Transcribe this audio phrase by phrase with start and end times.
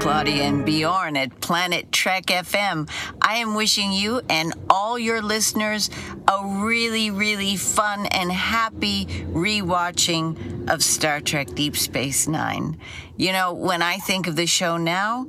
[0.00, 2.90] Claudia and Bjorn at Planet Trek FM.
[3.22, 5.90] I am wishing you and all your listeners
[6.26, 6.38] a
[6.70, 12.78] really, really fun and happy rewatching of Star Trek Deep Space Nine.
[13.16, 15.26] You know, when I think of the show now,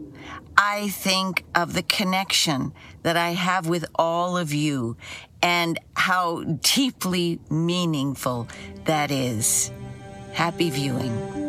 [0.55, 4.97] I think of the connection that I have with all of you
[5.41, 6.43] and how
[6.75, 8.47] deeply meaningful
[8.85, 9.71] that is.
[10.33, 11.40] Happy viewing.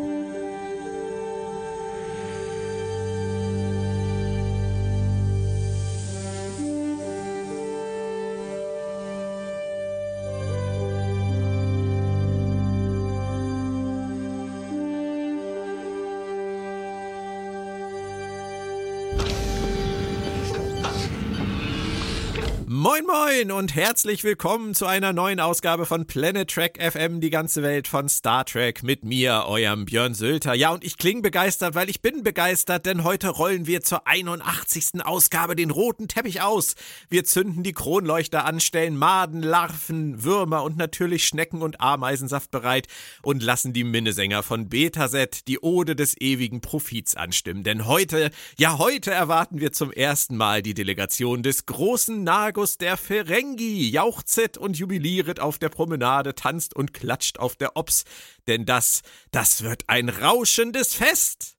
[22.93, 27.63] Moin Moin und herzlich willkommen zu einer neuen Ausgabe von Planet Trek FM, die ganze
[27.63, 30.53] Welt von Star Trek mit mir, eurem Björn Sülter.
[30.53, 35.03] Ja, und ich klinge begeistert, weil ich bin begeistert, denn heute rollen wir zur 81.
[35.03, 36.75] Ausgabe den roten Teppich aus.
[37.09, 42.85] Wir zünden die Kronleuchter an, stellen Maden, Larven, Würmer und natürlich Schnecken und Ameisensaft bereit
[43.23, 47.63] und lassen die Minnesänger von Betaset die Ode des ewigen Profits anstimmen.
[47.63, 52.97] Denn heute, ja heute erwarten wir zum ersten Mal die Delegation des großen Nagus der
[52.97, 58.03] Ferengi jauchzet und jubiliert auf der Promenade, tanzt und klatscht auf der Ops,
[58.47, 61.57] denn das, das wird ein rauschendes Fest.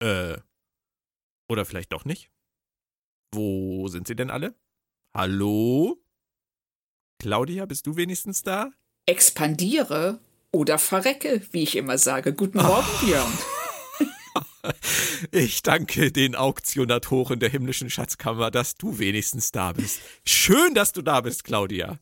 [0.00, 0.38] Äh,
[1.50, 2.30] oder vielleicht doch nicht?
[3.34, 4.54] Wo sind sie denn alle?
[5.14, 6.02] Hallo?
[7.20, 8.70] Claudia, bist du wenigstens da?
[9.04, 10.20] Expandiere
[10.52, 12.32] oder verrecke, wie ich immer sage.
[12.32, 13.04] Guten Morgen, oh.
[13.04, 13.57] Björn.
[15.32, 20.00] Ich danke den Auktionatoren der himmlischen Schatzkammer, dass du wenigstens da bist.
[20.24, 21.98] Schön, dass du da bist, Claudia.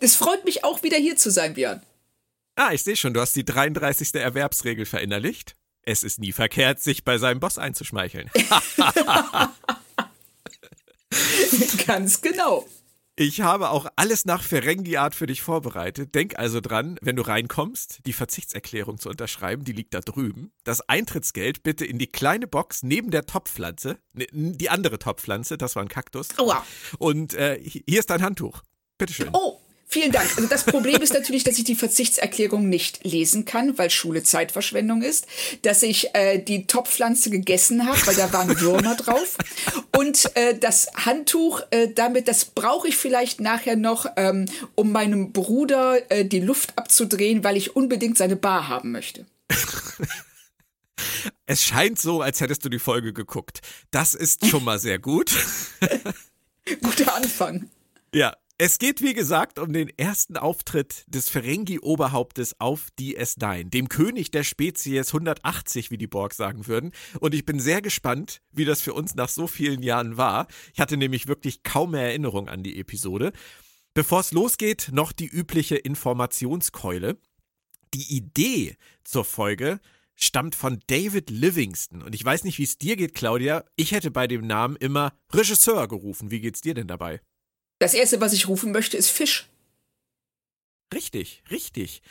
[0.00, 1.82] Es freut mich auch wieder hier zu sein, Björn.
[2.56, 4.14] Ah, ich sehe schon, du hast die 33.
[4.14, 5.56] Erwerbsregel verinnerlicht.
[5.82, 8.30] Es ist nie verkehrt, sich bei seinem Boss einzuschmeicheln.
[11.86, 12.66] Ganz genau.
[13.22, 16.14] Ich habe auch alles nach Ferengi-Art für dich vorbereitet.
[16.14, 20.52] Denk also dran, wenn du reinkommst, die Verzichtserklärung zu unterschreiben, die liegt da drüben.
[20.64, 23.98] Das Eintrittsgeld bitte in die kleine Box neben der Topfpflanze.
[24.14, 26.28] Die andere Topfpflanze, das war ein Kaktus.
[26.38, 26.64] Aua.
[26.98, 28.62] Und äh, hier ist dein Handtuch.
[28.96, 29.28] Bitteschön.
[29.34, 29.59] Oh,
[29.92, 30.30] Vielen Dank.
[30.36, 35.02] Also das Problem ist natürlich, dass ich die Verzichtserklärung nicht lesen kann, weil Schule Zeitverschwendung
[35.02, 35.26] ist,
[35.62, 39.36] dass ich äh, die Topfpflanze gegessen habe, weil da waren Würmer drauf
[39.96, 44.46] und äh, das Handtuch äh, damit, das brauche ich vielleicht nachher noch, ähm,
[44.76, 49.26] um meinem Bruder äh, die Luft abzudrehen, weil ich unbedingt seine Bar haben möchte.
[51.46, 53.60] Es scheint so, als hättest du die Folge geguckt.
[53.90, 55.32] Das ist schon mal sehr gut.
[56.82, 57.68] Guter Anfang.
[58.14, 64.32] Ja, es geht, wie gesagt, um den ersten Auftritt des Ferengi-Oberhauptes auf DS9, dem König
[64.32, 66.92] der Spezies 180, wie die Borg sagen würden.
[67.20, 70.46] Und ich bin sehr gespannt, wie das für uns nach so vielen Jahren war.
[70.74, 73.32] Ich hatte nämlich wirklich kaum mehr Erinnerung an die Episode.
[73.94, 77.16] Bevor es losgeht, noch die übliche Informationskeule.
[77.94, 79.80] Die Idee zur Folge
[80.16, 82.02] stammt von David Livingston.
[82.02, 83.64] Und ich weiß nicht, wie es dir geht, Claudia.
[83.76, 86.30] Ich hätte bei dem Namen immer Regisseur gerufen.
[86.30, 87.22] Wie geht's dir denn dabei?
[87.80, 89.48] Das erste, was ich rufen möchte, ist Fisch.
[90.92, 92.02] Richtig, richtig.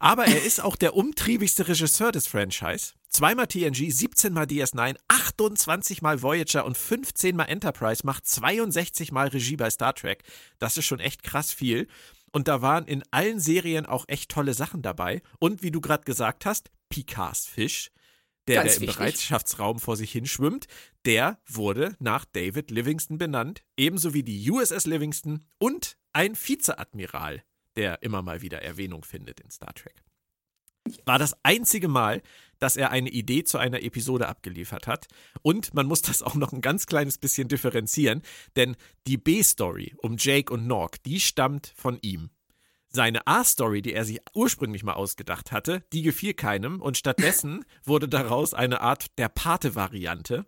[0.00, 2.94] Aber er ist auch der umtriebigste Regisseur des Franchise.
[3.10, 9.28] Zweimal TNG, 17 mal DS9, 28 mal Voyager und 15 mal Enterprise, macht 62 mal
[9.28, 10.24] Regie bei Star Trek.
[10.58, 11.88] Das ist schon echt krass viel.
[12.32, 15.20] Und da waren in allen Serien auch echt tolle Sachen dabei.
[15.38, 17.90] Und wie du gerade gesagt hast, Picards Fisch
[18.48, 18.96] der, der im wichtig.
[18.96, 20.66] Bereitschaftsraum vor sich hin schwimmt,
[21.08, 27.42] der wurde nach David Livingston benannt, ebenso wie die USS Livingston und ein Vizeadmiral,
[27.76, 30.04] der immer mal wieder Erwähnung findet in Star Trek.
[31.06, 32.20] War das einzige Mal,
[32.58, 35.06] dass er eine Idee zu einer Episode abgeliefert hat.
[35.40, 38.20] Und man muss das auch noch ein ganz kleines bisschen differenzieren,
[38.56, 38.76] denn
[39.06, 42.28] die B-Story um Jake und Nork, die stammt von ihm.
[42.90, 48.08] Seine A-Story, die er sich ursprünglich mal ausgedacht hatte, die gefiel keinem und stattdessen wurde
[48.08, 50.44] daraus eine Art der Pate-Variante.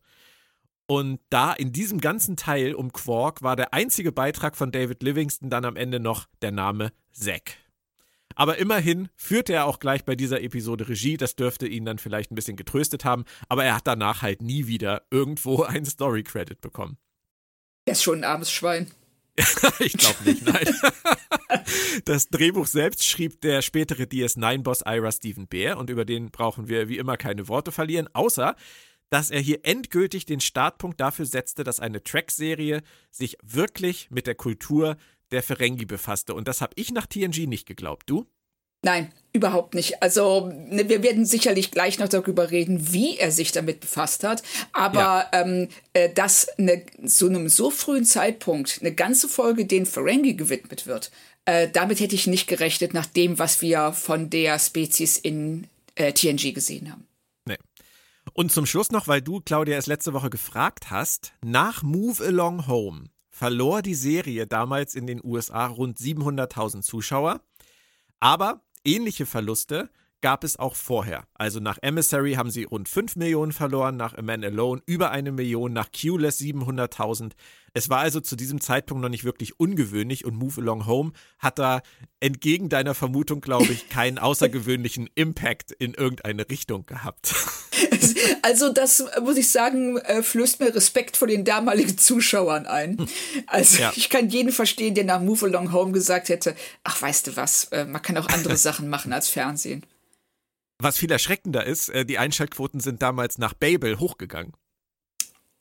[0.90, 5.48] Und da in diesem ganzen Teil um Quark war der einzige Beitrag von David Livingston
[5.48, 7.58] dann am Ende noch der Name Zack.
[8.34, 12.32] Aber immerhin führte er auch gleich bei dieser Episode Regie, das dürfte ihn dann vielleicht
[12.32, 16.98] ein bisschen getröstet haben, aber er hat danach halt nie wieder irgendwo einen Story-Credit bekommen.
[17.84, 18.90] Er ist schon ein armes Schwein.
[19.78, 20.66] ich glaube nicht, nein.
[22.04, 26.88] Das Drehbuch selbst schrieb der spätere DS9-Boss Ira Stephen Bear und über den brauchen wir
[26.88, 28.56] wie immer keine Worte verlieren, außer
[29.10, 34.36] dass er hier endgültig den Startpunkt dafür setzte, dass eine Track-Serie sich wirklich mit der
[34.36, 34.96] Kultur
[35.30, 36.34] der Ferengi befasste.
[36.34, 38.08] Und das habe ich nach TNG nicht geglaubt.
[38.08, 38.26] Du?
[38.82, 40.02] Nein, überhaupt nicht.
[40.02, 44.42] Also ne, wir werden sicherlich gleich noch darüber reden, wie er sich damit befasst hat.
[44.72, 45.42] Aber ja.
[45.42, 50.86] ähm, äh, dass eine, zu einem so frühen Zeitpunkt eine ganze Folge den Ferengi gewidmet
[50.86, 51.10] wird,
[51.44, 55.66] äh, damit hätte ich nicht gerechnet, nach dem, was wir von der Spezies in
[55.96, 57.06] äh, TNG gesehen haben.
[58.32, 62.66] Und zum Schluss noch, weil du, Claudia, es letzte Woche gefragt hast, nach Move Along
[62.66, 67.40] Home verlor die Serie damals in den USA rund 700.000 Zuschauer.
[68.18, 69.90] Aber Ähnliche Verluste
[70.20, 71.24] gab es auch vorher.
[71.34, 75.32] Also nach Emissary haben sie rund 5 Millionen verloren, nach A Man Alone über eine
[75.32, 77.32] Million, nach Q-Less 700.000.
[77.72, 81.58] Es war also zu diesem Zeitpunkt noch nicht wirklich ungewöhnlich und Move Along Home hat
[81.58, 81.82] da
[82.18, 87.34] entgegen deiner Vermutung, glaube ich, keinen außergewöhnlichen Impact in irgendeine Richtung gehabt.
[88.42, 92.96] Also das muss ich sagen, äh, flößt mir Respekt vor den damaligen Zuschauern ein.
[93.46, 93.92] Also ja.
[93.94, 97.64] ich kann jeden verstehen, der nach Move Along Home gesagt hätte, ach weißt du was,
[97.66, 99.84] äh, man kann auch andere Sachen machen als Fernsehen.
[100.80, 104.52] Was viel erschreckender ist, äh, die Einschaltquoten sind damals nach Babel hochgegangen.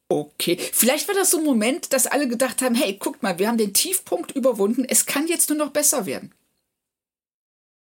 [0.08, 3.48] Okay, vielleicht war das so ein Moment, dass alle gedacht haben, hey, guckt mal, wir
[3.48, 6.34] haben den Tiefpunkt überwunden, es kann jetzt nur noch besser werden.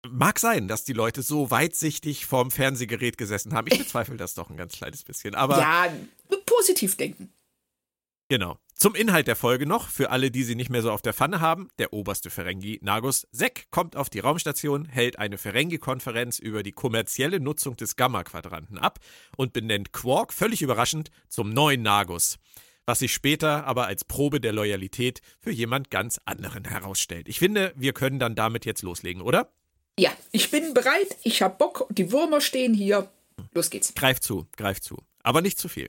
[0.08, 3.66] Mag sein, dass die Leute so weitsichtig vorm Fernsehgerät gesessen haben.
[3.70, 5.34] Ich bezweifle das doch ein ganz kleines bisschen.
[5.34, 5.92] Aber ja,
[6.44, 7.32] positiv denken.
[8.28, 8.58] Genau.
[8.84, 11.40] Zum Inhalt der Folge noch, für alle, die sie nicht mehr so auf der Pfanne
[11.40, 16.72] haben, der oberste Ferengi, Nagus Sek, kommt auf die Raumstation, hält eine Ferengi-Konferenz über die
[16.72, 18.98] kommerzielle Nutzung des Gamma-Quadranten ab
[19.38, 22.36] und benennt Quark völlig überraschend zum neuen Nagus,
[22.84, 27.26] was sich später aber als Probe der Loyalität für jemand ganz anderen herausstellt.
[27.26, 29.50] Ich finde, wir können dann damit jetzt loslegen, oder?
[29.98, 33.10] Ja, ich bin bereit, ich hab Bock, die Würmer stehen hier.
[33.54, 33.94] Los geht's.
[33.94, 35.02] Greif zu, greif zu.
[35.22, 35.88] Aber nicht zu viel.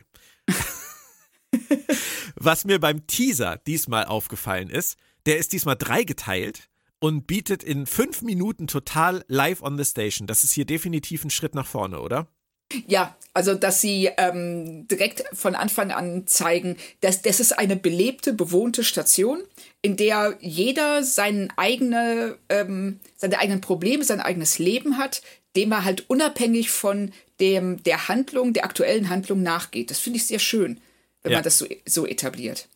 [2.36, 6.70] Was mir beim Teaser diesmal aufgefallen ist, der ist diesmal dreigeteilt
[7.00, 10.28] und bietet in fünf Minuten total live on the station.
[10.28, 12.28] Das ist hier definitiv ein Schritt nach vorne, oder?
[12.88, 18.34] Ja, also dass sie ähm, direkt von Anfang an zeigen, dass das ist eine belebte,
[18.34, 19.44] bewohnte Station,
[19.82, 25.22] in der jeder seine eigene, ähm, seine eigenen Probleme, sein eigenes Leben hat,
[25.56, 29.92] dem er halt unabhängig von dem der Handlung, der aktuellen Handlung nachgeht.
[29.92, 30.80] Das finde ich sehr schön
[31.26, 31.38] wenn ja.
[31.40, 32.70] man das so, so etabliert.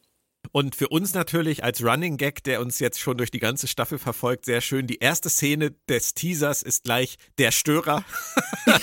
[0.52, 4.00] Und für uns natürlich als Running Gag, der uns jetzt schon durch die ganze Staffel
[4.00, 4.88] verfolgt, sehr schön.
[4.88, 8.04] Die erste Szene des Teasers ist gleich der Störer.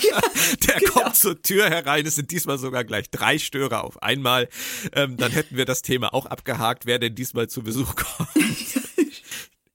[0.01, 0.19] Ja,
[0.67, 0.91] der genau.
[0.91, 2.05] kommt zur Tür herein.
[2.05, 4.49] Es sind diesmal sogar gleich drei Störer auf einmal.
[4.91, 8.29] Ähm, dann hätten wir das Thema auch abgehakt, wer denn diesmal zu Besuch kommt.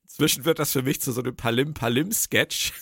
[0.05, 2.75] Inzwischen wird das für mich zu so einem Palim-Palim-Sketch.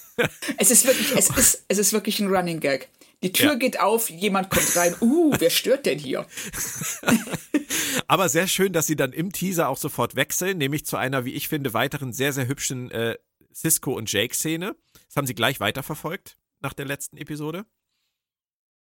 [0.56, 2.88] Es ist wirklich, es ist, es ist wirklich ein Running Gag.
[3.22, 3.54] Die Tür ja.
[3.56, 4.94] geht auf, jemand kommt rein.
[5.00, 6.26] Uh, wer stört denn hier?
[8.08, 11.34] Aber sehr schön, dass sie dann im Teaser auch sofort wechseln, nämlich zu einer, wie
[11.34, 13.16] ich finde, weiteren sehr, sehr hübschen äh,
[13.54, 14.74] Cisco und Jake-Szene.
[15.06, 17.66] Das haben sie gleich weiterverfolgt nach der letzten Episode.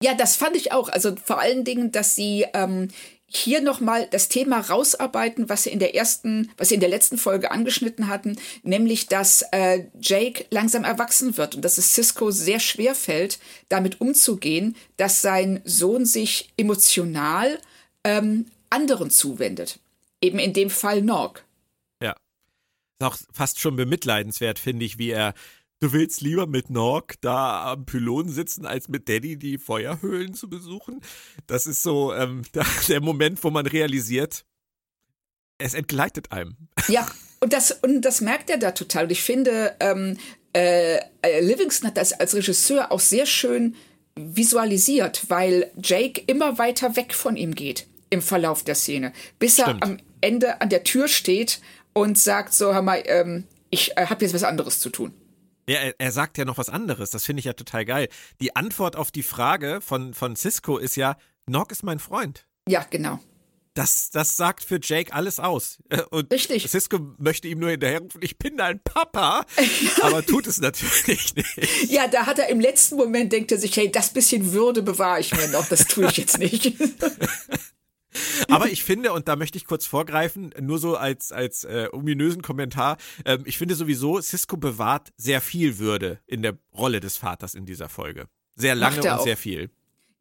[0.02, 0.88] Ja, das fand ich auch.
[0.88, 2.88] Also vor allen Dingen, dass sie ähm,
[3.26, 7.16] hier nochmal das Thema rausarbeiten, was sie in der ersten, was sie in der letzten
[7.16, 12.60] Folge angeschnitten hatten, nämlich, dass äh, Jake langsam erwachsen wird und dass es Cisco sehr
[12.60, 13.38] schwer fällt,
[13.68, 17.58] damit umzugehen, dass sein Sohn sich emotional
[18.04, 19.78] ähm, anderen zuwendet.
[20.20, 21.44] Eben in dem Fall Norg.
[22.02, 22.16] Ja.
[22.98, 25.32] Ist auch fast schon bemitleidenswert, finde ich, wie er
[25.82, 30.48] Du willst lieber mit Nork da am Pylon sitzen, als mit Daddy die Feuerhöhlen zu
[30.48, 31.00] besuchen?
[31.48, 32.42] Das ist so ähm,
[32.88, 34.44] der Moment, wo man realisiert,
[35.58, 36.56] es entgleitet einem.
[36.86, 37.10] Ja,
[37.40, 39.06] und das, und das merkt er da total.
[39.06, 40.18] Und ich finde, ähm,
[40.52, 43.74] äh, äh Livingston hat das als Regisseur auch sehr schön
[44.14, 49.82] visualisiert, weil Jake immer weiter weg von ihm geht im Verlauf der Szene, bis Stimmt.
[49.82, 51.60] er am Ende an der Tür steht
[51.92, 55.12] und sagt so, hör mal, ähm, ich äh, habe jetzt was anderes zu tun.
[55.68, 57.10] Ja, er, er, sagt ja noch was anderes.
[57.10, 58.08] Das finde ich ja total geil.
[58.40, 61.16] Die Antwort auf die Frage von, von Cisco ist ja,
[61.46, 62.46] Nock ist mein Freund.
[62.68, 63.20] Ja, genau.
[63.74, 65.78] Das, das sagt für Jake alles aus.
[65.88, 66.68] Äh, und Richtig.
[66.68, 69.46] Cisco möchte ihm nur hinterherrufen, ich bin dein Papa,
[70.02, 71.90] aber tut es natürlich nicht.
[71.90, 75.20] Ja, da hat er im letzten Moment, denkt er sich, hey, das bisschen Würde bewahre
[75.20, 76.74] ich mir noch, das tue ich jetzt nicht.
[78.48, 82.42] Aber ich finde, und da möchte ich kurz vorgreifen, nur so als, als äh, ominösen
[82.42, 87.54] Kommentar, ähm, ich finde sowieso, Cisco bewahrt sehr viel Würde in der Rolle des Vaters
[87.54, 88.26] in dieser Folge.
[88.54, 89.24] Sehr lange und auch.
[89.24, 89.70] sehr viel.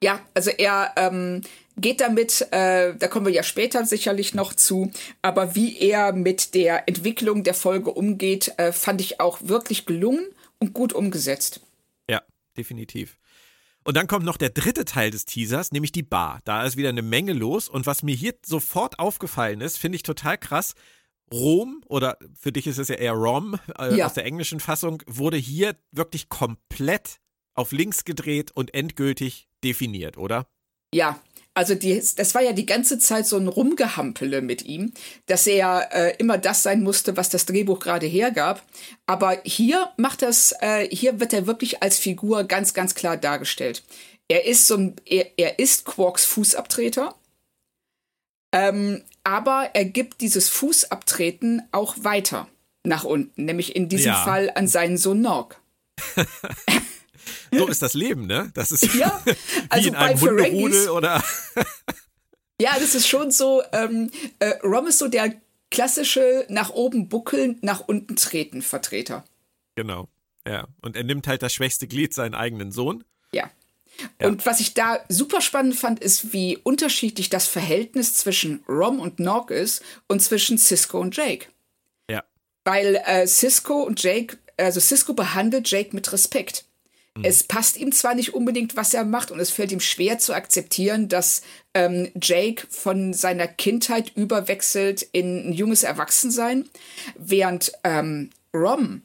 [0.03, 1.41] Ja, also er ähm,
[1.77, 6.55] geht damit, äh, da kommen wir ja später sicherlich noch zu, aber wie er mit
[6.55, 10.25] der Entwicklung der Folge umgeht, äh, fand ich auch wirklich gelungen
[10.59, 11.61] und gut umgesetzt.
[12.09, 12.21] Ja,
[12.57, 13.17] definitiv.
[13.83, 16.39] Und dann kommt noch der dritte Teil des Teasers, nämlich die Bar.
[16.45, 17.67] Da ist wieder eine Menge los.
[17.67, 20.75] Und was mir hier sofort aufgefallen ist, finde ich total krass.
[21.33, 24.05] Rom, oder für dich ist es ja eher Rom äh, Ja.
[24.05, 27.19] aus der englischen Fassung, wurde hier wirklich komplett
[27.53, 30.45] auf links gedreht und endgültig definiert, oder?
[30.93, 31.19] Ja,
[31.53, 34.93] also die, das war ja die ganze Zeit so ein Rumgehampele mit ihm,
[35.25, 38.63] dass er äh, immer das sein musste, was das Drehbuch gerade hergab.
[39.05, 43.83] Aber hier macht das, äh, hier wird er wirklich als Figur ganz, ganz klar dargestellt.
[44.29, 47.15] Er ist so ein, er, er ist Quarks Fußabtreter.
[48.53, 52.47] Ähm, aber er gibt dieses Fußabtreten auch weiter
[52.83, 54.23] nach unten, nämlich in diesem Ja.
[54.23, 55.59] Fall an seinen Sohn Nog.
[57.53, 58.51] So ist das Leben, ne?
[58.53, 59.33] Das ist Ja, wie
[59.69, 61.23] also in bei einem Hunderudel oder
[62.61, 65.33] Ja, das ist schon so, ähm, äh, Rom ist so der
[65.71, 69.25] klassische nach oben buckeln, nach unten treten Vertreter.
[69.75, 70.07] genau.
[70.47, 73.03] Ja, und er nimmt halt das schwächste Glied, seinen eigenen Sohn.
[73.31, 73.51] Ja.
[74.19, 74.27] Ja.
[74.27, 79.19] Und was ich da super spannend fand, ist, wie unterschiedlich das Verhältnis zwischen Rom und
[79.19, 81.47] Nog ist und zwischen Cisco und Jake.
[82.09, 82.23] Ja.
[82.63, 86.65] Weil äh, Cisco und Jake, also Cisco behandelt Jake mit Respekt.
[87.17, 87.25] Mhm.
[87.25, 90.33] Es passt ihm zwar nicht unbedingt, was er macht, und es fällt ihm schwer zu
[90.33, 91.41] akzeptieren, dass
[91.73, 96.69] ähm, Jake von seiner Kindheit überwechselt in ein junges Erwachsensein,
[97.17, 99.03] während ähm, Rom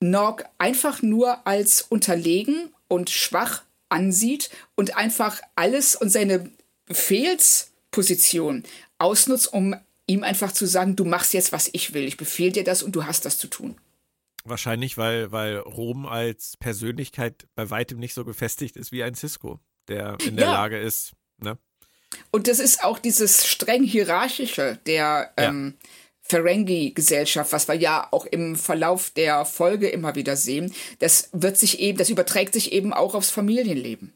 [0.00, 6.48] Nog einfach nur als unterlegen und schwach ansieht und einfach alles und seine
[6.86, 8.62] Befehlsposition
[8.98, 9.74] ausnutzt, um
[10.06, 12.04] ihm einfach zu sagen, du machst jetzt, was ich will.
[12.04, 13.76] Ich befehle dir das und du hast das zu tun.
[14.44, 19.60] Wahrscheinlich, weil, weil Rom als Persönlichkeit bei weitem nicht so gefestigt ist wie ein Cisco,
[19.88, 20.52] der in der Ja.
[20.52, 21.58] Lage ist, ne?
[22.30, 25.48] Und das ist auch dieses streng hierarchische der Ja.
[25.48, 25.74] ähm,
[26.22, 30.74] Ferengi-Gesellschaft, was wir ja auch im Verlauf der Folge immer wieder sehen.
[30.98, 34.12] Das wird sich eben, das überträgt sich eben auch aufs Familienleben.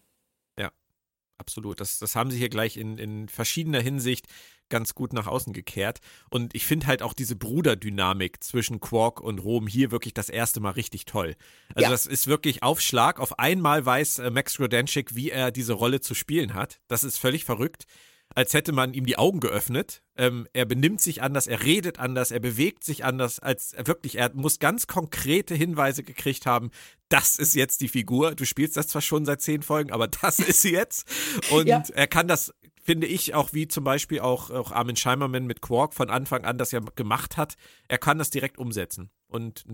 [1.38, 1.80] Absolut.
[1.80, 4.26] Das, das haben sie hier gleich in, in verschiedener Hinsicht
[4.72, 6.00] ganz gut nach außen gekehrt.
[6.30, 10.58] Und ich finde halt auch diese Bruderdynamik zwischen Quark und Rom hier wirklich das erste
[10.60, 11.36] Mal richtig toll.
[11.74, 11.90] Also Ja.
[11.90, 13.20] das ist wirklich auf Schlag.
[13.20, 16.80] Auf einmal weiß äh, Max Grodenchik, wie er diese Rolle zu spielen hat.
[16.88, 17.84] Das ist völlig verrückt.
[18.34, 20.02] Als hätte man ihm die Augen geöffnet.
[20.16, 24.32] Ähm, er benimmt sich anders, er redet anders, er bewegt sich anders, als wirklich, er
[24.34, 26.70] muss ganz konkrete Hinweise gekriegt haben,
[27.10, 28.34] das ist jetzt die Figur.
[28.34, 31.06] Du spielst das zwar schon seit zehn Folgen, aber das ist sie jetzt.
[31.50, 31.82] Und Ja.
[31.94, 35.94] er kann das, finde ich, auch wie zum Beispiel auch, auch Armin Scheimerman mit Quark
[35.94, 37.54] von Anfang an das ja gemacht hat.
[37.88, 39.10] Er kann das direkt umsetzen.
[39.28, 39.64] Und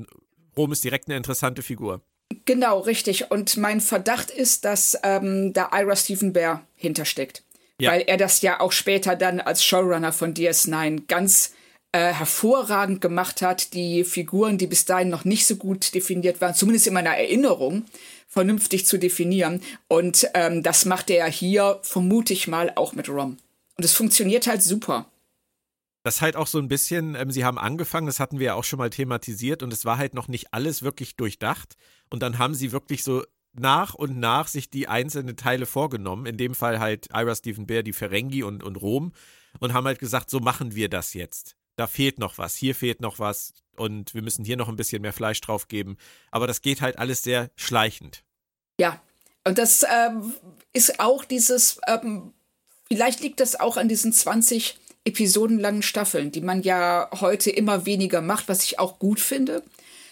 [0.57, 2.03] Rom ist direkt eine interessante Figur.
[2.45, 3.31] Genau, richtig.
[3.31, 7.43] Und mein Verdacht ist, dass ähm, da Ira Stephen Bear hintersteckt.
[7.81, 7.93] Ja.
[7.93, 11.55] Weil er das ja auch später dann als Showrunner von DS9 ganz
[11.93, 16.55] äh, hervorragend gemacht hat, die Figuren, die bis dahin noch nicht so gut definiert waren,
[16.55, 17.85] zumindest in meiner Erinnerung,
[18.29, 19.63] vernünftig zu definieren.
[19.89, 23.39] Und ähm, das macht er hier, vermute ich mal, auch mit Rom.
[23.77, 25.11] Und es funktioniert halt super.
[26.05, 28.55] Das ist halt auch so ein bisschen, ähm, sie haben angefangen, das hatten wir ja
[28.55, 31.77] auch schon mal thematisiert und es war halt noch nicht alles wirklich durchdacht.
[32.11, 36.27] Und dann haben sie wirklich so nach und nach sich die einzelnen Teile vorgenommen.
[36.27, 39.13] In dem Fall halt Ira Stephen Bear, die Ferengi und, und Rom.
[39.61, 41.57] Und haben halt gesagt, so machen wir das jetzt.
[41.77, 45.03] Da fehlt noch was, hier fehlt noch was und wir müssen hier noch ein bisschen
[45.03, 45.97] mehr Fleisch drauf geben.
[46.31, 48.23] Aber das geht halt alles sehr schleichend.
[48.81, 49.01] Ja,
[49.45, 50.33] und das ähm,
[50.73, 52.33] ist auch dieses, ähm,
[52.89, 58.21] vielleicht liegt das auch an diesen 20 episodenlangen Staffeln, die man ja heute immer weniger
[58.21, 59.63] macht, was ich auch gut finde.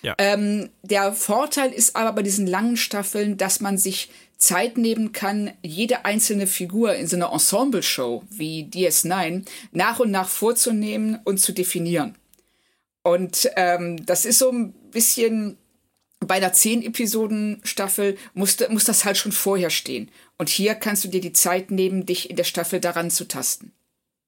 [0.03, 0.15] Ja.
[0.19, 4.09] Ähm, der Vorteil ist aber bei diesen langen Staffeln, dass man sich
[4.39, 10.29] Zeit nehmen kann, jede einzelne Figur in so einer Ensemble-Show wie DS9 nach und nach
[10.29, 12.15] vorzunehmen und zu definieren.
[13.07, 15.59] Und ähm, das ist so ein bisschen
[16.19, 20.11] bei einer 10-Episoden-Staffel muss, muss das halt schon vorher stehen.
[20.39, 23.71] Und hier kannst du dir die Zeit nehmen, dich in der Staffel daran zu tasten.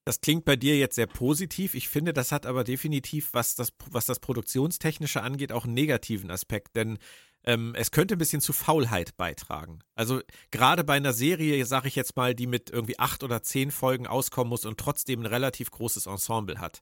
[0.04, 1.74] Das klingt bei dir jetzt sehr positiv.
[1.74, 6.30] Ich finde, das hat aber definitiv, was das, was das Produktionstechnische angeht, auch einen negativen
[6.30, 6.76] Aspekt.
[6.76, 6.98] Denn
[7.42, 9.80] ähm, es könnte ein bisschen zu Faulheit beitragen.
[9.96, 10.20] Also
[10.52, 14.06] gerade bei einer Serie, sage ich jetzt mal, die mit irgendwie acht oder zehn Folgen
[14.06, 16.80] auskommen muss und trotzdem ein relativ großes Ensemble hat,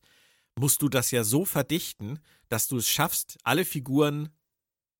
[0.58, 4.30] musst du das ja so verdichten, dass du es schaffst, alle Figuren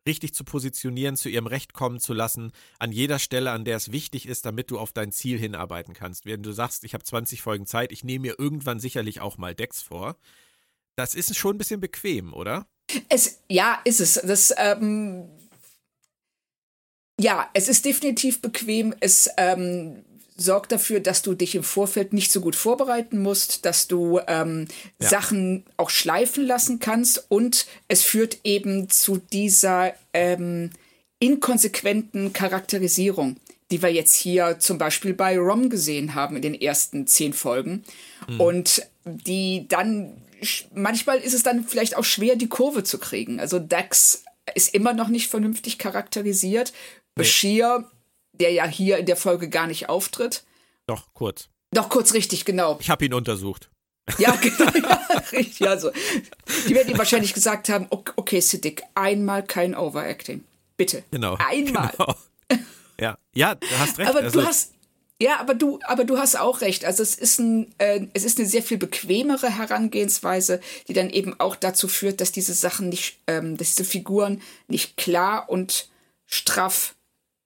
[0.07, 3.91] richtig zu positionieren, zu ihrem Recht kommen zu lassen, an jeder Stelle, an der es
[3.91, 6.27] wichtig ist, damit du auf dein Ziel hinarbeiten kannst.
[6.27, 9.55] Wenn du sagst, ich habe 20 Folgen Zeit, ich nehme mir irgendwann sicherlich auch mal
[9.55, 10.17] Decks vor,
[10.95, 12.67] das ist schon ein bisschen bequem, oder?
[13.09, 14.15] Es, ja, ist es.
[14.15, 15.29] Das, ähm,
[17.21, 18.95] ja, es ist definitiv bequem.
[19.01, 20.05] Es ähm,
[20.37, 24.69] sorgt dafür, dass du dich im Vorfeld nicht so gut vorbereiten musst, dass du ähm,
[25.01, 25.09] Ja.
[25.09, 30.71] Sachen auch schleifen lassen kannst und es führt eben zu dieser ähm,
[31.19, 33.37] inkonsequenten Charakterisierung,
[33.71, 37.85] die wir jetzt hier zum Beispiel bei Rom gesehen haben in den ersten zehn Folgen.
[38.29, 38.41] Mhm.
[38.41, 40.13] Und die dann,
[40.75, 43.41] manchmal ist es dann vielleicht auch schwer, die Kurve zu kriegen.
[43.41, 44.25] Also Dax
[44.55, 46.73] ist immer noch nicht vernünftig charakterisiert.
[46.73, 47.23] Nee.
[47.23, 47.91] Bashir,
[48.41, 50.45] der ja hier in der Folge gar nicht auftritt.
[50.87, 51.49] Doch, kurz.
[51.73, 52.79] Doch, kurz richtig, genau.
[52.81, 53.71] Ich habe ihn untersucht.
[54.19, 55.69] Ja, genau, ja, richtig.
[55.69, 55.91] Also,
[56.69, 60.45] die werden ihm wahrscheinlich gesagt haben, okay, Siddiq, einmal kein Overacting.
[60.77, 61.03] Bitte.
[61.11, 61.37] Genau.
[61.39, 61.93] Einmal.
[61.97, 62.15] Genau.
[63.01, 64.09] Ja, ja, du hast recht.
[64.09, 64.73] Aber also, du hast,
[65.21, 66.85] ja, aber du, aber du hast auch recht.
[66.85, 71.39] Also es ist ein, äh, es ist eine sehr viel bequemere Herangehensweise, die dann eben
[71.41, 75.89] auch dazu führt, dass diese Sachen nicht, ähm, dass diese Figuren nicht klar und
[76.27, 76.96] straff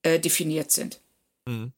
[0.03, 1.01] äh, definiert sind.
[1.47, 1.73] Mhm.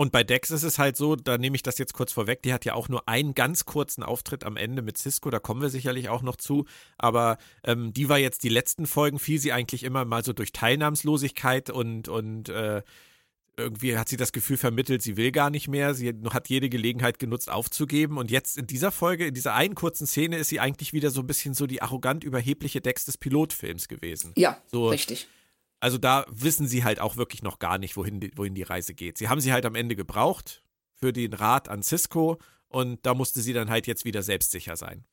[0.00, 2.52] Und bei Dex ist es halt so, da nehme ich das jetzt kurz vorweg, die
[2.52, 5.70] hat ja auch nur einen ganz kurzen Auftritt am Ende mit Cisco, da kommen wir
[5.70, 6.66] sicherlich auch noch zu,
[6.98, 10.52] aber ähm, die war jetzt die letzten Folgen, fiel sie eigentlich immer mal so durch
[10.52, 12.82] Teilnahmslosigkeit und, und äh,
[13.56, 17.18] irgendwie hat sie das Gefühl vermittelt, sie will gar nicht mehr, sie hat jede Gelegenheit
[17.18, 20.92] genutzt aufzugeben und jetzt in dieser Folge, in dieser einen kurzen Szene ist sie eigentlich
[20.92, 24.32] wieder so ein bisschen so die arrogant überhebliche Dex des Pilotfilms gewesen.
[24.36, 25.26] Ja, so, richtig.
[25.80, 28.94] Also da wissen sie halt auch wirklich noch gar nicht, wohin die, wohin die Reise
[28.94, 29.18] geht.
[29.18, 30.62] Sie haben sie halt am Ende gebraucht
[30.94, 35.04] für den Rat an Cisco und da musste sie dann halt jetzt wieder selbstsicher sein.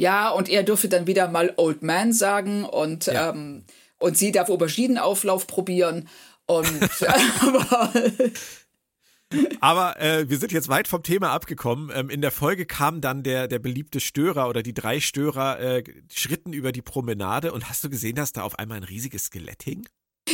[0.00, 3.30] Ja, und er dürfte dann wieder mal Old Man sagen und, ja.
[3.30, 3.64] ähm,
[3.98, 6.08] und sie darf Auberginenauflauf probieren.
[6.46, 6.80] Und
[7.42, 7.92] aber,
[9.60, 11.90] aber äh, wir sind jetzt weit vom Thema abgekommen.
[11.94, 15.84] Ähm, in der Folge kam dann der, der beliebte Störer oder die drei Störer äh,
[16.12, 19.62] schritten über die Promenade und hast du gesehen, dass da auf einmal ein riesiges Skelett
[19.62, 19.86] hing?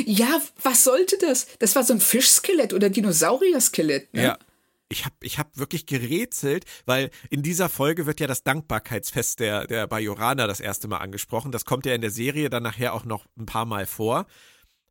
[0.04, 1.46] Ja, was sollte das?
[1.58, 4.12] Das war so ein Fischskelett oder Dinosaurier-Skelett.
[4.14, 4.22] Ne?
[4.22, 4.38] Ja.
[4.88, 9.66] Ich habe ich hab wirklich gerätselt, weil in dieser Folge wird ja das Dankbarkeitsfest der,
[9.66, 11.50] der Bajorana das erste Mal angesprochen.
[11.50, 14.26] Das kommt ja in der Serie dann nachher auch noch ein paar Mal vor.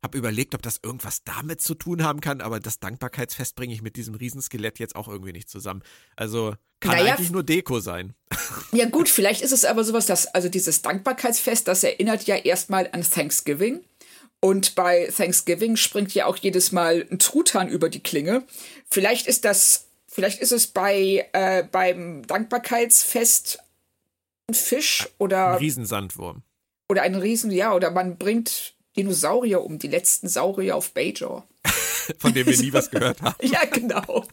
[0.02, 3.80] Hab überlegt, ob das irgendwas damit zu tun haben kann, aber das Dankbarkeitsfest bringe ich
[3.80, 5.82] mit diesem Riesenskelett jetzt auch irgendwie nicht zusammen.
[6.14, 8.12] Also kann naja, eigentlich nur Deko sein.
[8.72, 12.90] Ja gut, vielleicht ist es aber sowas, dass also dieses Dankbarkeitsfest, das erinnert ja erstmal
[12.92, 13.80] an Thanksgiving.
[14.46, 18.44] Und bei Thanksgiving springt ja auch jedes Mal ein Truthahn über die Klinge.
[18.88, 23.58] Vielleicht ist das, vielleicht ist es bei äh, beim Dankbarkeitsfest
[24.48, 26.44] ein Fisch oder ein Riesensandwurm
[26.88, 31.44] oder ein Riesen, ja, oder man bringt Dinosaurier um, die letzten Saurier auf Bajor.
[32.20, 33.34] Von dem wir nie was gehört haben.
[33.44, 34.24] ja, genau.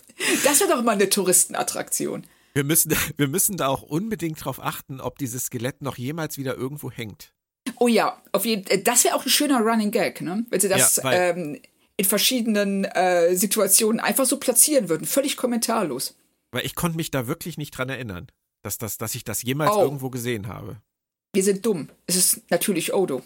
[0.43, 2.27] Das wäre doch mal eine Touristenattraktion.
[2.53, 6.55] Wir müssen, wir müssen da auch unbedingt darauf achten, ob dieses Skelett noch jemals wieder
[6.55, 7.33] irgendwo hängt.
[7.79, 10.45] Oh ja, auf jeden äh, Das wäre auch ein schöner Running Gag, ne?
[10.49, 11.59] Wenn sie das ja, ähm,
[11.97, 16.15] in verschiedenen äh, Situationen einfach so platzieren würden, völlig kommentarlos.
[16.51, 18.27] Weil ich konnte mich da wirklich nicht dran erinnern,
[18.61, 19.81] dass, das, dass ich das jemals oh.
[19.81, 20.77] irgendwo gesehen habe.
[21.33, 21.89] Wir sind dumm.
[22.05, 23.23] Es ist natürlich Odo.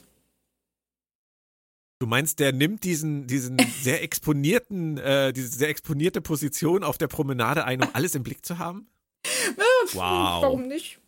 [2.00, 7.08] Du meinst, der nimmt diesen, diesen sehr exponierten, äh, diese sehr exponierte Position auf der
[7.08, 8.88] Promenade ein, um alles im Blick zu haben?
[9.94, 10.44] wow.
[10.44, 11.00] Warum nicht?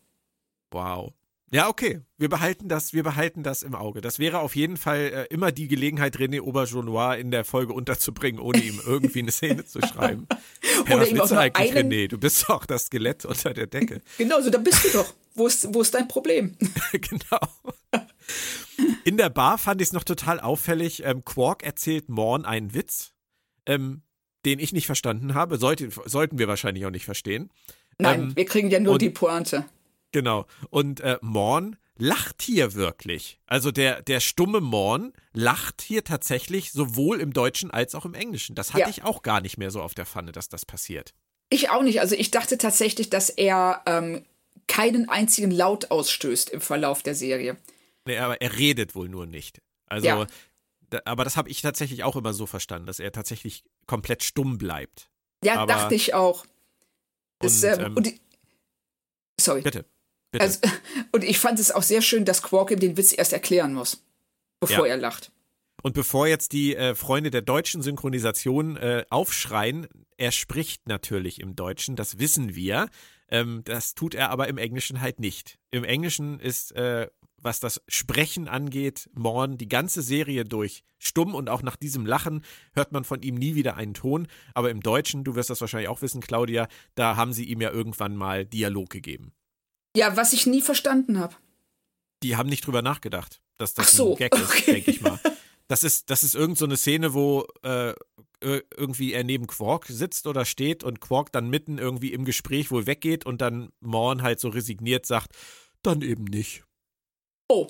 [0.71, 1.13] Wow.
[1.51, 2.01] Ja, okay.
[2.17, 4.01] Wir behalten das, wir behalten das im Auge.
[4.01, 8.39] Das wäre auf jeden Fall äh, immer die Gelegenheit, René Auberjonois in der Folge unterzubringen,
[8.39, 10.27] ohne ihm irgendwie eine Szene zu schreiben.
[10.61, 11.91] Ja, Oder was willst du eigentlich, einen...
[11.91, 12.07] René?
[12.07, 14.01] Du bist doch das Skelett unter der Decke.
[14.17, 15.13] Genau, so da bist du doch.
[15.33, 16.55] Wo ist, wo ist dein Problem?
[16.91, 17.39] genau.
[19.05, 21.03] In der Bar fand ich es noch total auffällig.
[21.05, 23.13] Ähm, Quark erzählt Morn einen Witz,
[23.65, 24.03] ähm,
[24.45, 25.57] den ich nicht verstanden habe.
[25.57, 27.49] Sollte, sollten wir wahrscheinlich auch nicht verstehen.
[27.97, 29.65] Nein, ähm, wir kriegen ja nur die Pointe.
[30.11, 30.45] Genau.
[30.69, 33.39] Und äh, Morn lacht hier wirklich.
[33.45, 38.55] Also der, der stumme Morn lacht hier tatsächlich sowohl im Deutschen als auch im Englischen.
[38.55, 38.89] Das hatte ja.
[38.89, 41.13] ich auch gar nicht mehr so auf der Pfanne, dass das passiert.
[41.49, 41.99] Ich auch nicht.
[41.99, 44.25] Also ich dachte tatsächlich, dass er ähm,
[44.67, 47.57] keinen einzigen Laut ausstößt im Verlauf der Serie.
[48.05, 49.61] Nee, aber er redet wohl nur nicht.
[49.87, 50.27] Also, ja.
[50.89, 54.57] da, aber das habe ich tatsächlich auch immer so verstanden, dass er tatsächlich komplett stumm
[54.57, 55.09] bleibt.
[55.43, 56.45] Ja, aber, dachte ich auch.
[57.39, 58.21] Das, und, ähm, ähm, und die,
[59.39, 59.61] sorry.
[59.61, 59.85] Bitte.
[60.37, 60.59] Also,
[61.11, 64.03] und ich fand es auch sehr schön, dass Quark ihm den Witz erst erklären muss,
[64.59, 64.93] bevor ja.
[64.93, 65.31] er lacht.
[65.81, 69.87] Und bevor jetzt die äh, Freunde der deutschen Synchronisation äh, aufschreien,
[70.17, 72.89] er spricht natürlich im Deutschen, das wissen wir.
[73.29, 75.57] Ähm, das tut er aber im Englischen halt nicht.
[75.71, 81.49] Im Englischen ist, äh, was das Sprechen angeht, Morn die ganze Serie durch stumm und
[81.49, 84.27] auch nach diesem Lachen hört man von ihm nie wieder einen Ton.
[84.53, 87.71] Aber im Deutschen, du wirst das wahrscheinlich auch wissen, Claudia, da haben sie ihm ja
[87.71, 89.31] irgendwann mal Dialog gegeben.
[89.99, 91.35] Ja, was ich nie verstanden habe.
[92.23, 94.71] Die haben nicht drüber nachgedacht, dass das so, ein Gag ist, okay.
[94.73, 95.19] denke ich mal.
[95.67, 97.93] Das ist, das ist irgend so eine Szene, wo äh,
[98.41, 102.87] irgendwie er neben Quark sitzt oder steht und Quark dann mitten irgendwie im Gespräch wohl
[102.87, 105.35] weggeht und dann Morn halt so resigniert sagt,
[105.83, 106.63] dann eben nicht.
[107.49, 107.67] Oh.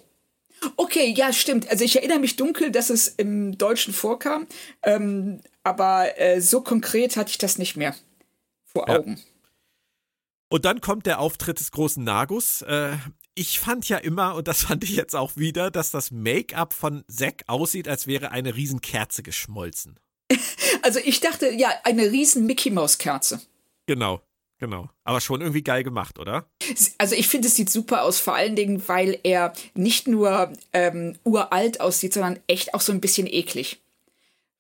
[0.78, 1.68] Okay, ja, stimmt.
[1.70, 4.46] Also ich erinnere mich dunkel, dass es im Deutschen vorkam,
[4.84, 7.96] ähm, aber äh, so konkret hatte ich das nicht mehr
[8.66, 9.04] vor Ja.
[10.50, 12.64] Und dann kommt der Auftritt des großen Nagus.
[12.64, 12.98] Äh,
[13.36, 17.04] ich fand ja immer, und das fand ich jetzt auch wieder, dass das Make-up von
[17.08, 20.00] Zack aussieht, als wäre eine Riesenkerze geschmolzen.
[20.82, 23.42] Also ich dachte, ja, eine riesen Mickey Maus Kerze.
[23.86, 24.22] Genau,
[24.60, 24.90] genau.
[25.04, 26.50] Aber schon irgendwie geil gemacht, oder?
[26.98, 31.18] Also ich finde, es sieht super aus, vor allen Dingen, weil er nicht nur ähm,
[31.26, 33.82] uralt aussieht, sondern echt auch so ein bisschen eklig.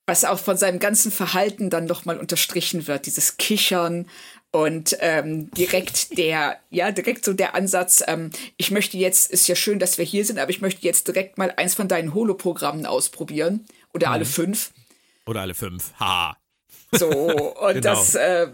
[0.07, 4.07] Was auch von seinem ganzen Verhalten dann nochmal unterstrichen wird, dieses Kichern
[4.51, 9.55] und ähm, direkt der, ja, direkt so der Ansatz, ähm, ich möchte jetzt, ist ja
[9.55, 12.85] schön, dass wir hier sind, aber ich möchte jetzt direkt mal eins von deinen Holoprogrammen
[12.85, 13.65] ausprobieren.
[13.93, 14.71] Oder alle fünf.
[15.27, 15.93] Oder alle fünf.
[15.99, 16.35] Ha.
[16.91, 17.81] So, und Genau.
[17.81, 18.47] das, äh,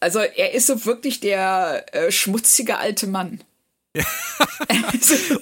[0.00, 3.40] also er ist so wirklich der äh, schmutzige alte Mann.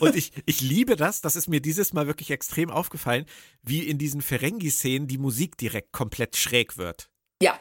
[0.00, 3.24] Und ich, ich liebe das, das ist mir dieses Mal wirklich extrem aufgefallen,
[3.62, 7.08] wie in diesen Ferengi-Szenen die Musik direkt komplett schräg wird.
[7.40, 7.58] Ja,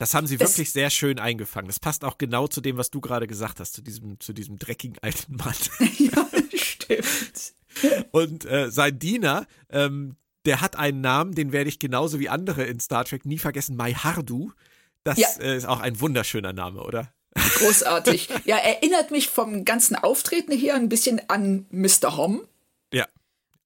[0.00, 1.66] Das haben sie Das- wirklich sehr schön eingefangen.
[1.68, 4.58] Das passt auch genau zu dem, was du gerade gesagt hast, zu diesem, zu diesem
[4.58, 5.54] dreckigen alten Mann.
[5.98, 7.52] ja, stimmt.
[8.10, 12.64] Und äh, sein Diener, ähm, der hat einen Namen, den werde ich genauso wie andere
[12.64, 14.52] in Star Trek nie vergessen, Mai Hardu.
[15.04, 15.28] Das Ja.
[15.40, 17.12] äh, ist auch ein wunderschöner Name, oder?
[17.58, 18.28] Großartig.
[18.46, 22.16] Ja, erinnert mich vom ganzen Auftreten hier ein bisschen an Mr.
[22.16, 22.40] Hom.
[22.92, 23.06] Ja,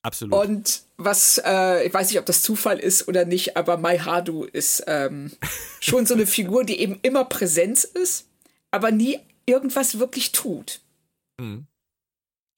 [0.04, 0.34] absolut.
[0.34, 4.44] Und was, äh, ich weiß nicht, ob das Zufall ist oder nicht, aber Mai Hardu
[4.44, 5.32] ist ähm,
[5.80, 8.28] schon so eine Figur, die eben immer Präsenz ist,
[8.70, 10.80] aber nie irgendwas wirklich tut.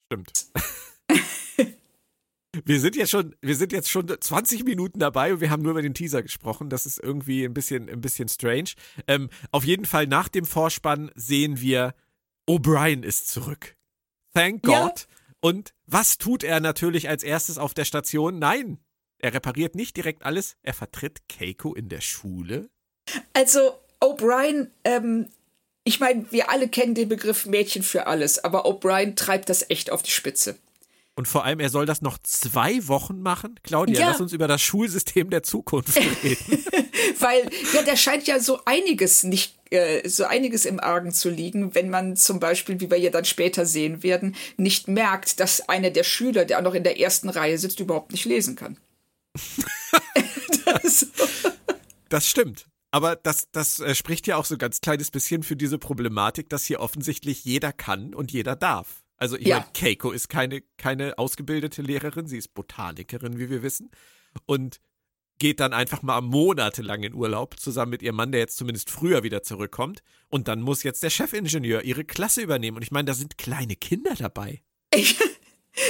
[0.05, 0.45] Stimmt.
[2.65, 5.71] Wir sind jetzt schon, wir sind jetzt schon 20 Minuten dabei und wir haben nur
[5.71, 6.69] über den Teaser gesprochen.
[6.69, 8.71] Das ist irgendwie ein bisschen, ein bisschen strange.
[9.07, 11.93] Ähm, auf jeden Fall nach dem Vorspann sehen wir,
[12.49, 13.75] O'Brien ist zurück.
[14.33, 14.73] Thank God.
[14.73, 14.93] Ja.
[15.39, 18.39] Und was tut er natürlich als erstes auf der Station?
[18.39, 18.79] Nein,
[19.19, 20.57] er repariert nicht direkt alles.
[20.63, 22.69] Er vertritt Keiko in der Schule.
[23.33, 25.29] Also O'Brien, ähm,
[25.83, 29.91] ich meine, wir alle kennen den Begriff Mädchen für alles, aber O'Brien treibt das echt
[29.91, 30.57] auf die Spitze.
[31.15, 33.59] Und vor allem, er soll das noch zwei Wochen machen.
[33.63, 34.09] Claudia, Ja.
[34.09, 36.63] lass uns über das Schulsystem der Zukunft reden.
[37.19, 41.75] Weil, ja, da scheint ja so einiges nicht, äh, so einiges im Argen zu liegen,
[41.75, 45.89] wenn man zum Beispiel, wie wir ja dann später sehen werden, nicht merkt, dass einer
[45.91, 48.77] der Schüler, der auch noch in der ersten Reihe sitzt, überhaupt nicht lesen kann.
[50.65, 51.07] das,
[52.09, 52.65] Das stimmt.
[52.91, 56.49] Aber das, das äh, spricht ja auch so ein ganz kleines bisschen für diese Problematik,
[56.49, 59.03] dass hier offensichtlich jeder kann und jeder darf.
[59.17, 59.59] Also ich Ja.
[59.59, 63.91] meine, Keiko ist keine, keine ausgebildete Lehrerin, sie ist Botanikerin, wie wir wissen.
[64.45, 64.79] Und
[65.39, 69.23] geht dann einfach mal monatelang in Urlaub, zusammen mit ihrem Mann, der jetzt zumindest früher
[69.23, 70.01] wieder zurückkommt.
[70.29, 72.77] Und dann muss jetzt der Chefingenieur ihre Klasse übernehmen.
[72.77, 74.61] Und ich meine, da sind kleine Kinder dabei.
[74.93, 75.17] ich,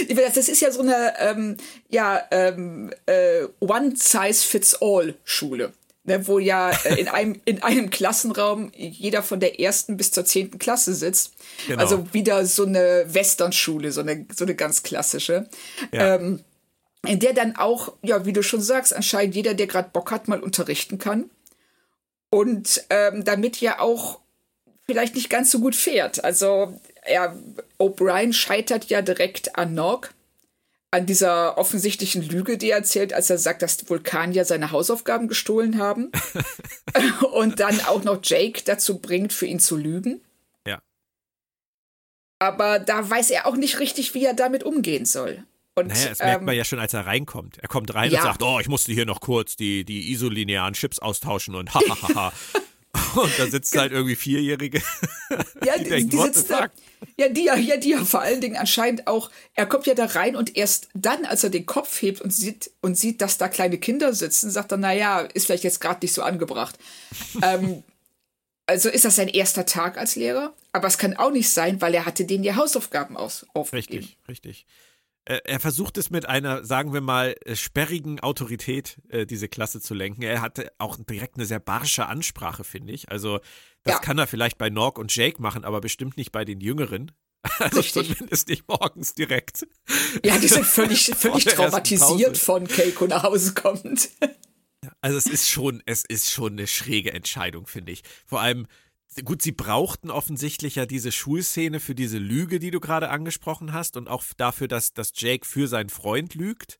[0.09, 1.57] das ist ja so eine, ähm,
[1.89, 5.73] ja, ähm, äh, One-Size-Fits-All-Schule.
[6.03, 10.23] Ne, wo ja äh, in einem, in einem Klassenraum jeder von der ersten bis zur
[10.23, 11.33] zehnten Klasse sitzt.
[11.67, 11.81] Genau.
[11.81, 15.49] Also wieder so eine Westernschule, so eine, so eine ganz klassische.
[15.91, 16.15] Ja.
[16.15, 16.45] Ähm,
[17.05, 20.27] in der dann auch, ja, wie du schon sagst, anscheinend jeder, der gerade Bock hat,
[20.27, 21.29] mal unterrichten kann.
[22.29, 24.19] Und ähm, damit ja auch
[24.85, 26.23] vielleicht nicht ganz so gut fährt.
[26.23, 27.37] Also er,
[27.79, 30.09] O'Brien scheitert ja direkt an Nog,
[30.91, 35.27] an dieser offensichtlichen Lüge, die er erzählt, als er sagt, dass die Vulkanier seine Hausaufgaben
[35.27, 36.11] gestohlen haben.
[37.33, 40.21] Und dann auch noch Jake dazu bringt, für ihn zu lügen.
[40.65, 40.79] Ja.
[42.39, 45.43] Aber da weiß er auch nicht richtig, wie er damit umgehen soll.
[45.77, 47.59] Und, Naja, das merkt ähm, man ja schon, als er reinkommt.
[47.59, 48.17] Er kommt rein ja.
[48.17, 52.33] und sagt, oh, ich musste hier noch kurz die, die isolinearen Chips austauschen und hahaha.
[53.15, 54.81] und da sitzen halt irgendwie Vierjährige.
[55.65, 56.67] Ja, die die, denken, die sitzt da.
[57.17, 60.05] Ja, die ja, ja, die ja vor allen Dingen anscheinend auch, er kommt ja da
[60.05, 63.49] rein und erst dann, als er den Kopf hebt und sieht, und sieht, dass da
[63.49, 66.79] kleine Kinder sitzen, sagt er, naja, ist vielleicht jetzt gerade nicht so angebracht.
[67.43, 67.83] ähm,
[68.67, 70.53] also ist das sein erster Tag als Lehrer?
[70.71, 74.05] Aber es kann auch nicht sein, weil er hatte denen die Hausaufgaben aus, aufgegeben.
[74.05, 74.65] Richtig, richtig.
[75.27, 79.81] Äh, Er versucht es mit einer, sagen wir mal, äh, sperrigen Autorität, äh, diese Klasse
[79.81, 80.21] zu lenken.
[80.21, 83.09] Er hatte auch direkt eine sehr barsche Ansprache, finde ich.
[83.11, 83.39] Also,
[83.83, 83.99] das Ja.
[83.99, 87.11] kann er vielleicht bei Nork und Jake machen, aber bestimmt nicht bei den Jüngeren.
[87.59, 88.09] Also Richtig.
[88.17, 89.65] zumindest nicht morgens direkt.
[90.23, 94.09] Ja, die sind völlig, völlig traumatisiert von Keiko nach Hause kommt.
[95.01, 98.01] Also es ist schon, es ist schon eine schräge Entscheidung, finde ich.
[98.25, 98.67] Vor allem,
[99.23, 103.97] gut, sie brauchten offensichtlich ja diese Schulszene für diese Lüge, die du gerade angesprochen hast
[103.97, 106.79] und auch dafür, dass, dass Jake für seinen Freund lügt.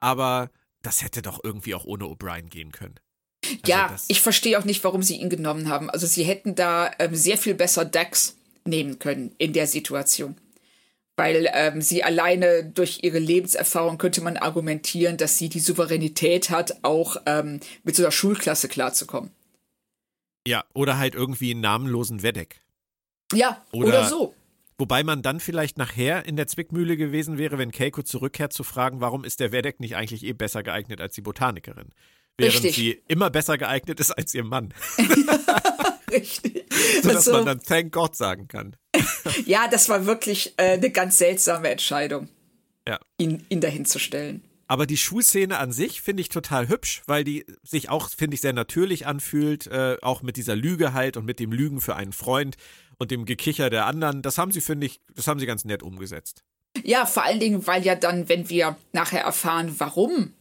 [0.00, 0.50] Aber
[0.82, 2.96] das hätte doch irgendwie auch ohne O'Brien gehen können.
[3.44, 5.88] Also ja, ich verstehe auch nicht, warum sie ihn genommen haben.
[5.90, 10.36] Also sie hätten da ähm, sehr viel besser Dax nehmen können in der Situation.
[11.16, 16.76] weil ähm, sie alleine durch ihre Lebenserfahrung könnte man argumentieren, dass sie die Souveränität hat,
[16.82, 19.30] auch ähm, mit so einer Schulklasse klarzukommen.
[20.46, 22.60] Ja, oder halt irgendwie einen namenlosen Wedek.
[23.32, 24.34] Ja, oder, oder so.
[24.78, 29.00] Wobei man dann vielleicht nachher in der Zwickmühle gewesen wäre, wenn Keiko zurückkehrt, zu fragen,
[29.00, 31.90] warum ist der Wedek nicht eigentlich eh besser geeignet als die Botanikerin?
[32.36, 32.74] Während Richtig.
[32.76, 34.74] sie immer besser geeignet ist als ihr Mann.
[36.10, 36.66] Richtig.
[37.02, 38.76] Sodass also, man dann Thank God sagen kann.
[39.46, 42.28] ja, das war wirklich äh, eine ganz seltsame Entscheidung,
[42.86, 42.98] ja.
[43.18, 44.44] ihn, ihn dahin zu stellen.
[44.68, 48.40] Aber die Schulszene an sich finde ich total hübsch, weil die sich auch, finde ich,
[48.40, 52.12] sehr natürlich anfühlt, äh, auch mit dieser Lüge halt und mit dem Lügen für einen
[52.12, 52.56] Freund
[52.98, 54.22] und dem Gekicher der anderen.
[54.22, 56.42] Das haben sie, finde ich, das haben sie ganz nett umgesetzt.
[56.82, 60.32] Ja, vor allen Dingen, weil ja dann, wenn wir nachher erfahren, warum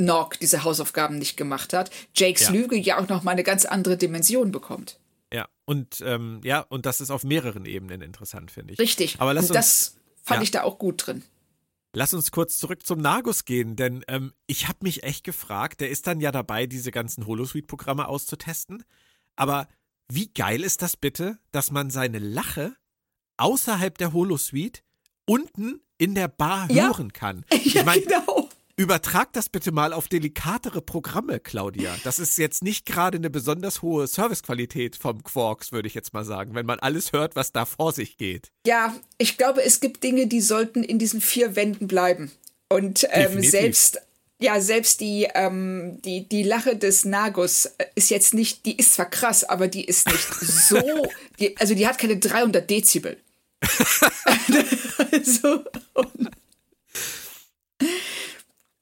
[0.00, 2.50] Nog diese Hausaufgaben nicht gemacht hat, Jakes ja.
[2.50, 4.98] Lüge ja auch noch mal eine ganz andere Dimension bekommt.
[5.32, 8.78] Ja, und ähm, ja, und das ist auf mehreren Ebenen interessant, finde ich.
[8.78, 9.16] Richtig.
[9.20, 10.42] Aber lass uns, das fand ja.
[10.42, 11.22] ich da auch gut drin.
[11.92, 15.90] Lass uns kurz zurück zum Nagus gehen, denn ähm, ich habe mich echt gefragt, der
[15.90, 18.84] ist dann ja dabei, diese ganzen Holosuite-Programme auszutesten.
[19.34, 19.66] Aber
[20.08, 22.76] wie geil ist das bitte, dass man seine Lache
[23.38, 24.82] außerhalb der Holosuite
[25.26, 26.86] unten in der Bar ja.
[26.86, 27.44] hören kann?
[27.52, 28.49] Ich ja, mein, genau.
[28.80, 31.94] Übertrag das bitte mal auf delikatere Programme, Claudia.
[32.02, 36.24] Das ist jetzt nicht gerade eine besonders hohe Servicequalität vom Quarks, würde ich jetzt mal
[36.24, 38.52] sagen, wenn man alles hört, was da vor sich geht.
[38.66, 42.32] Ja, ich glaube, es gibt Dinge, die sollten in diesen vier Wänden bleiben.
[42.70, 44.00] Und ähm, selbst
[44.40, 49.10] ja, selbst die, ähm, die, die Lache des Nagus ist jetzt nicht, die ist zwar
[49.10, 51.06] krass, aber die ist nicht so,
[51.38, 53.18] die, also die hat keine 300 Dezibel.
[55.12, 55.64] also,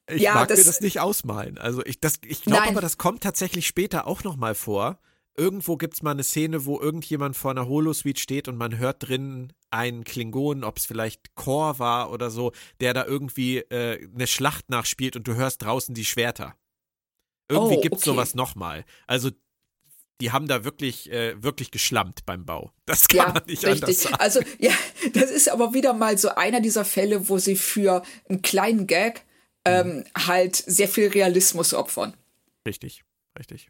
[0.09, 1.57] ich ja, mag das, mir das nicht ausmalen.
[1.57, 4.99] Also ich, ich glaube aber, das kommt tatsächlich später auch nochmal vor.
[5.37, 9.07] Irgendwo gibt es mal eine Szene, wo irgendjemand vor einer Holosuite steht und man hört
[9.07, 14.27] drinnen einen Klingon, ob es vielleicht Kor war oder so, der da irgendwie äh, eine
[14.27, 16.55] Schlacht nachspielt und du hörst draußen die Schwerter.
[17.47, 18.11] Irgendwie oh, gibt es okay.
[18.11, 18.83] sowas nochmal.
[19.07, 19.31] Also
[20.21, 22.73] die haben da wirklich, äh, wirklich geschlammt beim Bau.
[22.85, 23.83] Das kann ja, man nicht richtig.
[23.83, 24.15] anders sagen.
[24.15, 24.73] Also, ja,
[25.13, 29.25] das ist aber wieder mal so einer dieser Fälle, wo sie für einen kleinen Gag
[29.69, 32.13] ähm, halt sehr viel Realismus opfern.
[32.67, 33.03] Richtig,
[33.37, 33.69] richtig.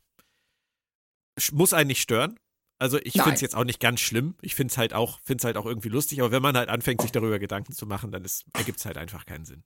[1.51, 2.37] Muss einen nicht stören.
[2.79, 4.35] Also ich finde es jetzt auch nicht ganz schlimm.
[4.41, 7.11] Ich finde es halt auch, halt auch irgendwie lustig, aber wenn man halt anfängt, sich
[7.11, 9.63] darüber Gedanken zu machen, dann ergibt es halt einfach keinen Sinn.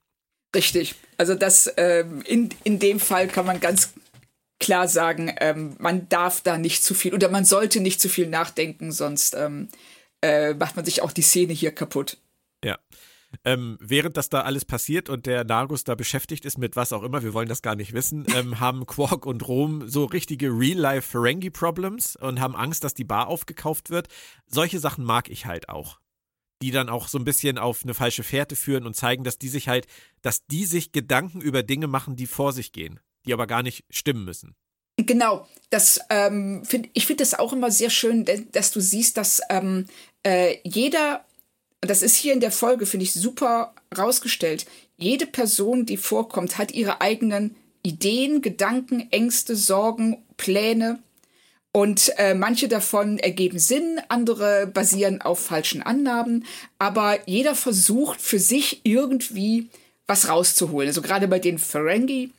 [0.54, 0.96] Richtig.
[1.16, 3.92] Also das ähm, in, in dem Fall kann man ganz
[4.60, 8.28] klar sagen, ähm, man darf da nicht zu viel oder man sollte nicht zu viel
[8.28, 9.68] nachdenken, sonst ähm,
[10.22, 12.18] äh, macht man sich auch die Szene hier kaputt.
[12.64, 12.78] Ja.
[13.44, 17.02] Ähm, während das da alles passiert und der Nargus da beschäftigt ist mit was auch
[17.02, 21.08] immer, wir wollen das gar nicht wissen, ähm, haben Quark und Rom so richtige Real-Life
[21.08, 24.08] Ferengi-Problems und haben Angst, dass die Bar aufgekauft wird.
[24.46, 26.00] Solche Sachen mag ich halt auch.
[26.62, 29.48] Die dann auch so ein bisschen auf eine falsche Fährte führen und zeigen, dass die
[29.48, 29.86] sich halt,
[30.22, 33.84] dass die sich Gedanken über Dinge machen, die vor sich gehen, die aber gar nicht
[33.90, 34.54] stimmen müssen.
[34.96, 39.40] Genau, das ähm, find, ich finde das auch immer sehr schön, dass du siehst, dass
[39.50, 39.86] ähm,
[40.22, 41.24] äh, jeder
[41.84, 44.64] und das ist hier in der Folge, finde ich, super rausgestellt.
[44.96, 50.98] Jede Person, die vorkommt, hat ihre eigenen Ideen, Gedanken, Ängste, Sorgen, Pläne.
[51.72, 56.46] Und äh, manche davon ergeben Sinn, andere basieren auf falschen Annahmen.
[56.78, 59.68] Aber jeder versucht für sich irgendwie
[60.06, 60.88] was rauszuholen.
[60.88, 62.30] Also gerade bei den Ferengi,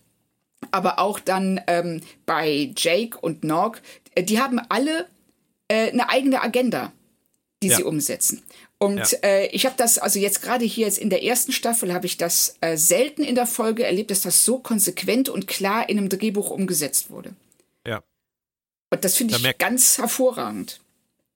[0.72, 3.80] aber auch dann ähm, bei Jake und Nog.
[4.16, 5.06] Äh, die haben alle
[5.68, 6.92] äh, eine eigene Agenda,
[7.62, 7.76] die ja.
[7.78, 8.42] sie umsetzen.
[8.78, 9.18] Und ja.
[9.24, 12.18] äh, ich habe das, also jetzt gerade hier jetzt in der ersten Staffel, habe ich
[12.18, 16.10] das äh, selten in der Folge erlebt, dass das so konsequent und klar in einem
[16.10, 17.34] Drehbuch umgesetzt wurde.
[17.88, 18.04] Ja.
[18.92, 20.82] Und das finde ich ganz hervorragend.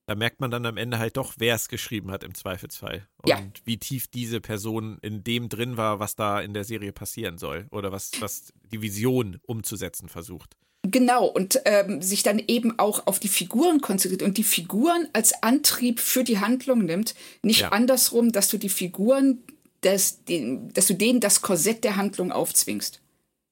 [0.06, 3.08] Da merkt man dann am Ende halt doch, wer es geschrieben hat im Zweifelsfall.
[3.22, 3.44] Und ja.
[3.66, 7.68] wie tief diese Person in dem drin war, was da in der Serie passieren soll.
[7.70, 10.58] Oder was, was die Vision umzusetzen versucht.
[10.84, 15.44] Genau, und ähm, sich dann eben auch auf die Figuren konzentriert und die Figuren als
[15.44, 17.16] Antrieb für die Handlung nimmt.
[17.44, 17.70] Nicht ja.
[17.70, 19.44] andersrum, dass du die Figuren,
[19.82, 23.02] dass, den, dass du denen das Korsett der Handlung aufzwingst.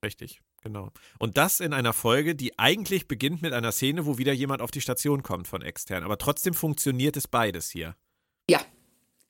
[0.04, 0.92] Richtig, genau.
[1.20, 4.72] Und das in einer Folge, die eigentlich beginnt mit einer Szene, wo wieder jemand auf
[4.72, 6.04] die Station kommt von extern.
[6.04, 7.96] Aber trotzdem funktioniert es beides hier.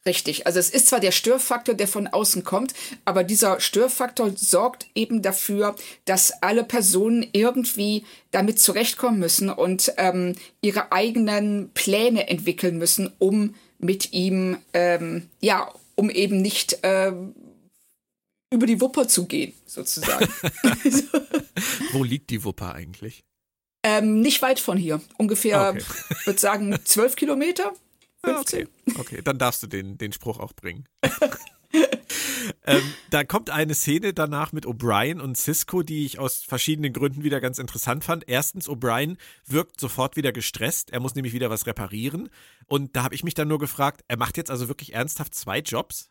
[0.08, 0.48] Richtig.
[0.48, 5.22] Also es ist zwar der Störfaktor, der von außen kommt, aber dieser Störfaktor sorgt eben
[5.22, 13.12] dafür, dass alle Personen irgendwie damit zurechtkommen müssen und ähm, ihre eigenen Pläne entwickeln müssen,
[13.20, 17.36] um mit ihm, ähm, ja, um eben nicht ähm,
[18.50, 20.26] über die Wupper zu gehen, sozusagen.
[21.91, 23.26] Wo liegt die Wupper eigentlich?
[23.84, 25.02] Ähm, nicht weit von hier.
[25.17, 25.84] Ungefähr, okay.
[26.24, 27.74] würde sagen, zwölf Kilometer.
[28.23, 28.67] 15.
[28.67, 28.99] Ah, okay.
[28.99, 30.86] okay, dann darfst du den, den Spruch auch bringen.
[32.65, 37.23] ähm, da kommt eine Szene danach mit O'Brien und Cisco, die ich aus verschiedenen Gründen
[37.23, 38.27] wieder ganz interessant fand.
[38.27, 40.91] Erstens, O'Brien wirkt sofort wieder gestresst.
[40.91, 42.30] Er muss nämlich wieder was reparieren.
[42.67, 45.60] Und da habe ich mich dann nur gefragt, er macht jetzt also wirklich ernsthaft zwei
[45.60, 46.10] Jobs?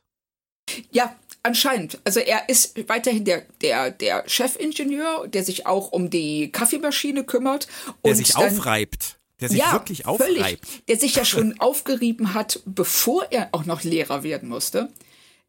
[0.91, 2.01] Ja, anscheinend.
[2.05, 7.69] Also er ist weiterhin der, der, der Chefingenieur, der sich auch um die Kaffeemaschine kümmert.
[8.05, 9.16] Der sich aufreibt.
[9.41, 10.33] Der sich ja, wirklich aufreibt.
[10.33, 14.89] Völlig, der sich ja schon aufgerieben hat, bevor er auch noch Lehrer werden musste.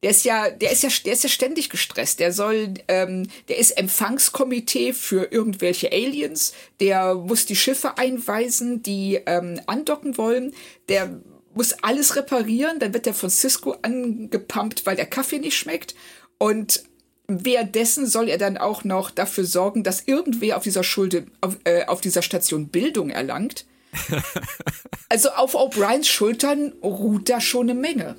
[0.04, 2.20] Der ist ja, der ist ja, der ist ja ständig gestresst.
[2.20, 6.54] Der soll, ähm, der ist Empfangskomitee für irgendwelche Aliens.
[6.80, 10.54] Der muss die Schiffe einweisen, die ähm, andocken wollen.
[10.88, 11.20] Der
[11.56, 12.80] muss alles reparieren.
[12.80, 15.96] Dann wird er von Cisco angepumpt, weil der Kaffee nicht schmeckt.
[16.38, 16.84] Und
[17.28, 21.86] währenddessen soll er dann auch noch dafür sorgen, dass irgendwer auf dieser Schulde, auf, äh,
[21.86, 23.66] auf dieser Station Bildung erlangt.
[25.10, 28.16] also auf O'Briens Schultern ruht da schon eine Menge.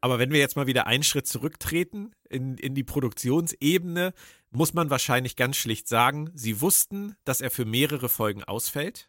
[0.00, 4.12] Aber wenn wir jetzt mal wieder einen Schritt zurücktreten in, in die Produktionsebene,
[4.50, 9.08] muss man wahrscheinlich ganz schlicht sagen, sie wussten, dass er für mehrere Folgen ausfällt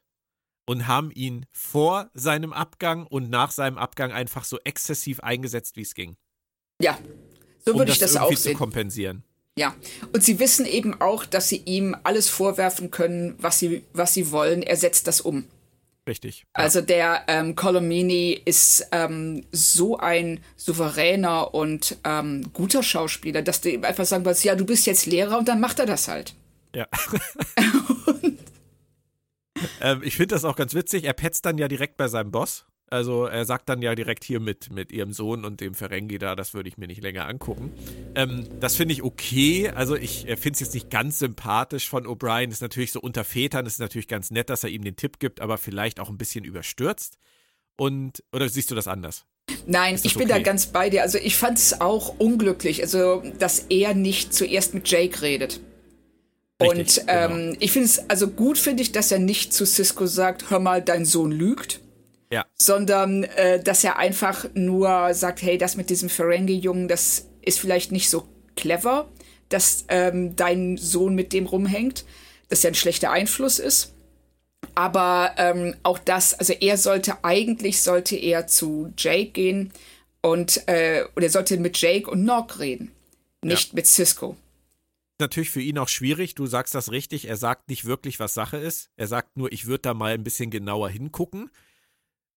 [0.65, 5.81] und haben ihn vor seinem Abgang und nach seinem Abgang einfach so exzessiv eingesetzt, wie
[5.81, 6.15] es ging.
[6.81, 6.97] Ja,
[7.65, 8.53] so um würde ich das, das auch sehen.
[8.53, 9.23] zu kompensieren.
[9.57, 9.73] Ja,
[10.11, 14.31] und sie wissen eben auch, dass sie ihm alles vorwerfen können, was sie, was sie
[14.31, 14.61] wollen.
[14.61, 15.45] Er setzt das um.
[16.07, 16.41] Richtig.
[16.41, 16.63] Ja.
[16.63, 23.71] Also der ähm, Colomini ist ähm, so ein souveräner und ähm, guter Schauspieler, dass du
[23.71, 26.35] ihm einfach sagen willst, ja, du bist jetzt Lehrer und dann macht er das halt.
[26.75, 26.87] Ja.
[29.81, 31.05] ähm, ich finde das auch ganz witzig.
[31.05, 32.65] Er petzt dann ja direkt bei seinem Boss.
[32.89, 36.35] Also er sagt dann ja direkt hier mit, mit ihrem Sohn und dem Ferengi da,
[36.35, 37.73] das würde ich mir nicht länger angucken.
[38.13, 39.69] Ähm, das finde ich okay.
[39.69, 42.51] Also ich finde es jetzt nicht ganz sympathisch von O'Brien.
[42.51, 45.41] Ist natürlich so unter Vätern, ist natürlich ganz nett, dass er ihm den Tipp gibt,
[45.41, 47.17] aber vielleicht auch ein bisschen überstürzt.
[47.75, 49.25] Und, oder siehst du das anders?
[49.65, 50.33] Nein, ich bin okay?
[50.33, 51.01] da ganz bei dir.
[51.01, 55.59] Also ich fand es auch unglücklich, also dass er nicht zuerst mit Jake redet.
[56.61, 57.57] Richtig, und ähm, genau.
[57.59, 60.81] ich finde es, also gut finde ich, dass er nicht zu Cisco sagt, hör mal,
[60.81, 61.81] dein Sohn lügt
[62.31, 62.45] ja.
[62.55, 67.91] Sondern, äh, dass er einfach nur sagt, hey, das mit diesem Ferengi-Jungen, das ist vielleicht
[67.91, 69.09] nicht so clever,
[69.49, 72.05] dass ähm, dein Sohn mit dem rumhängt,
[72.49, 73.93] dass er ein schlechter Einfluss ist.
[74.73, 79.71] Aber ähm, auch das, also er sollte eigentlich, sollte er zu Jake gehen
[80.21, 82.91] und, äh, oder er sollte mit Jake und Nog reden,
[83.43, 83.75] nicht ja.
[83.75, 84.35] mit Cisco
[85.19, 86.35] natürlich für ihn auch schwierig.
[86.35, 87.27] Du sagst das richtig.
[87.27, 88.89] Er sagt nicht wirklich, was Sache ist.
[88.97, 91.49] Er sagt nur, ich würde da mal ein bisschen genauer hingucken.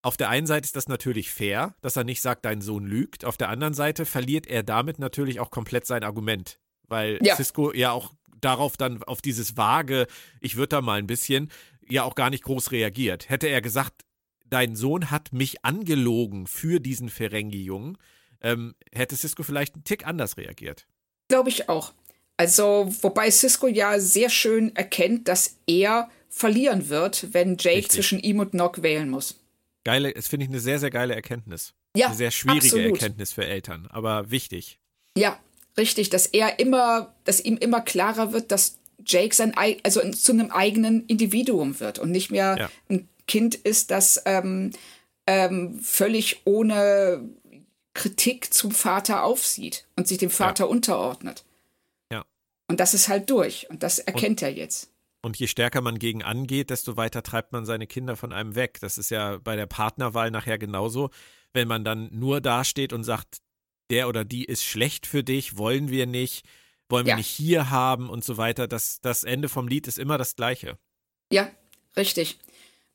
[0.01, 3.25] Auf der einen Seite ist das natürlich fair, dass er nicht sagt, dein Sohn lügt.
[3.25, 7.35] Auf der anderen Seite verliert er damit natürlich auch komplett sein Argument, weil ja.
[7.35, 10.07] Cisco ja auch darauf dann, auf dieses vage,
[10.39, 11.51] ich würde da mal ein bisschen,
[11.87, 13.29] ja auch gar nicht groß reagiert.
[13.29, 14.05] Hätte er gesagt,
[14.45, 17.97] dein Sohn hat mich angelogen für diesen Ferengi-Jungen,
[18.41, 20.87] ähm, hätte Cisco vielleicht einen Tick anders reagiert.
[21.27, 21.93] Glaube ich auch.
[22.37, 27.91] Also, wobei Cisco ja sehr schön erkennt, dass er verlieren wird, wenn Jake Richtig.
[27.91, 29.35] zwischen ihm und Nock wählen muss
[29.91, 31.73] geile, das finde ich eine sehr, sehr geile Erkenntnis.
[31.95, 32.91] Ja, eine sehr schwierige absolut.
[32.91, 34.79] Erkenntnis für Eltern, aber wichtig.
[35.17, 35.39] Ja,
[35.77, 40.51] richtig, dass er immer, dass ihm immer klarer wird, dass Jake sein, also zu einem
[40.51, 42.69] eigenen Individuum wird und nicht mehr ja.
[42.89, 44.71] ein Kind ist, das ähm,
[45.25, 47.27] ähm, völlig ohne
[47.93, 50.69] Kritik zum Vater aufsieht und sich dem Vater ja.
[50.69, 51.43] unterordnet.
[52.11, 52.25] Ja.
[52.67, 54.89] Und das ist halt durch und das erkennt und, er jetzt.
[55.21, 58.79] Und je stärker man gegen angeht, desto weiter treibt man seine Kinder von einem weg.
[58.79, 61.09] Das ist ja bei der Partnerwahl nachher genauso.
[61.53, 63.39] Wenn man dann nur dasteht und sagt,
[63.89, 66.45] der oder die ist schlecht für dich, wollen wir nicht,
[66.89, 67.17] wollen wir ja.
[67.17, 70.77] nicht hier haben und so weiter, das, das Ende vom Lied ist immer das gleiche.
[71.31, 71.49] Ja,
[71.97, 72.39] richtig.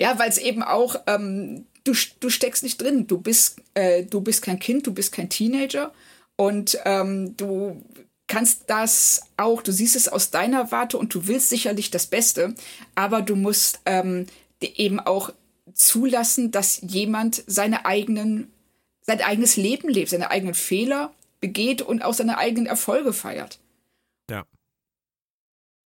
[0.01, 4.21] Ja, weil es eben auch, ähm, du, du steckst nicht drin, du bist, äh, du
[4.21, 5.93] bist kein Kind, du bist kein Teenager
[6.37, 7.85] und ähm, du
[8.27, 12.55] kannst das auch, du siehst es aus deiner Warte und du willst sicherlich das Beste,
[12.95, 14.27] aber du musst ähm,
[14.61, 15.31] eben auch
[15.73, 18.51] zulassen, dass jemand seine eigenen,
[19.03, 23.59] sein eigenes Leben lebt, seine eigenen Fehler begeht und auch seine eigenen Erfolge feiert.
[24.31, 24.47] Ja.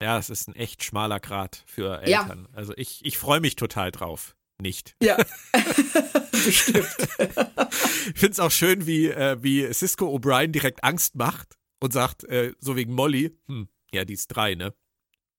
[0.02, 2.48] Ja, es ist ein echt schmaler Grad für Eltern.
[2.52, 2.58] Ja.
[2.58, 4.36] Also ich, ich freue mich total drauf.
[4.60, 4.96] Nicht.
[5.02, 5.18] Ja.
[6.32, 6.88] Bestimmt.
[7.20, 12.24] ich finde es auch schön, wie, äh, wie Cisco O'Brien direkt Angst macht und sagt,
[12.26, 14.74] äh, so wegen Molly, hm, ja, die ist drei, ne?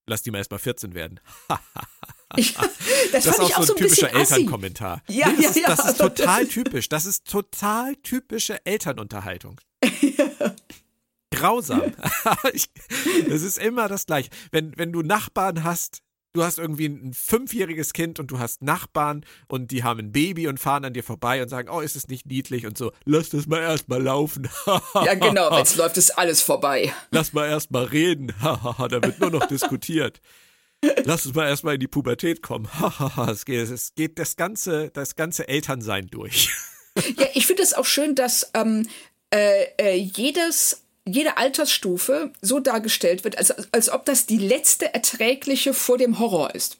[0.06, 1.20] Lass die mal erstmal 14 werden.
[3.10, 5.02] Das, das ist auch so ein, so ein typischer Elternkommentar.
[5.08, 6.88] Ja, nee, das, ja, ist, das ist total typisch.
[6.90, 9.58] Das ist total typische Elternunterhaltung.
[11.30, 11.94] Grausam.
[12.52, 12.68] ich,
[13.28, 14.28] das ist immer das Gleiche.
[14.50, 16.02] Wenn, wenn du Nachbarn hast,
[16.38, 20.46] du hast irgendwie ein fünfjähriges Kind und du hast Nachbarn und die haben ein Baby
[20.46, 23.30] und fahren an dir vorbei und sagen, oh, ist es nicht niedlich und so, lass
[23.30, 24.48] das mal erstmal laufen.
[24.94, 26.92] ja, genau, es läuft, ist alles vorbei.
[27.10, 28.32] Lass mal erstmal reden.
[28.40, 30.20] da wird nur noch diskutiert.
[31.04, 32.68] Lass uns mal erstmal in die Pubertät kommen.
[33.28, 36.50] es, geht, es geht das ganze, das ganze Elternsein durch.
[37.16, 38.88] ja, ich finde es auch schön, dass ähm,
[39.34, 45.74] äh, äh, jedes jede Altersstufe so dargestellt wird, als, als ob das die letzte erträgliche
[45.74, 46.78] vor dem Horror ist.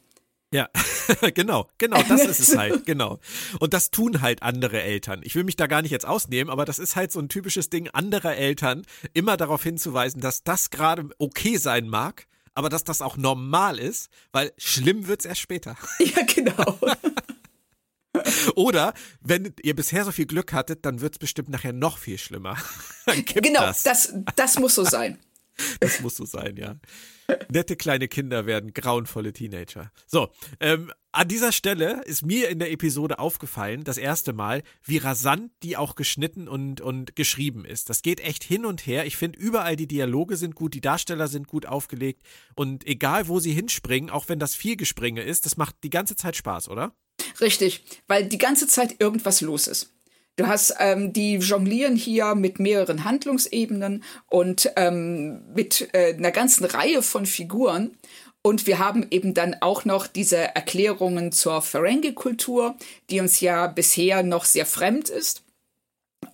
[0.51, 0.71] Ja,
[1.35, 3.19] genau, genau, das ist es halt, genau.
[3.61, 5.21] Und das tun halt andere Eltern.
[5.23, 7.69] Ich will mich da gar nicht jetzt ausnehmen, aber das ist halt so ein typisches
[7.69, 13.03] Ding anderer Eltern, immer darauf hinzuweisen, dass das gerade okay sein mag, aber dass das
[13.03, 15.77] auch normal ist, weil schlimm wird es erst später.
[15.99, 16.79] Ja, genau.
[18.55, 22.19] Oder wenn ihr bisher so viel Glück hattet, dann wird es bestimmt nachher noch viel
[22.19, 22.57] schlimmer.
[23.27, 23.83] genau, das.
[23.83, 24.15] das.
[24.37, 25.19] Das muss so sein.
[25.81, 26.77] Das muss so sein, ja.
[27.51, 29.93] Nette kleine Kinder werden grauenvolle Teenager.
[30.07, 34.99] So, ähm, an dieser Stelle ist mir in der Episode aufgefallen, das erste Mal, wie
[34.99, 37.91] rasant die auch geschnitten und, und geschrieben ist.
[37.91, 39.05] Das geht echt hin und her.
[39.05, 42.23] Ich finde, überall die Dialoge sind gut, die Darsteller sind gut aufgelegt
[42.55, 46.17] und egal, wo sie hinspringen, auch wenn das viel Gespringe ist, das macht die ganze
[46.17, 46.95] Zeit Spaß, oder?
[47.41, 49.91] Richtig, weil die ganze Zeit irgendwas los ist.
[50.37, 56.65] Du hast ähm, die jonglieren hier mit mehreren Handlungsebenen und ähm, mit äh, einer ganzen
[56.65, 57.97] Reihe von Figuren.
[58.43, 62.77] Und wir haben eben dann auch noch diese Erklärungen zur Ferengi-Kultur,
[63.11, 65.43] die uns ja bisher noch sehr fremd ist.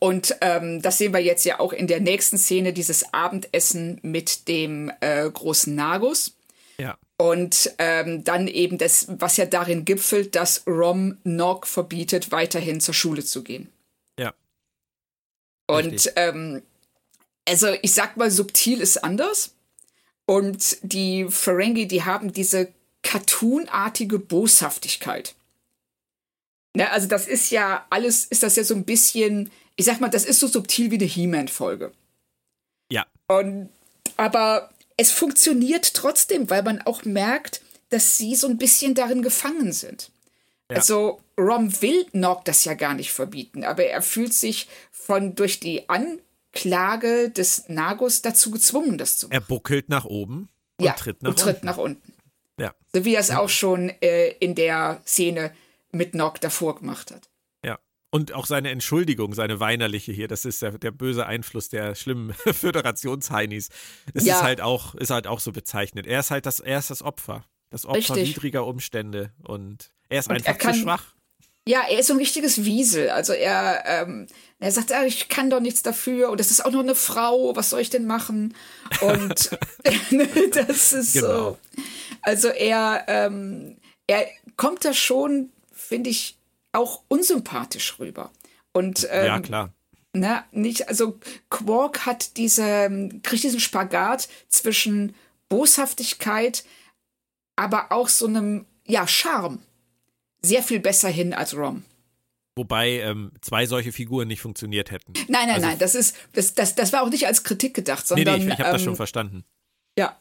[0.00, 4.48] Und ähm, das sehen wir jetzt ja auch in der nächsten Szene, dieses Abendessen mit
[4.48, 6.36] dem äh, großen Nagus.
[6.78, 6.98] Ja.
[7.16, 12.94] Und ähm, dann eben das, was ja darin gipfelt, dass Rom Nog verbietet, weiterhin zur
[12.94, 13.70] Schule zu gehen.
[15.66, 16.62] Und ähm,
[17.48, 19.54] also ich sag mal, subtil ist anders.
[20.26, 22.72] Und die Ferengi, die haben diese
[23.02, 25.34] cartoonartige Boshaftigkeit.
[26.76, 30.08] Ne, also das ist ja alles, ist das ja so ein bisschen, ich sag mal,
[30.08, 31.92] das ist so subtil wie eine He-Man-Folge.
[32.90, 33.06] Ja.
[33.28, 33.68] Und
[34.16, 39.72] aber es funktioniert trotzdem, weil man auch merkt, dass sie so ein bisschen darin gefangen
[39.72, 40.10] sind.
[40.70, 40.76] Ja.
[40.76, 45.60] Also Rom will Nog das ja gar nicht verbieten, aber er fühlt sich von durch
[45.60, 49.34] die Anklage des Nagus dazu gezwungen, das zu machen.
[49.34, 51.66] Er buckelt nach oben und ja, tritt nach und tritt unten.
[51.66, 52.12] nach unten.
[52.58, 52.74] Ja.
[52.92, 55.52] So wie er es auch schon äh, in der Szene
[55.92, 57.28] mit Nog davor gemacht hat.
[58.14, 62.32] Und auch seine Entschuldigung, seine weinerliche hier, das ist der, der böse Einfluss der schlimmen
[62.34, 63.70] Föderationsheinis.
[64.12, 64.36] Das ja.
[64.36, 66.06] ist halt auch, ist halt auch so bezeichnet.
[66.06, 67.44] Er ist halt das, er ist das Opfer.
[67.70, 68.36] Das Opfer Richtig.
[68.36, 71.12] widriger Umstände und er ist und einfach er kann, zu schwach.
[71.66, 73.10] Ja, er ist so ein richtiges Wiesel.
[73.10, 74.28] Also er, ähm,
[74.60, 77.56] er sagt, ah, ich kann doch nichts dafür und das ist auch noch eine Frau,
[77.56, 78.54] was soll ich denn machen?
[79.00, 79.50] Und
[80.52, 81.26] das ist genau.
[81.26, 81.58] so.
[82.22, 84.24] Also er, ähm, er
[84.56, 86.38] kommt da schon, finde ich,
[86.74, 88.30] auch unsympathisch rüber.
[88.72, 89.72] Und ähm, ja, klar.
[90.12, 91.18] Na, nicht, also
[91.50, 95.14] Quark hat diese, kriegt diesen Spagat zwischen
[95.48, 96.64] Boshaftigkeit,
[97.56, 99.58] aber auch so einem, ja, Charme
[100.42, 101.84] sehr viel besser hin als Rom.
[102.56, 105.12] Wobei ähm, zwei solche Figuren nicht funktioniert hätten.
[105.14, 108.06] Nein, nein, also, nein, das ist, das, das, das war auch nicht als Kritik gedacht,
[108.06, 108.38] sondern.
[108.38, 109.44] Nee, nee ich, ich habe ähm, das schon verstanden.
[109.98, 110.16] Ja.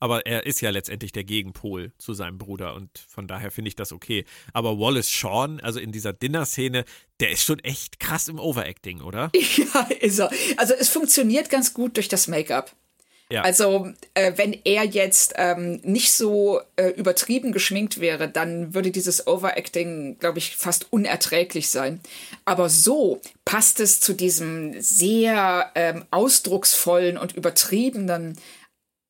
[0.00, 3.76] Aber er ist ja letztendlich der Gegenpol zu seinem Bruder und von daher finde ich
[3.76, 4.24] das okay.
[4.52, 6.84] Aber Wallace Shawn, also in dieser Dinner-Szene,
[7.20, 9.30] der ist schon echt krass im Overacting, oder?
[9.56, 10.30] Ja, ist er.
[10.56, 12.74] Also es funktioniert ganz gut durch das Make-up.
[13.30, 13.42] Ja.
[13.42, 19.28] Also, äh, wenn er jetzt ähm, nicht so äh, übertrieben geschminkt wäre, dann würde dieses
[19.28, 22.00] Overacting, glaube ich, fast unerträglich sein.
[22.44, 28.36] Aber so passt es zu diesem sehr ähm, ausdrucksvollen und übertriebenen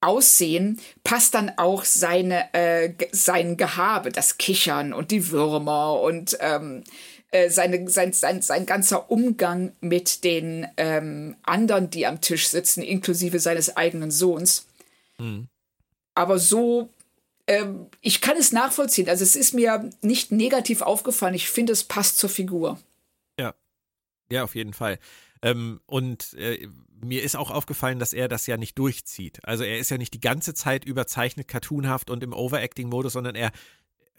[0.01, 6.85] Aussehen passt dann auch seine, äh, sein Gehabe, das Kichern und die Würmer und ähm,
[7.33, 12.83] äh, seine, sein, sein, sein ganzer Umgang mit den ähm, anderen, die am Tisch sitzen,
[12.83, 14.67] inklusive seines eigenen Sohns.
[15.19, 15.49] Mhm.
[16.15, 16.89] Aber so,
[17.47, 19.09] ähm, ich kann es nachvollziehen.
[19.09, 21.35] Also es ist mir nicht negativ aufgefallen.
[21.35, 22.81] Ich finde, es passt zur Figur.
[23.39, 23.55] Ja,
[24.31, 24.99] ja, auf jeden Fall.
[25.43, 26.69] Ähm, und äh,
[27.03, 29.41] mir ist auch aufgefallen, dass er das ja nicht durchzieht.
[29.45, 33.51] Also er ist ja nicht die ganze Zeit überzeichnet, cartoonhaft und im Overacting-Modus, sondern er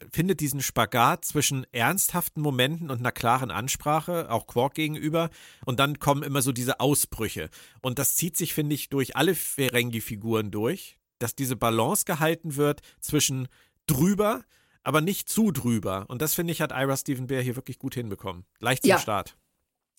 [0.10, 5.30] findet diesen Spagat zwischen ernsthaften Momenten und einer klaren Ansprache, auch Quark gegenüber,
[5.66, 7.50] und dann kommen immer so diese Ausbrüche.
[7.82, 12.82] Und das zieht sich, finde ich, durch alle Ferengi-Figuren durch, dass diese Balance gehalten wird
[13.00, 13.48] zwischen
[13.86, 14.44] drüber,
[14.84, 16.06] aber nicht zu drüber.
[16.08, 18.46] Und das, finde ich, hat Ira Stephen Bear hier wirklich gut hinbekommen.
[18.60, 19.00] Gleich zum ja.
[19.00, 19.38] Start.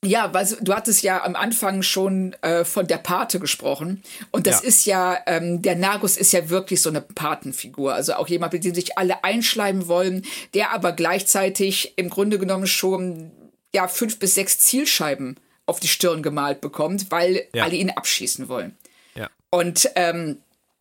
[0.04, 4.02] Ja, weil du hattest ja am Anfang schon äh, von der Pate gesprochen.
[4.32, 4.68] Und das ja.
[4.68, 7.94] ist ja, ähm, der Nagus ist ja wirklich so eine Patenfigur.
[7.94, 10.24] Also auch jemand, mit dem sich alle einschleimen wollen,
[10.54, 13.30] der aber gleichzeitig im Grunde genommen schon
[13.72, 15.36] ja fünf bis sechs Zielscheiben
[15.66, 17.62] auf die Stirn gemalt bekommt, weil ja.
[17.62, 18.76] alle ihn abschießen wollen.
[19.14, 19.30] Ja.
[19.50, 20.38] Und ähm,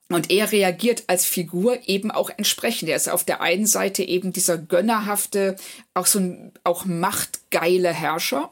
[0.10, 2.90] und er reagiert als Figur eben auch entsprechend.
[2.90, 5.56] Er ist auf der einen Seite eben dieser gönnerhafte,
[5.94, 8.52] auch so ein auch machtgeile Herrscher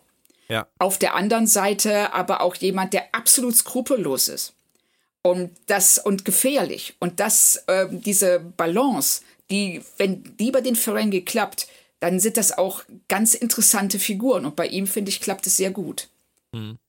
[0.49, 0.67] ja.
[0.79, 4.53] Auf der anderen Seite aber auch jemand, der absolut skrupellos ist.
[5.21, 6.95] Und das und gefährlich.
[6.99, 9.21] Und das, äh, diese Balance,
[9.51, 11.67] die, wenn die bei den Ferengi klappt,
[11.99, 14.45] dann sind das auch ganz interessante Figuren.
[14.45, 16.09] Und bei ihm, finde ich, klappt es sehr gut.
[16.53, 16.79] Mhm.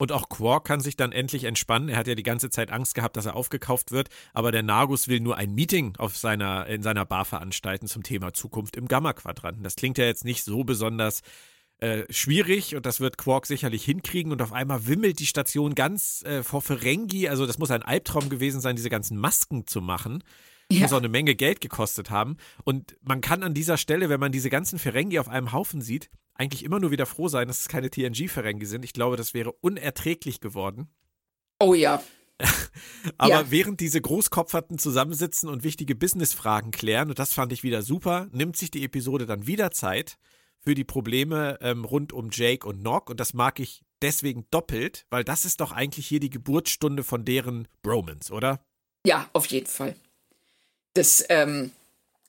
[0.00, 1.88] Und auch Quark kann sich dann endlich entspannen.
[1.88, 4.08] Er hat ja die ganze Zeit Angst gehabt, dass er aufgekauft wird.
[4.32, 8.32] Aber der Nagus will nur ein Meeting auf seiner, in seiner Bar veranstalten zum Thema
[8.32, 9.64] Zukunft im Gamma-Quadranten.
[9.64, 11.22] Das klingt ja jetzt nicht so besonders
[11.78, 16.22] äh, schwierig und das wird Quark sicherlich hinkriegen und auf einmal wimmelt die Station ganz
[16.24, 20.24] äh, vor Ferengi, also das muss ein Albtraum gewesen sein, diese ganzen Masken zu machen.
[20.70, 20.80] Ja.
[20.80, 22.36] Muss auch eine Menge Geld gekostet haben.
[22.64, 26.10] Und man kann an dieser Stelle, wenn man diese ganzen Ferengi auf einem Haufen sieht,
[26.34, 28.84] eigentlich immer nur wieder froh sein, dass es keine TNG-Ferengi sind.
[28.84, 30.88] Ich glaube, das wäre unerträglich geworden.
[31.58, 32.02] Oh ja.
[33.18, 33.50] Aber ja.
[33.50, 38.56] während diese Großkopferten zusammensitzen und wichtige Businessfragen klären, und das fand ich wieder super, nimmt
[38.56, 40.18] sich die Episode dann wieder Zeit
[40.60, 43.10] für die Probleme ähm, rund um Jake und Nock.
[43.10, 47.24] Und das mag ich deswegen doppelt, weil das ist doch eigentlich hier die Geburtsstunde von
[47.24, 48.60] deren Bromance, oder?
[49.06, 49.96] Ja, auf jeden Fall.
[50.94, 51.70] Das, ähm,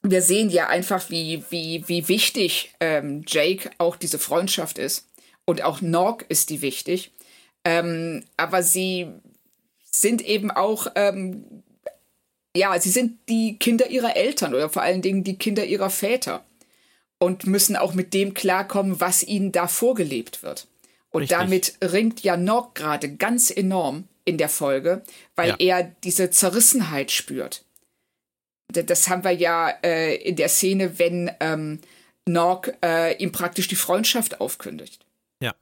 [0.02, 5.08] wir sehen ja einfach, wie, wie, wie wichtig ähm, Jake auch diese Freundschaft ist.
[5.46, 7.12] Und auch Nock ist die wichtig.
[7.66, 9.08] Ähm, aber sie
[9.84, 11.64] sind eben auch, ähm,
[12.56, 16.44] ja, sie sind die Kinder ihrer Eltern oder vor allen Dingen die Kinder ihrer Väter
[17.20, 20.68] und müssen auch mit dem klarkommen, was ihnen da vorgelebt wird.
[21.12, 21.38] Und Richtig.
[21.38, 25.04] damit ringt ja Nog gerade ganz enorm in der Folge,
[25.36, 25.56] weil ja.
[25.60, 27.66] er diese Zerrissenheit spürt.
[28.68, 31.80] Das haben wir ja äh, in der Szene, wenn ähm,
[32.28, 35.06] Nog äh, ihm praktisch die Freundschaft aufkündigt.
[35.42, 35.56] Ja.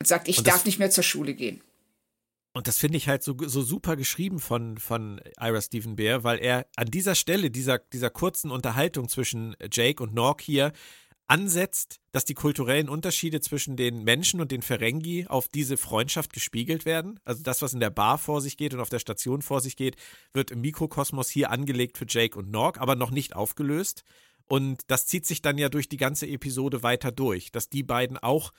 [0.00, 1.60] Und sagt, ich und darf nicht mehr zur Schule gehen.
[2.56, 6.38] Und das finde ich halt so, so super geschrieben von, von Ira Stephen Bear, weil
[6.38, 10.72] er an dieser Stelle, dieser, dieser kurzen Unterhaltung zwischen Jake und Nork hier,
[11.34, 16.84] ansetzt, dass die kulturellen Unterschiede zwischen den Menschen und den Ferengi auf diese Freundschaft gespiegelt
[16.84, 17.18] werden.
[17.24, 19.74] Also das, was in der Bar vor sich geht und auf der Station vor sich
[19.74, 19.96] geht,
[20.32, 24.04] wird im Mikrokosmos hier angelegt für Jake und Norg, aber noch nicht aufgelöst.
[24.46, 28.16] Und das zieht sich dann ja durch die ganze Episode weiter durch, dass die beiden
[28.16, 28.52] auch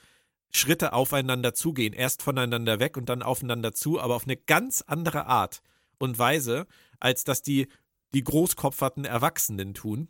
[0.50, 5.24] Schritte aufeinander zugehen, erst voneinander weg und dann aufeinander zu, aber auf eine ganz andere
[5.24, 5.62] Art
[5.98, 6.66] und Weise,
[7.00, 7.68] als dass die
[8.12, 10.08] die großkopferten Erwachsenen tun.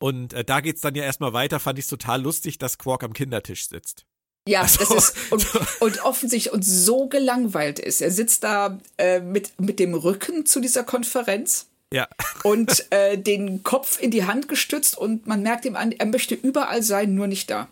[0.00, 3.04] Und äh, da geht's dann ja erstmal weiter, fand ich es total lustig, dass Quark
[3.04, 4.06] am Kindertisch sitzt.
[4.48, 5.46] Ja, also, das ist und,
[5.80, 8.00] und offensichtlich und so gelangweilt ist.
[8.00, 11.68] Er sitzt da äh, mit, mit dem Rücken zu dieser Konferenz.
[11.92, 12.08] Ja.
[12.44, 16.34] und äh, den Kopf in die Hand gestützt und man merkt ihm an, er möchte
[16.34, 17.68] überall sein, nur nicht da.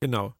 [0.00, 0.34] Genau.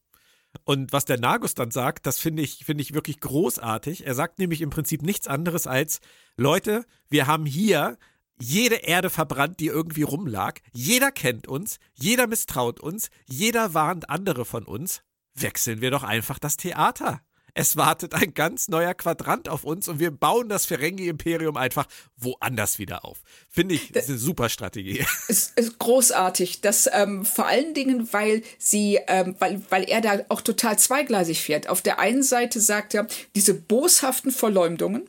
[0.64, 4.06] Und was der Nagus dann sagt, das finde ich, finde ich wirklich großartig.
[4.06, 6.00] Er sagt nämlich im Prinzip nichts anderes als,
[6.36, 7.98] Leute, wir haben hier
[8.38, 10.60] jede Erde verbrannt, die irgendwie rumlag.
[10.72, 15.02] Jeder kennt uns, jeder misstraut uns, jeder warnt andere von uns.
[15.34, 17.20] Wechseln wir doch einfach das Theater.
[17.58, 21.86] Es wartet ein ganz neuer Quadrant auf uns und wir bauen das Ferengi-Imperium einfach
[22.18, 23.22] woanders wieder auf.
[23.48, 25.06] Finde ich, das ist eine super Strategie.
[25.28, 26.60] Es ist großartig.
[26.60, 31.40] Das ähm, vor allen Dingen, weil sie, ähm, weil, weil er da auch total zweigleisig
[31.40, 31.70] fährt.
[31.70, 35.08] Auf der einen Seite sagt er, diese boshaften Verleumdungen,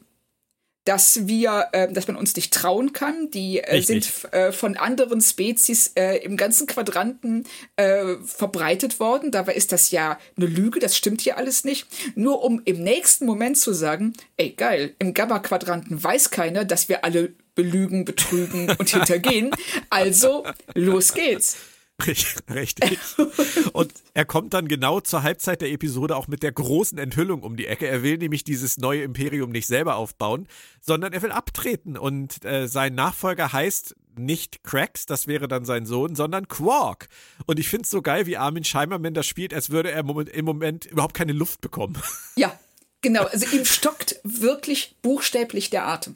[0.87, 3.29] dass wir, äh, dass man uns nicht trauen kann.
[3.31, 9.31] Die äh, sind äh, von anderen Spezies äh, im ganzen Quadranten äh, verbreitet worden.
[9.31, 11.87] Dabei ist das ja eine Lüge, das stimmt hier alles nicht.
[12.15, 17.03] Nur um im nächsten Moment zu sagen, ey geil, im Gamma-Quadranten weiß keiner, dass wir
[17.03, 19.51] alle belügen, betrügen und hintergehen.
[19.89, 21.57] Also los geht's.
[22.53, 22.99] Richtig.
[23.73, 27.57] Und er kommt dann genau zur Halbzeit der Episode auch mit der großen Enthüllung um
[27.57, 27.87] die Ecke.
[27.87, 30.47] Er will nämlich dieses neue Imperium nicht selber aufbauen,
[30.79, 31.97] sondern er will abtreten.
[31.97, 37.07] Und äh, sein Nachfolger heißt nicht Cracks, das wäre dann sein Sohn, sondern Quark.
[37.45, 40.45] Und ich finde es so geil, wie Armin Scheimerman das spielt, als würde er im
[40.45, 41.97] Moment überhaupt keine Luft bekommen.
[42.35, 42.57] Ja,
[43.01, 43.23] genau.
[43.25, 46.15] Also ihm stockt wirklich buchstäblich der Atem.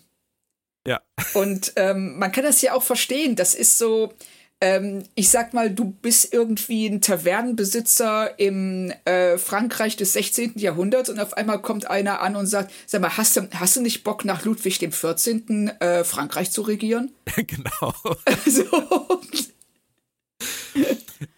[0.85, 1.01] Ja.
[1.33, 3.35] Und ähm, man kann das ja auch verstehen.
[3.35, 4.13] Das ist so,
[4.61, 10.53] ähm, ich sag mal, du bist irgendwie ein Tavernenbesitzer im äh, Frankreich des 16.
[10.55, 13.81] Jahrhunderts und auf einmal kommt einer an und sagt, sag mal, hast du, hast du
[13.81, 15.69] nicht Bock nach Ludwig dem 14.
[15.79, 17.11] Äh, Frankreich zu regieren?
[17.35, 17.93] genau.
[18.25, 18.63] Also,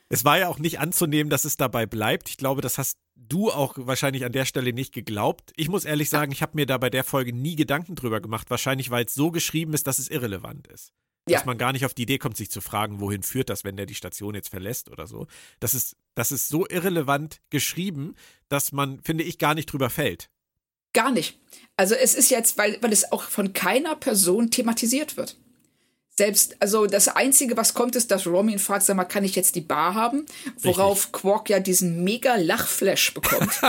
[0.09, 2.29] es war ja auch nicht anzunehmen, dass es dabei bleibt.
[2.29, 5.53] Ich glaube, das hast du auch wahrscheinlich an der Stelle nicht geglaubt.
[5.55, 8.49] Ich muss ehrlich sagen, ich habe mir da bei der Folge nie Gedanken drüber gemacht.
[8.49, 10.91] Wahrscheinlich, weil es so geschrieben ist, dass es irrelevant ist.
[11.27, 11.37] Ja.
[11.37, 13.77] Dass man gar nicht auf die Idee kommt, sich zu fragen, wohin führt das, wenn
[13.77, 15.27] der die Station jetzt verlässt oder so.
[15.61, 18.15] Das ist, das ist so irrelevant geschrieben,
[18.49, 20.29] dass man, finde ich, gar nicht drüber fällt.
[20.91, 21.39] Gar nicht.
[21.77, 25.37] Also es ist jetzt, weil, weil es auch von keiner Person thematisiert wird.
[26.15, 29.35] Selbst, also das Einzige, was kommt, ist, dass Romy ihn fragt, sag mal, kann ich
[29.35, 30.27] jetzt die Bar haben?
[30.59, 31.13] Worauf Richtig.
[31.13, 33.49] Quark ja diesen mega Lachflash bekommt.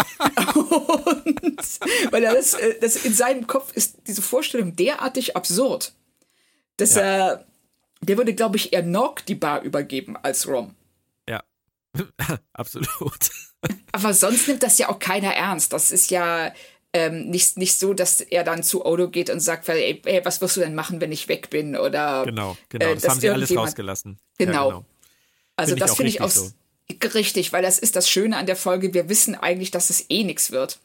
[0.55, 1.63] Und,
[2.11, 5.95] weil er das, äh, das in seinem Kopf ist diese Vorstellung derartig absurd,
[6.77, 7.03] dass ja.
[7.03, 7.47] er,
[8.01, 10.75] der würde, glaube ich, eher Nog die Bar übergeben als Rom.
[11.29, 11.43] Ja,
[12.53, 13.31] absolut.
[13.93, 15.73] Aber sonst nimmt das ja auch keiner ernst.
[15.73, 16.53] Das ist ja,
[16.95, 20.41] ähm, nicht, nicht so, dass er dann zu Odo geht und sagt, ey, ey, was
[20.41, 21.77] wirst du denn machen, wenn ich weg bin?
[21.77, 24.19] Oder genau, genau, äh, das haben sie alles rausgelassen.
[24.39, 24.53] Genau.
[24.53, 24.87] Ja, genau.
[25.57, 26.51] Also find das finde ich auch so.
[27.15, 28.95] richtig, weil das ist das Schöne an der Folge.
[28.95, 30.79] Wir wissen eigentlich, dass es eh nichts wird.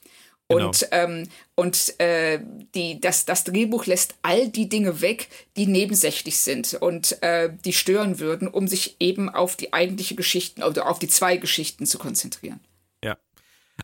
[0.50, 0.68] Genau.
[0.68, 2.40] Und, ähm, und äh,
[2.74, 7.74] die, das, das Drehbuch lässt all die Dinge weg, die nebensächlich sind und äh, die
[7.74, 12.00] stören würden, um sich eben auf die eigentliche Geschichten oder auf die zwei Geschichten zu
[12.00, 12.60] konzentrieren.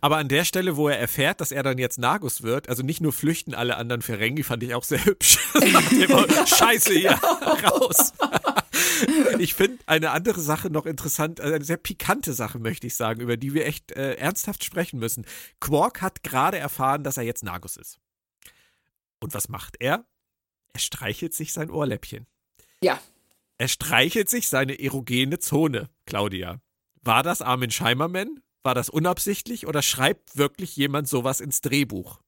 [0.02, 3.02] Aber an der Stelle, wo er erfährt, dass er dann jetzt Nagus wird, also nicht
[3.02, 5.40] nur flüchten alle anderen Ferengi, fand ich auch sehr hübsch.
[6.46, 8.14] Scheiße hier, raus.
[9.40, 13.22] ich finde eine andere Sache noch interessant, also eine sehr pikante Sache, möchte ich sagen,
[13.22, 15.26] über die wir echt äh, ernsthaft sprechen müssen.
[15.60, 18.00] Quark hat gerade erfahren, dass er jetzt Nagus ist.
[19.20, 20.06] Und was macht er?
[20.74, 22.28] Er streichelt sich sein Ohrläppchen.
[22.84, 23.00] Ja.
[23.58, 26.62] Er streichelt sich seine erogene Zone, Claudia.
[27.02, 28.42] War das Armin Scheimerman?
[28.64, 32.20] War das unabsichtlich oder schreibt wirklich jemand sowas ins Drehbuch?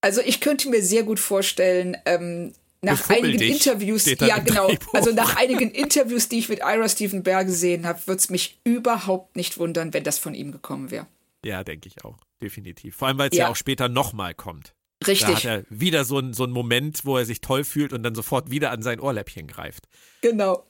[0.00, 4.94] Also ich könnte mir sehr gut vorstellen, ähm, nach einigen dich, Interviews, ja genau, Drehbuch.
[4.94, 8.58] also nach einigen Interviews, die ich mit Ira Stephen Bear gesehen habe, würde es mich
[8.64, 11.06] überhaupt nicht wundern, wenn das von ihm gekommen wäre.
[11.44, 12.96] Ja, denke ich auch, definitiv.
[12.96, 13.44] Vor allem, weil es ja.
[13.44, 13.50] ja.
[13.50, 14.74] auch später nochmal kommt.
[15.06, 15.28] Richtig.
[15.28, 18.14] Da hat er wieder so einen so Moment, wo er sich toll fühlt und dann
[18.14, 19.86] sofort wieder an sein Ohrläppchen greift.
[20.20, 20.66] Genau.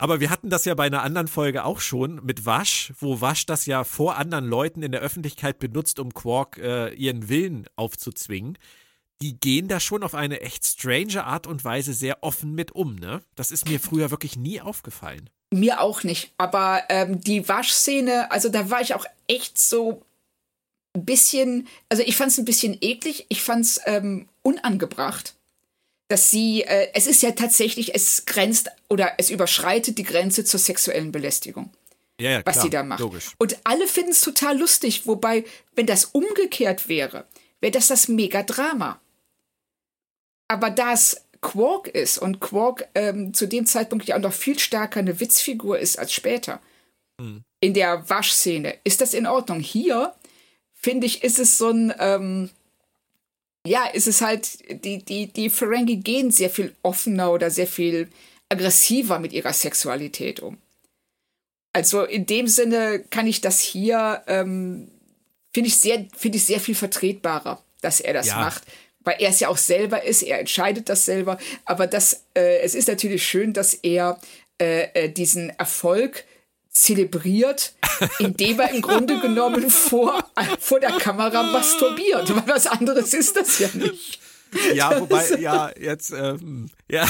[0.00, 3.44] Aber wir hatten das ja bei einer anderen Folge auch schon mit Wasch, wo Wasch
[3.44, 8.56] das ja vor anderen Leuten in der Öffentlichkeit benutzt, um Quark äh, ihren Willen aufzuzwingen.
[9.22, 12.96] Die gehen da schon auf eine echt strange Art und Weise sehr offen mit um,
[12.96, 13.22] ne?
[13.34, 15.28] Das ist mir früher wirklich nie aufgefallen.
[15.52, 16.32] Mir auch nicht.
[16.38, 20.02] Aber ähm, die Waschszene, also da war ich auch echt so
[20.94, 25.34] ein bisschen, also ich fand es ein bisschen eklig, ich fand es ähm, unangebracht
[26.10, 30.58] dass sie, äh, es ist ja tatsächlich, es grenzt oder es überschreitet die Grenze zur
[30.58, 31.70] sexuellen Belästigung.
[32.20, 33.00] Ja, ja, was klar, sie da macht.
[33.00, 33.30] Logisch.
[33.38, 35.44] Und alle finden es total lustig, wobei,
[35.76, 37.26] wenn das umgekehrt wäre,
[37.60, 39.00] wäre das das Megadrama.
[40.50, 44.58] Aber da es Quark ist und Quark ähm, zu dem Zeitpunkt ja auch noch viel
[44.58, 46.60] stärker eine Witzfigur ist als später,
[47.20, 47.44] mhm.
[47.60, 49.60] in der Waschszene, ist das in Ordnung.
[49.60, 50.12] Hier,
[50.74, 52.50] finde ich, ist es so ein, ähm,
[53.64, 58.08] ja, ist es halt, die, die, die Ferengi gehen sehr viel offener oder sehr viel
[58.48, 60.58] aggressiver mit ihrer Sexualität um.
[61.72, 64.90] Also in dem Sinne kann ich das hier, ähm,
[65.54, 68.40] finde ich, sehr, finde ich sehr viel vertretbarer, dass er das ja.
[68.40, 68.64] macht.
[69.02, 71.38] Weil er es ja auch selber ist, er entscheidet das selber.
[71.64, 74.18] Aber das, äh, es ist natürlich schön, dass er
[74.60, 76.24] äh, äh diesen Erfolg
[76.70, 77.74] zelebriert,
[78.18, 80.24] indem er im Grunde genommen vor,
[80.60, 82.34] vor der Kamera masturbiert.
[82.34, 84.20] Weil was anderes ist das ja nicht.
[84.74, 87.06] Ja, wobei, ja, jetzt, ähm, ja,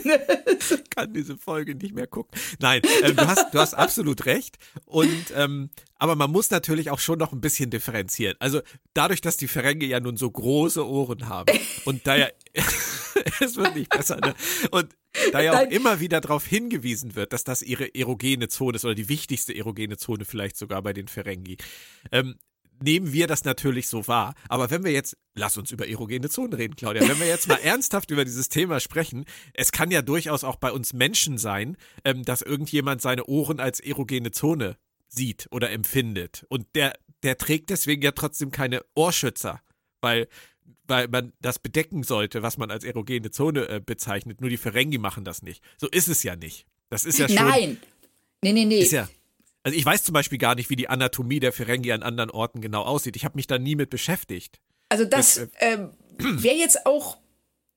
[0.94, 2.38] kann diese Folge nicht mehr gucken.
[2.60, 4.58] Nein, ähm, du, hast, du hast absolut recht.
[4.84, 8.36] Und, ähm, aber man muss natürlich auch schon noch ein bisschen differenzieren.
[8.38, 8.60] Also
[8.92, 12.28] dadurch, dass die Ferengi ja nun so große Ohren haben und da ja,
[13.40, 14.34] es wird nicht besser, ne?
[14.70, 14.94] Und
[15.32, 18.94] da ja auch immer wieder darauf hingewiesen wird, dass das ihre erogene Zone ist oder
[18.94, 21.56] die wichtigste erogene Zone vielleicht sogar bei den Ferengi.
[22.10, 22.36] Ähm,
[22.82, 24.34] nehmen wir das natürlich so wahr.
[24.48, 27.58] Aber wenn wir jetzt, lass uns über erogene Zonen reden, Claudia, wenn wir jetzt mal
[27.62, 32.24] ernsthaft über dieses Thema sprechen, es kann ja durchaus auch bei uns Menschen sein, ähm,
[32.24, 34.76] dass irgendjemand seine Ohren als erogene Zone
[35.08, 36.44] sieht oder empfindet.
[36.48, 39.60] Und der, der trägt deswegen ja trotzdem keine Ohrschützer,
[40.00, 40.28] weil
[40.86, 44.42] weil man das bedecken sollte, was man als erogene Zone äh, bezeichnet.
[44.42, 45.62] Nur die Ferengi machen das nicht.
[45.78, 46.66] So ist es ja nicht.
[46.90, 47.36] Das ist ja schon.
[47.36, 47.78] Nein.
[48.42, 48.80] Nee, nee, nee.
[48.80, 49.08] Ist ja,
[49.64, 52.60] also ich weiß zum Beispiel gar nicht, wie die Anatomie der Ferengi an anderen Orten
[52.60, 53.16] genau aussieht.
[53.16, 54.60] Ich habe mich da nie mit beschäftigt.
[54.90, 57.16] Also das äh, ähm, wäre jetzt auch,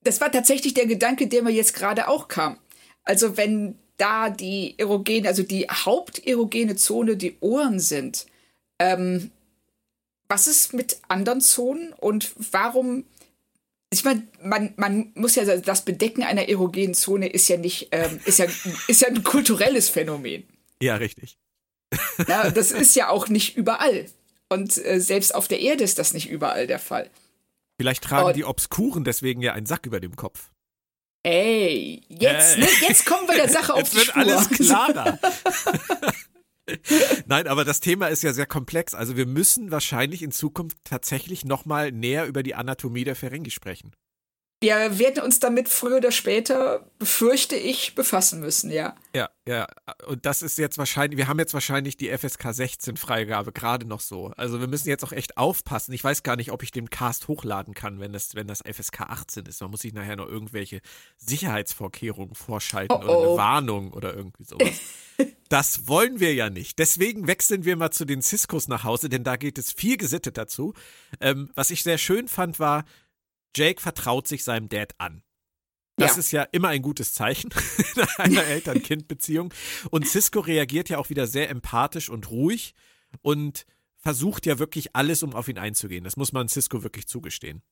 [0.03, 2.59] das war tatsächlich der Gedanke, der mir jetzt gerade auch kam.
[3.03, 8.27] Also wenn da die erogene, also die haupterogene Zone die Ohren sind,
[8.79, 9.31] ähm,
[10.27, 13.05] was ist mit anderen Zonen und warum?
[13.89, 18.19] Ich meine, man, man muss ja das Bedecken einer erogenen Zone ist ja nicht, ähm,
[18.25, 18.47] ist ja,
[18.89, 20.43] ist ja ein kulturelles Phänomen.
[20.81, 21.37] Ja, richtig.
[22.27, 24.05] Ja, das ist ja auch nicht überall.
[24.49, 27.09] Und äh, selbst auf der Erde ist das nicht überall der Fall.
[27.79, 30.51] Vielleicht tragen und, die Obskuren deswegen ja einen Sack über dem Kopf.
[31.23, 34.17] Ey, jetzt, äh, ne, jetzt kommen wir der Sache auf jetzt die wird Spur.
[34.17, 35.19] alles klarer.
[37.25, 38.93] Nein, aber das Thema ist ja sehr komplex.
[38.93, 43.93] Also wir müssen wahrscheinlich in Zukunft tatsächlich nochmal näher über die Anatomie der Ferengi sprechen.
[44.59, 48.95] Wir werden uns damit früher oder später, befürchte ich, befassen müssen, ja.
[49.15, 49.67] Ja, ja.
[50.07, 53.99] Und das ist jetzt wahrscheinlich, wir haben jetzt wahrscheinlich die FSK 16 Freigabe gerade noch
[53.99, 54.31] so.
[54.35, 55.93] Also wir müssen jetzt auch echt aufpassen.
[55.93, 59.01] Ich weiß gar nicht, ob ich den Cast hochladen kann, wenn das, wenn das FSK
[59.01, 59.61] 18 ist.
[59.61, 60.81] Man muss sich nachher noch irgendwelche
[61.17, 63.09] Sicherheitsvorkehrungen vorschalten oh, oh.
[63.09, 64.81] oder eine Warnung oder irgendwie sowas.
[65.49, 66.79] das wollen wir ja nicht.
[66.79, 70.35] Deswegen wechseln wir mal zu den Ciscos nach Hause, denn da geht es viel gesittet
[70.35, 70.73] dazu.
[71.21, 72.85] Ähm, was ich sehr schön fand, war,
[73.55, 75.23] Jake vertraut sich seinem Dad an.
[75.97, 76.19] Das ja.
[76.19, 77.49] ist ja immer ein gutes Zeichen
[77.95, 79.51] in einer Eltern-Kind-Beziehung.
[79.89, 82.75] Und Cisco reagiert ja auch wieder sehr empathisch und ruhig
[83.21, 83.65] und
[83.97, 86.03] versucht ja wirklich alles, um auf ihn einzugehen.
[86.03, 87.63] Das muss man Cisco wirklich zugestehen.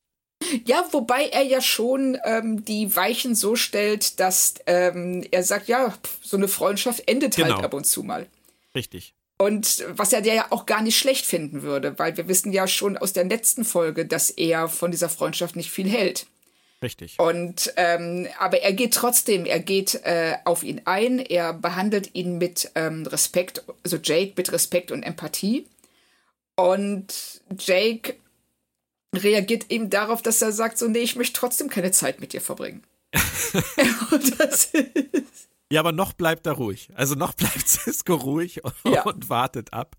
[0.66, 5.98] Ja, wobei er ja schon ähm, die Weichen so stellt, dass ähm, er sagt, ja,
[6.22, 7.56] so eine Freundschaft endet halt genau.
[7.58, 8.28] halt ab und zu mal.
[8.74, 9.16] Richtig.
[9.38, 12.98] Und was er ja auch gar nicht schlecht finden würde, weil wir wissen ja schon
[12.98, 16.28] aus der letzten Folge, dass er von dieser Freundschaft nicht viel hält.
[16.82, 17.20] Richtig.
[17.20, 22.38] Und ähm, aber er geht trotzdem, er geht äh, auf ihn ein, er behandelt ihn
[22.38, 25.68] mit ähm, Respekt, also Jake mit Respekt und Empathie.
[26.56, 28.16] Und Jake
[29.14, 32.42] reagiert eben darauf, dass er sagt: so, nee, ich möchte trotzdem keine Zeit mit dir
[32.42, 32.84] verbringen.
[34.12, 36.90] und das ist ja, aber noch bleibt er ruhig.
[36.96, 39.04] Also noch bleibt Cisco ruhig und, ja.
[39.04, 39.96] und wartet ab.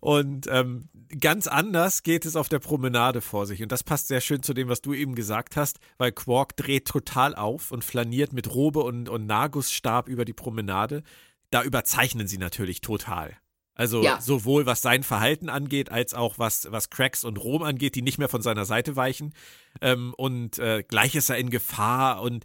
[0.00, 0.88] Und ähm,
[1.20, 3.62] ganz anders geht es auf der Promenade vor sich.
[3.62, 6.86] Und das passt sehr schön zu dem, was du eben gesagt hast, weil Quark dreht
[6.86, 11.02] total auf und flaniert mit Robe und, und Nagusstab über die Promenade.
[11.50, 13.36] Da überzeichnen sie natürlich total.
[13.74, 14.20] Also ja.
[14.20, 18.18] sowohl was sein Verhalten angeht, als auch was, was Cracks und Rom angeht, die nicht
[18.18, 19.34] mehr von seiner Seite weichen.
[19.82, 22.22] Ähm, und äh, gleich ist er in Gefahr.
[22.22, 22.44] Und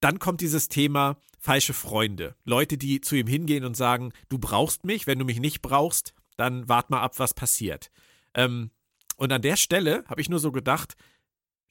[0.00, 2.36] dann kommt dieses Thema, falsche Freunde.
[2.44, 6.14] Leute, die zu ihm hingehen und sagen, du brauchst mich, wenn du mich nicht brauchst,
[6.36, 7.90] dann wart mal ab, was passiert.
[8.32, 8.70] Ähm,
[9.16, 10.94] und an der Stelle habe ich nur so gedacht,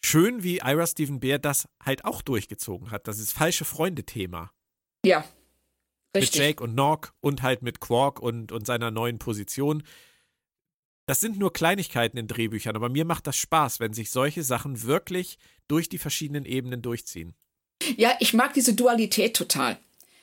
[0.03, 4.51] schön, wie Ira Stephen Bear das halt auch durchgezogen hat, das ist falsche Freunde-Thema.
[5.05, 5.23] Ja.
[6.13, 6.39] Richtig.
[6.39, 9.83] Mit Jake und Nog und halt mit Quark und, und seiner neuen Position.
[11.05, 14.83] Das sind nur Kleinigkeiten in Drehbüchern, aber mir macht das Spaß, wenn sich solche Sachen
[14.83, 15.37] wirklich
[15.69, 17.33] durch die verschiedenen Ebenen durchziehen.
[17.97, 19.77] Ja, ich mag diese Dualität total.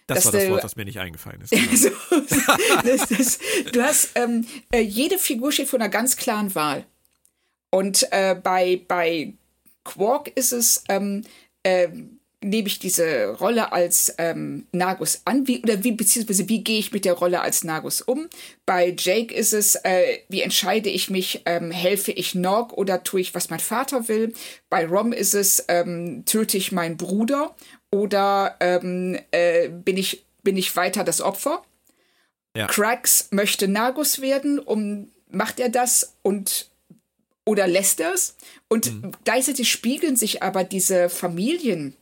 [0.07, 1.53] Das war das Wort, das mir nicht eingefallen ist.
[2.11, 2.83] Genau.
[2.83, 3.39] das, das,
[3.73, 6.87] du hast, ähm, äh, jede Figur steht vor einer ganz klaren Wahl.
[7.71, 9.35] Und äh, bei, bei
[9.85, 11.25] Quark ist es, ähm,
[11.63, 11.89] äh,
[12.41, 16.93] nehme ich diese Rolle als ähm, Nagus an, wie, oder wie, beziehungsweise wie gehe ich
[16.93, 18.29] mit der Rolle als Nagus um?
[18.65, 23.21] Bei Jake ist es, äh, wie entscheide ich mich, ähm, helfe ich Nog oder tue
[23.21, 24.35] ich, was mein Vater will?
[24.71, 27.57] Bei Rom ist es, ähm, töte ich meinen Bruder
[27.91, 31.63] oder ähm, äh, bin, ich, bin ich weiter das Opfer?
[32.57, 32.67] Ja.
[32.67, 36.71] Cracks möchte Nagus werden, um macht er das und
[37.45, 38.37] oder lässt er es?
[38.69, 39.13] Und mhm.
[39.25, 41.97] gleichzeitig spiegeln sich aber diese Familien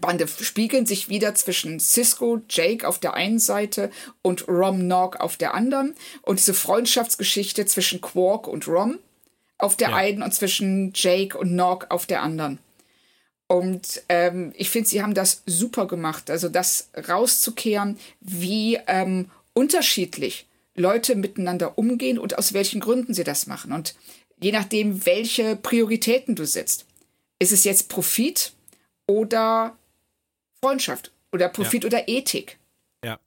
[0.00, 3.90] Bande spiegeln sich wieder zwischen Cisco, Jake auf der einen Seite
[4.22, 5.94] und Rom Nog auf der anderen.
[6.22, 8.98] Und diese Freundschaftsgeschichte zwischen Quark und Rom
[9.58, 9.96] auf der ja.
[9.96, 12.58] einen und zwischen Jake und Nog auf der anderen.
[13.46, 16.30] Und ähm, ich finde, sie haben das super gemacht.
[16.30, 23.46] Also das rauszukehren, wie ähm, unterschiedlich Leute miteinander umgehen und aus welchen Gründen sie das
[23.46, 23.72] machen.
[23.72, 23.94] Und
[24.40, 26.86] je nachdem, welche Prioritäten du setzt.
[27.38, 28.52] Ist es jetzt Profit
[29.06, 29.76] oder
[30.64, 31.88] Freundschaft oder Profit ja.
[31.88, 32.58] oder Ethik.
[33.04, 33.18] Ja.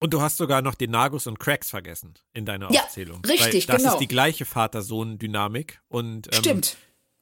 [0.00, 3.24] Und du hast sogar noch den Nagus und Cracks vergessen in deiner ja, Aufzählung.
[3.24, 3.92] Richtig, das genau.
[3.92, 5.80] ist die gleiche Vater-Sohn-Dynamik.
[5.88, 6.76] Und ähm, Stimmt.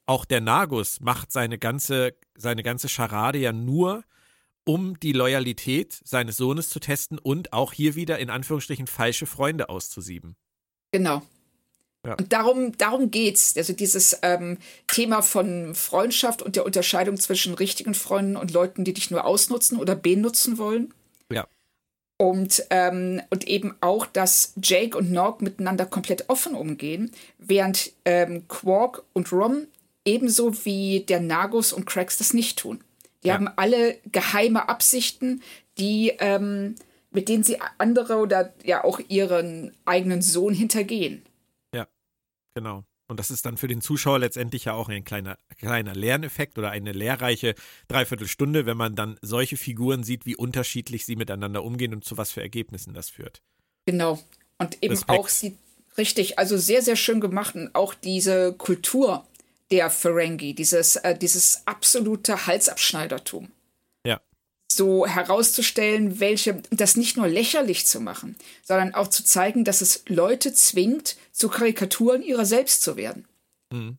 [0.07, 4.03] auch der Nagus macht seine ganze, seine ganze Scharade ja nur,
[4.63, 9.69] um die Loyalität seines Sohnes zu testen und auch hier wieder in Anführungsstrichen falsche Freunde
[9.69, 10.35] auszusieben.
[10.91, 11.21] Genau.
[12.07, 12.13] Ja.
[12.13, 13.55] Und darum, darum geht's.
[13.57, 18.93] Also dieses ähm, Thema von Freundschaft und der Unterscheidung zwischen richtigen Freunden und Leuten, die
[18.93, 20.93] dich nur ausnutzen oder benutzen wollen.
[21.31, 21.45] Ja.
[22.17, 28.47] Und, ähm, und eben auch, dass Jake und Nog miteinander komplett offen umgehen, während ähm,
[28.47, 29.67] Quark und Rom
[30.05, 32.79] ebenso wie der Nagus und Cracks das nicht tun.
[33.23, 33.33] Die ja.
[33.33, 35.43] haben alle geheime Absichten,
[35.77, 36.75] die ähm,
[37.11, 41.23] mit denen sie andere oder ja auch ihren eigenen Sohn hintergehen.
[42.57, 42.83] Genau.
[43.07, 46.71] Und das ist dann für den Zuschauer letztendlich ja auch ein kleiner, kleiner Lerneffekt oder
[46.71, 47.55] eine lehrreiche
[47.87, 52.31] Dreiviertelstunde, wenn man dann solche Figuren sieht, wie unterschiedlich sie miteinander umgehen und zu was
[52.31, 53.41] für Ergebnissen das führt.
[53.85, 54.19] Genau.
[54.57, 55.19] Und eben Respekt.
[55.19, 55.55] auch sie
[55.97, 59.25] Richtig, also sehr, sehr schön gemacht und auch diese Kultur
[59.71, 63.51] der Ferengi, dieses, äh, dieses absolute Halsabschneidertum.
[64.69, 70.03] So herauszustellen, welche, das nicht nur lächerlich zu machen, sondern auch zu zeigen, dass es
[70.07, 73.25] Leute zwingt, zu Karikaturen ihrer selbst zu werden.
[73.71, 73.97] Mhm.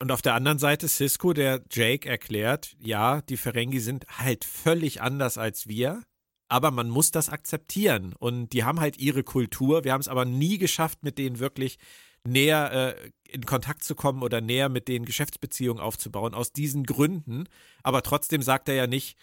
[0.00, 5.02] Und auf der anderen Seite Cisco, der Jake erklärt, ja, die Ferengi sind halt völlig
[5.02, 6.02] anders als wir,
[6.48, 8.14] aber man muss das akzeptieren.
[8.18, 9.84] Und die haben halt ihre Kultur.
[9.84, 11.78] Wir haben es aber nie geschafft, mit denen wirklich
[12.26, 17.48] näher äh, in Kontakt zu kommen oder näher mit denen Geschäftsbeziehungen aufzubauen, aus diesen Gründen.
[17.82, 19.16] Aber trotzdem sagt er ja nicht,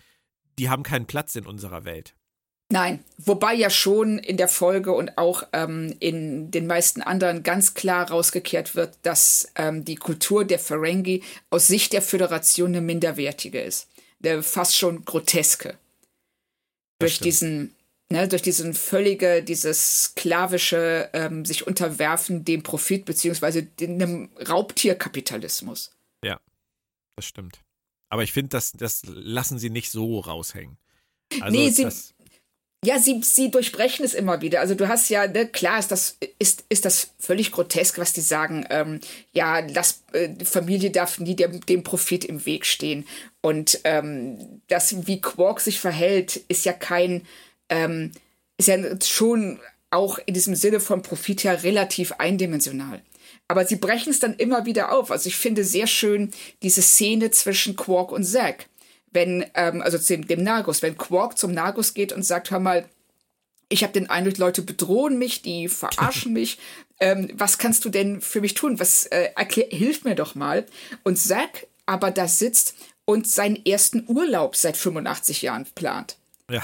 [0.57, 2.15] die haben keinen Platz in unserer Welt.
[2.69, 7.75] Nein, wobei ja schon in der Folge und auch ähm, in den meisten anderen ganz
[7.75, 13.61] klar rausgekehrt wird, dass ähm, die Kultur der Ferengi aus Sicht der Föderation eine minderwertige
[13.61, 13.87] ist.
[14.19, 15.77] Der fast schon groteske.
[16.99, 17.73] durch diesen,
[18.09, 25.95] ne, durch diesen völlige, dieses sklavische ähm, sich unterwerfen dem Profit beziehungsweise dem Raubtierkapitalismus.
[26.23, 26.39] Ja,
[27.15, 27.61] das stimmt.
[28.09, 30.77] Aber ich finde, das, das lassen sie nicht so raushängen.
[31.41, 31.87] Also nee, sie,
[32.85, 34.61] ja, sie, sie durchbrechen es immer wieder.
[34.61, 38.21] Also du hast ja, ne, klar ist das, ist, ist das völlig grotesk, was die
[38.21, 38.65] sagen.
[38.69, 39.01] Ähm,
[39.33, 43.05] ja, lass, äh, Familie darf nie dem, dem Profit im Weg stehen.
[43.41, 47.23] Und ähm, das, wie Quark sich verhält, ist ja kein,
[47.69, 48.11] ähm,
[48.57, 49.59] ist ja schon
[49.89, 53.01] auch in diesem Sinne von Profit her relativ eindimensional.
[53.47, 55.11] Aber sie brechen es dann immer wieder auf.
[55.11, 56.31] Also ich finde sehr schön
[56.63, 58.67] diese Szene zwischen Quark und Zack
[59.11, 62.85] wenn, ähm, also dem, dem Nagus, wenn Quark zum Nagus geht und sagt, hör mal,
[63.69, 66.59] ich habe den Eindruck, Leute bedrohen mich, die verarschen mich.
[66.99, 68.79] Ähm, was kannst du denn für mich tun?
[68.79, 70.65] Was äh, erklär, hilf mir doch mal.
[71.03, 76.16] Und Zack aber da sitzt und seinen ersten Urlaub seit 85 Jahren plant.
[76.49, 76.63] Ja.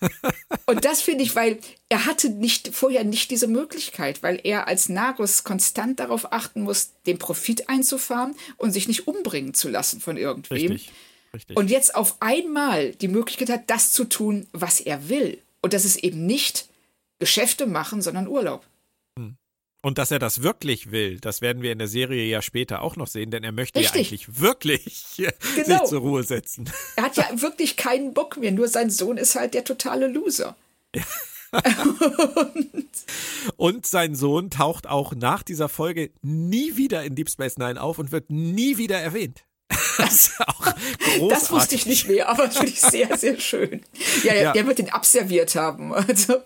[0.66, 1.58] und das finde ich, weil
[1.88, 6.92] er hatte nicht vorher nicht diese Möglichkeit, weil er als Nagus konstant darauf achten muss,
[7.06, 10.72] den Profit einzufahren und sich nicht umbringen zu lassen von irgendwem.
[10.72, 10.92] Richtig.
[11.34, 11.56] Richtig.
[11.56, 15.40] Und jetzt auf einmal die Möglichkeit hat, das zu tun, was er will.
[15.62, 16.68] Und das ist eben nicht
[17.18, 18.66] Geschäfte machen, sondern Urlaub.
[19.84, 22.94] Und dass er das wirklich will, das werden wir in der Serie ja später auch
[22.96, 23.94] noch sehen, denn er möchte Richtig.
[23.94, 25.04] ja eigentlich wirklich
[25.56, 25.78] Genau.
[25.80, 26.70] sich zur Ruhe setzen.
[26.96, 30.56] Er hat ja wirklich keinen Bock mehr, nur sein Sohn ist halt der totale Loser.
[33.56, 37.98] Und sein Sohn taucht auch nach dieser Folge nie wieder in Deep Space Nine auf
[37.98, 39.44] und wird nie wieder erwähnt.
[39.98, 40.32] Das.
[41.28, 43.82] Das wusste ich nicht mehr, aber das finde ich sehr, sehr schön.
[44.24, 44.52] Ja, ja, Ja.
[44.52, 45.92] der wird den abserviert haben.
[45.92, 46.36] Also,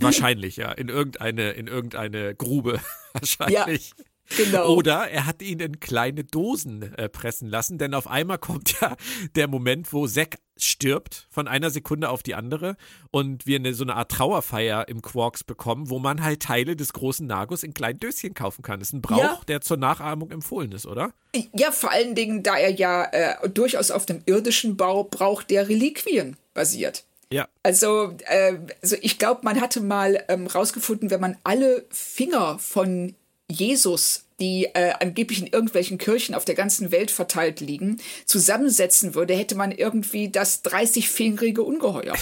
[0.00, 0.72] Wahrscheinlich, ja.
[0.72, 2.80] In irgendeine, in irgendeine Grube.
[3.12, 3.92] Wahrscheinlich.
[4.36, 4.74] genau.
[4.74, 8.96] Oder er hat ihn in kleine Dosen äh, pressen lassen, denn auf einmal kommt ja
[9.36, 12.76] der Moment, wo Zack stirbt von einer Sekunde auf die andere
[13.10, 16.92] und wir eine, so eine Art Trauerfeier im Quarks bekommen, wo man halt Teile des
[16.94, 18.80] großen Nagus in kleinen Döschen kaufen kann.
[18.80, 19.40] Das ist ein Brauch, Ja.
[19.48, 21.12] der zur Nachahmung empfohlen ist, oder?
[21.54, 25.68] Ja, vor allen Dingen, da er ja äh, durchaus auf dem irdischen Bau braucht, der
[25.68, 27.04] Reliquien basiert.
[27.32, 27.48] Ja.
[27.62, 33.14] Also, äh, also ich glaube, man hatte mal ähm, rausgefunden, wenn man alle Finger von
[33.48, 39.34] Jesus, die äh, angeblich in irgendwelchen Kirchen auf der ganzen Welt verteilt liegen, zusammensetzen würde,
[39.34, 42.14] hätte man irgendwie das 30-fingerige Ungeheuer.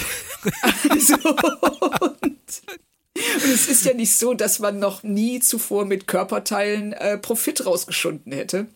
[0.91, 2.33] also, und,
[3.13, 7.67] und es ist ja nicht so, dass man noch nie zuvor mit Körperteilen äh, Profit
[7.67, 8.67] rausgeschunden hätte.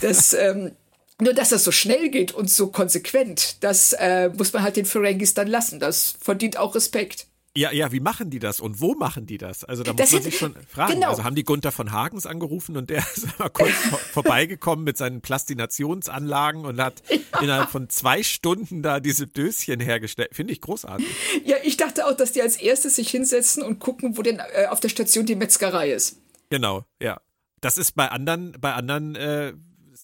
[0.00, 0.72] Das, ähm,
[1.20, 4.84] nur, dass das so schnell geht und so konsequent, das äh, muss man halt den
[4.86, 5.80] Ferengis dann lassen.
[5.80, 7.26] Das verdient auch Respekt.
[7.56, 9.64] Ja, ja, wie machen die das und wo machen die das?
[9.64, 10.92] Also da muss Das man hätte- sich schon fragen.
[10.94, 11.08] genau.
[11.10, 14.96] Also haben die Gunther von Hagens angerufen und der ist mal kurz vor, vorbeigekommen mit
[14.96, 17.02] seinen Plastinationsanlagen und hat
[17.40, 20.30] innerhalb von zwei Stunden da diese Döschen hergestellt.
[20.34, 21.06] Finde ich großartig.
[21.44, 24.66] Ja, ich dachte auch, dass die als erstes sich hinsetzen und gucken, wo denn äh,
[24.66, 26.18] auf der Station die Metzgerei ist.
[26.50, 27.20] Genau, ja.
[27.60, 29.52] Das ist bei anderen, bei anderen äh,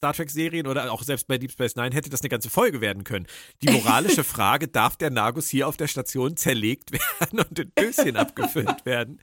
[0.05, 3.05] Star Trek-Serien oder auch selbst bei Deep Space Nine hätte das eine ganze Folge werden
[3.05, 3.27] können.
[3.63, 8.17] Die moralische Frage, darf der Nagus hier auf der Station zerlegt werden und in Döschen
[8.17, 9.19] abgefüllt werden?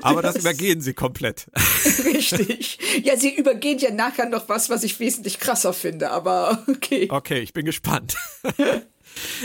[0.00, 1.46] Aber das übergehen sie komplett.
[2.04, 2.80] Richtig.
[3.04, 7.06] Ja, sie übergehen ja nachher noch was, was ich wesentlich krasser finde, aber okay.
[7.08, 8.16] Okay, ich bin gespannt.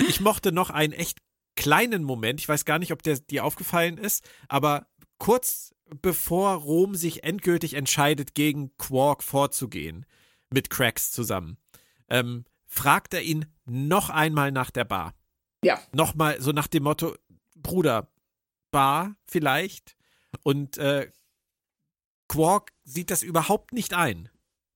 [0.08, 1.18] Ich mochte noch einen echt
[1.58, 4.88] kleinen Moment, ich weiß gar nicht, ob der dir aufgefallen ist, aber
[5.18, 10.06] kurz bevor Rom sich endgültig entscheidet, gegen Quark vorzugehen,
[10.50, 11.58] mit Cracks zusammen,
[12.10, 15.14] ähm, fragt er ihn noch einmal nach der Bar.
[15.64, 17.16] Ja, Nochmal so nach dem Motto,
[17.56, 18.10] Bruder,
[18.72, 19.96] Bar vielleicht?
[20.44, 21.12] Und äh,
[22.28, 24.30] Quark sieht das überhaupt nicht ein.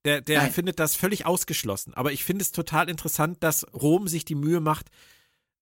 [0.06, 0.52] Der, der Nein.
[0.52, 1.94] findet das völlig ausgeschlossen.
[1.94, 4.90] Aber ich finde es total interessant, dass Rom sich die Mühe macht,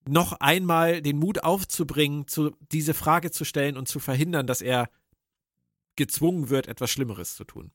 [0.08, 4.88] noch einmal den Mut aufzubringen, zu, diese Frage zu stellen und zu verhindern, dass er
[5.96, 7.70] gezwungen wird, etwas Schlimmeres zu tun.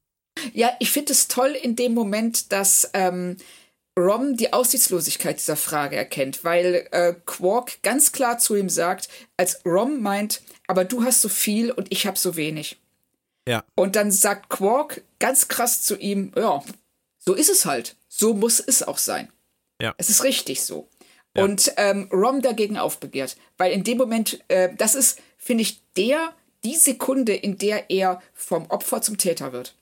[0.53, 3.37] Ja, ich finde es toll in dem Moment, dass ähm,
[3.97, 9.65] Rom die Aussichtslosigkeit dieser Frage erkennt, weil äh, Quark ganz klar zu ihm sagt, als
[9.65, 12.77] Rom meint, aber du hast so viel und ich habe so wenig.
[13.47, 13.63] Ja.
[13.75, 16.61] Und dann sagt Quark ganz krass zu ihm, ja,
[17.19, 17.95] so ist es halt.
[18.07, 19.31] So muss es auch sein.
[19.81, 19.93] Ja.
[19.97, 20.89] Es ist richtig so.
[21.35, 21.43] Ja.
[21.43, 23.37] Und ähm, Rom dagegen aufbegehrt.
[23.57, 26.33] Weil in dem Moment, äh, das ist, finde ich, der,
[26.63, 29.75] die Sekunde, in der er vom Opfer zum Täter wird.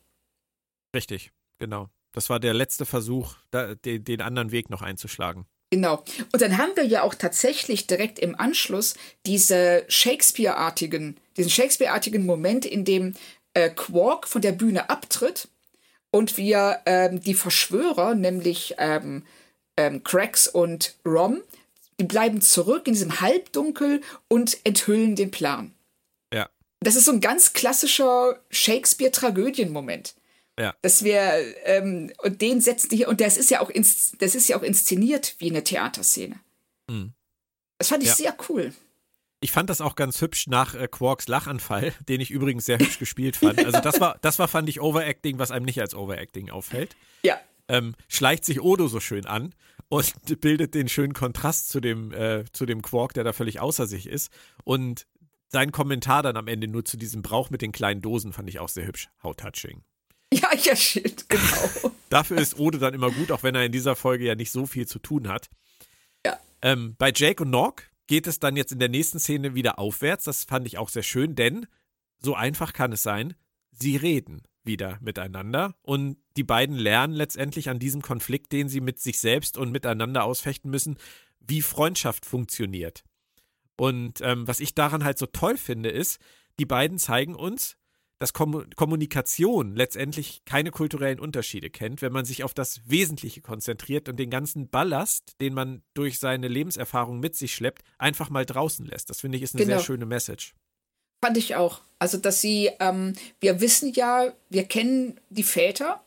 [0.94, 1.90] Richtig, genau.
[2.12, 5.46] Das war der letzte Versuch, da, den, den anderen Weg noch einzuschlagen.
[5.72, 6.04] Genau.
[6.32, 8.94] Und dann haben wir ja auch tatsächlich direkt im Anschluss
[9.26, 13.16] diese Shakespeare-artigen, diesen Shakespeare-artigen Moment, in dem
[13.56, 15.48] äh, Quark von der Bühne abtritt
[16.12, 19.26] und wir ähm, die Verschwörer, nämlich ähm,
[19.76, 21.42] ähm, Cracks und Rom,
[22.00, 25.74] die bleiben zurück in diesem Halbdunkel und enthüllen den Plan.
[26.32, 26.50] Ja.
[26.82, 30.14] Das ist so ein ganz klassischer Shakespeare-Tragödien-Moment.
[30.60, 30.76] Ja.
[30.82, 31.34] Dass wir,
[31.66, 34.58] ähm, und den setzen die hier, und das ist ja auch, ins, das ist ja
[34.58, 36.40] auch inszeniert wie eine Theaterszene.
[36.90, 37.14] Mhm.
[37.80, 38.16] Das fand ich Ja.
[38.16, 38.74] sehr cool.
[39.42, 43.00] Ich fand das auch ganz hübsch nach äh, Quarks Lachanfall, den ich übrigens sehr hübsch
[43.00, 43.64] gespielt fand.
[43.66, 46.96] Also das war, das war, fand ich, Overacting, was einem nicht als Overacting auffällt.
[47.24, 47.40] Ja.
[47.68, 49.56] Ähm, schleicht sich Odo so schön an
[49.90, 53.88] und bildet den schönen Kontrast zu dem, äh, zu dem Quark, der da völlig außer
[53.88, 54.32] sich ist.
[54.64, 55.08] Und
[55.50, 58.60] sein Kommentar dann am Ende nur zu diesem Brauch mit den kleinen Dosen fand ich
[58.60, 59.10] auch sehr hübsch.
[59.24, 59.84] How touching.
[60.44, 61.92] Ja, ja, shit, genau.
[62.10, 64.66] Dafür ist Odo dann immer gut, auch wenn er in dieser Folge ja nicht so
[64.66, 65.50] viel zu tun hat.
[66.26, 66.38] Ja.
[66.62, 70.26] Ähm, bei Jake und Nork geht es dann jetzt in der nächsten Szene wieder aufwärts.
[70.26, 71.66] Das fand ich auch sehr schön, denn
[72.20, 73.36] so einfach kann es sein,
[73.72, 79.00] sie reden wieder miteinander und die beiden lernen letztendlich an diesem Konflikt, den sie mit
[79.00, 80.98] sich selbst und miteinander ausfechten müssen,
[81.40, 83.04] wie Freundschaft funktioniert.
[83.76, 86.20] Und ähm, was ich daran halt so toll finde, ist,
[86.60, 87.76] die beiden zeigen uns,
[88.24, 94.08] dass Kom Kommunikation letztendlich keine kulturellen Unterschiede kennt, wenn man sich auf das Wesentliche konzentriert
[94.08, 98.86] und den ganzen Ballast, den man durch seine Lebenserfahrung mit sich schleppt, einfach mal draußen
[98.86, 99.10] lässt.
[99.10, 99.76] Das finde ich ist eine Genau.
[99.76, 100.56] sehr schöne Message.
[101.22, 101.82] Fand ich auch.
[102.00, 103.12] Also, dass sie, ähm,
[103.42, 106.02] wir wissen ja, wir kennen die Väter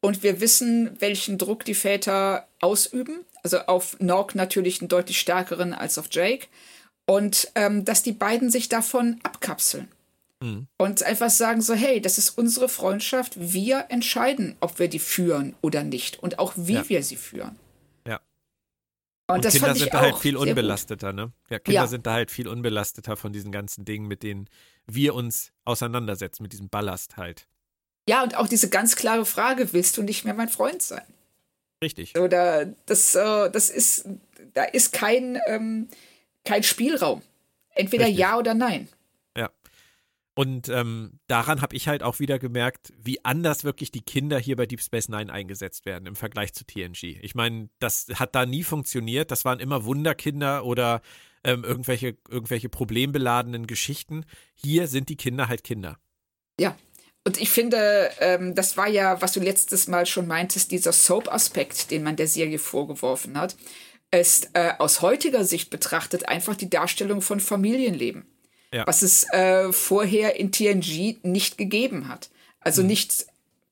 [0.00, 3.26] und wir wissen, welchen Druck die Väter ausüben.
[3.42, 6.46] Also auf Nork natürlich einen deutlich stärkeren als auf Jake.
[7.04, 9.88] Und ähm, dass die beiden sich davon abkapseln.
[10.40, 10.68] Mhm.
[10.76, 13.32] Und einfach sagen so, hey, das ist unsere Freundschaft.
[13.38, 16.18] Wir entscheiden, ob wir die führen oder nicht.
[16.22, 16.88] Und auch wie Ja.
[16.88, 17.58] wir sie führen.
[18.06, 18.20] Ja.
[19.26, 21.32] Und, Und das Kinder sind da halt viel unbelasteter, ne?
[21.50, 21.86] Ja, Kinder Ja.
[21.88, 24.48] sind da halt viel unbelasteter von diesen ganzen Dingen, mit denen
[24.86, 27.46] wir uns auseinandersetzen, mit diesem Ballast halt.
[28.08, 31.02] Ja, und auch diese ganz klare Frage, willst du nicht mehr mein Freund sein?
[31.82, 32.16] Richtig.
[32.18, 34.06] Oder das, äh, das ist,
[34.54, 35.88] da ist kein, ähm,
[36.44, 37.22] kein Spielraum.
[37.74, 38.18] Entweder Richtig.
[38.20, 38.88] ja oder nein.
[40.38, 44.54] Und ähm, daran habe ich halt auch wieder gemerkt, wie anders wirklich die Kinder hier
[44.54, 47.18] bei Deep Space Nine eingesetzt werden im Vergleich zu TNG.
[47.22, 49.32] Ich meine, das hat da nie funktioniert.
[49.32, 51.02] Das waren immer Wunderkinder oder
[51.42, 54.24] ähm, irgendwelche, irgendwelche problembeladenen Geschichten.
[54.54, 55.98] Hier sind die Kinder halt Kinder.
[56.60, 56.78] Ja.
[57.26, 61.90] Und ich finde, ähm, das war ja, was du letztes Mal schon meintest, dieser Soap-Aspekt,
[61.90, 63.56] den man der Serie vorgeworfen hat,
[64.12, 68.24] ist äh, aus heutiger Sicht betrachtet einfach die Darstellung von Familienleben.
[68.72, 68.86] Ja.
[68.86, 72.28] Was es äh, vorher in TNG nicht gegeben hat.
[72.60, 73.26] Also nicht,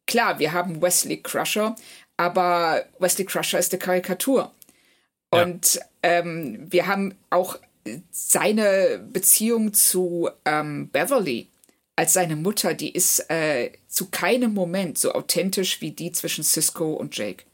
[0.07, 1.77] klar, wir haben Wesley Crusher,
[2.17, 4.53] aber Wesley Crusher ist eine Karikatur.
[5.35, 5.43] Ja.
[5.43, 7.59] Und ähm, wir haben auch
[8.11, 11.49] seine Beziehung zu ähm, Beverly
[11.97, 16.93] als seine Mutter, die ist äh, zu keinem Moment so authentisch wie die zwischen Cisco
[16.93, 17.45] und Jake.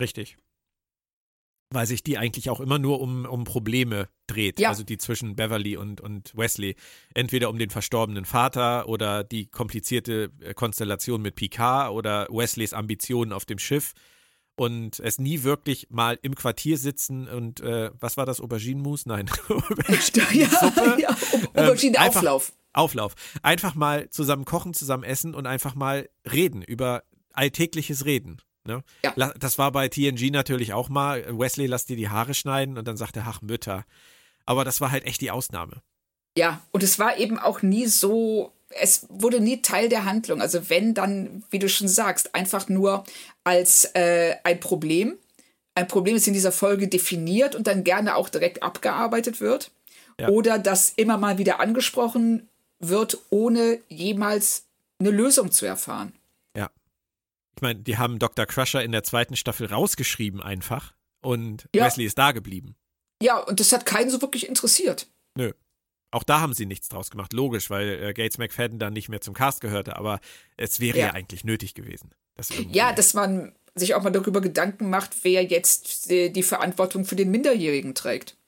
[0.00, 0.36] Richtig.
[1.72, 4.58] Weil sich die eigentlich auch immer nur um, um Probleme dreht.
[4.58, 4.70] Ja.
[4.70, 6.74] Also die zwischen Beverly und, und Wesley.
[7.14, 13.32] Entweder um den verstorbenen Vater oder die komplizierte äh, Konstellation mit Picard oder Wesleys Ambitionen
[13.32, 13.92] auf dem Schiff.
[14.56, 19.06] Und es nie wirklich mal im Quartier sitzen und äh, was war das, Auberginenmus?
[19.06, 19.30] Nein.
[19.48, 20.96] Auberginensuppe.
[21.00, 21.16] ja,
[21.54, 22.52] Ähm, Aubergine einfach- Auflauf.
[22.72, 23.14] Auflauf.
[23.42, 28.38] Einfach mal zusammen kochen, zusammen essen und einfach mal reden über alltägliches Reden.
[28.64, 28.82] Ne?
[29.04, 29.32] Ja.
[29.38, 31.24] Das war bei TNG natürlich auch mal.
[31.38, 33.84] Wesley lass dir die Haare schneiden und dann sagt er, ach Mütter.
[34.44, 35.82] Aber das war halt echt die Ausnahme.
[36.36, 40.40] Ja, und es war eben auch nie so, es wurde nie Teil der Handlung.
[40.40, 43.04] Also wenn dann, wie du schon sagst, einfach nur
[43.44, 45.16] als äh, ein Problem.
[45.74, 49.70] Ein Problem ist in dieser Folge definiert und dann gerne auch direkt abgearbeitet wird.
[50.18, 50.28] Ja.
[50.28, 52.48] Oder das immer mal wieder angesprochen
[52.78, 54.64] wird, ohne jemals
[54.98, 56.12] eine Lösung zu erfahren.
[57.60, 58.46] Ich meine, die haben Dr.
[58.46, 61.84] Crusher in der zweiten Staffel rausgeschrieben einfach und Ja.
[61.84, 62.74] Wesley ist da geblieben.
[63.22, 65.08] Ja, und das hat keinen so wirklich interessiert.
[65.36, 65.52] Nö.
[66.10, 69.20] Auch da haben sie nichts draus gemacht, logisch, weil äh, Gates McFadden dann nicht mehr
[69.20, 70.20] zum Cast gehörte, aber
[70.56, 72.14] es wäre ja, ja eigentlich nötig gewesen.
[72.34, 77.04] Dass ja, dass man sich auch mal darüber Gedanken macht, wer jetzt die, die Verantwortung
[77.04, 78.38] für den Minderjährigen trägt.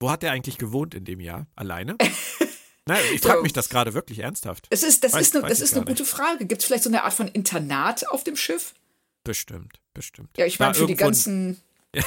[0.00, 1.46] Wo hat er eigentlich gewohnt in dem Jahr?
[1.56, 1.96] Alleine?
[2.90, 4.66] Nein, ich frage mich das gerade wirklich ernsthaft.
[4.70, 6.44] Es ist, das weiß, ist eine, das ist eine gute Frage.
[6.46, 8.74] Gibt es vielleicht so eine Art von Internat auf dem Schiff?
[9.22, 10.30] Bestimmt, bestimmt.
[10.36, 11.60] Ja, ich meine, für die ganzen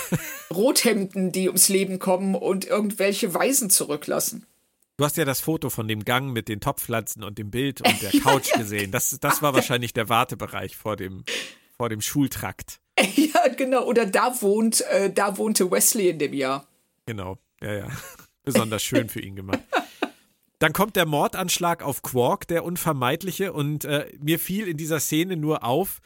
[0.53, 4.45] Rothemden, die ums Leben kommen und irgendwelche Waisen zurücklassen.
[4.97, 8.01] Du hast ja das Foto von dem Gang mit den Topfpflanzen und dem Bild und
[8.01, 8.91] der Couch ja, gesehen.
[8.91, 11.23] Das, das war wahrscheinlich der Wartebereich vor dem,
[11.77, 12.79] vor dem Schultrakt.
[13.15, 13.86] Ja, genau.
[13.86, 16.67] Oder da wohnt, äh, da wohnte Wesley in dem Jahr.
[17.07, 17.88] Genau, ja, ja.
[18.43, 19.59] Besonders schön für ihn gemacht.
[20.64, 25.36] Dann kommt der Mordanschlag auf Quark, der unvermeidliche, und äh, mir fiel in dieser Szene
[25.36, 25.99] nur auf,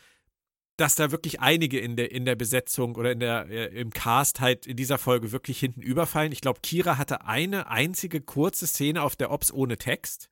[0.78, 4.39] dass da wirklich einige in der, in der Besetzung oder in der, äh, im Cast
[4.39, 6.32] halt in dieser Folge wirklich hinten überfallen.
[6.32, 10.32] Ich glaube, Kira hatte eine einzige kurze Szene auf der Ops ohne Text.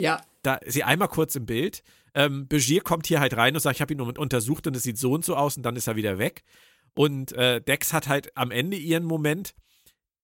[0.00, 0.22] Ja.
[0.42, 1.82] Da ist sie einmal kurz im Bild.
[2.14, 4.98] Ähm, Begier kommt hier halt rein und sagt, ich habe ihn untersucht und es sieht
[4.98, 6.44] so und so aus und dann ist er wieder weg.
[6.94, 9.52] Und äh, Dex hat halt am Ende ihren Moment.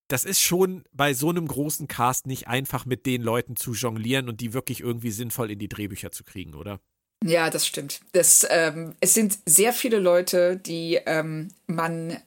[0.08, 4.28] Das ist schon bei so einem großen Cast nicht einfach mit den Leuten zu jonglieren
[4.28, 6.80] und die wirklich irgendwie sinnvoll in die Drehbücher zu kriegen, oder?
[7.24, 8.00] Ja, das stimmt.
[8.12, 12.18] Das, ähm, es sind sehr viele Leute, die ähm, man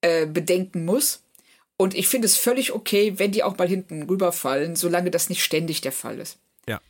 [0.00, 1.22] äh, bedenken muss.
[1.76, 5.44] Und ich finde es völlig okay, wenn die auch mal hinten rüberfallen, solange das nicht
[5.44, 6.38] ständig der Fall ist.
[6.66, 6.80] Ja.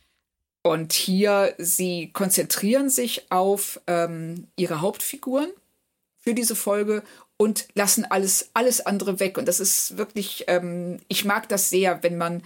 [0.62, 5.50] Und hier, sie konzentrieren sich auf ähm, ihre Hauptfiguren
[6.16, 7.02] für diese Folge
[7.38, 9.38] und lassen alles, alles andere weg.
[9.38, 12.42] Und das ist wirklich, ähm, ich mag das sehr, wenn man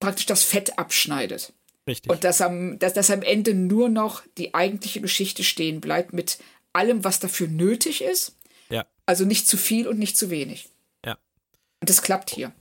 [0.00, 1.54] praktisch das Fett abschneidet.
[1.86, 2.10] Richtig.
[2.10, 6.38] Und dass am, dass, dass am Ende nur noch die eigentliche Geschichte stehen bleibt mit
[6.72, 8.36] allem, was dafür nötig ist.
[8.68, 8.84] Ja.
[9.06, 10.68] Also nicht zu viel und nicht zu wenig.
[11.06, 11.16] Ja.
[11.80, 12.52] Und das klappt hier.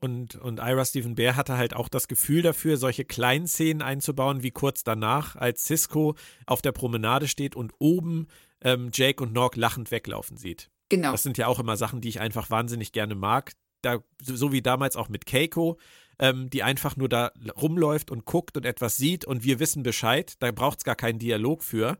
[0.00, 4.44] Und, und Ira Stephen Bear hatte halt auch das Gefühl dafür, solche kleinen Szenen einzubauen,
[4.44, 6.14] wie kurz danach, als Cisco
[6.46, 8.28] auf der Promenade steht und oben
[8.62, 10.70] ähm, Jake und Nork lachend weglaufen sieht.
[10.88, 11.12] Genau.
[11.12, 13.52] Das sind ja auch immer Sachen, die ich einfach wahnsinnig gerne mag.
[13.82, 15.78] Da, so wie damals auch mit Keiko,
[16.18, 20.34] ähm, die einfach nur da rumläuft und guckt und etwas sieht und wir wissen Bescheid.
[20.40, 21.96] Da braucht es gar keinen Dialog für.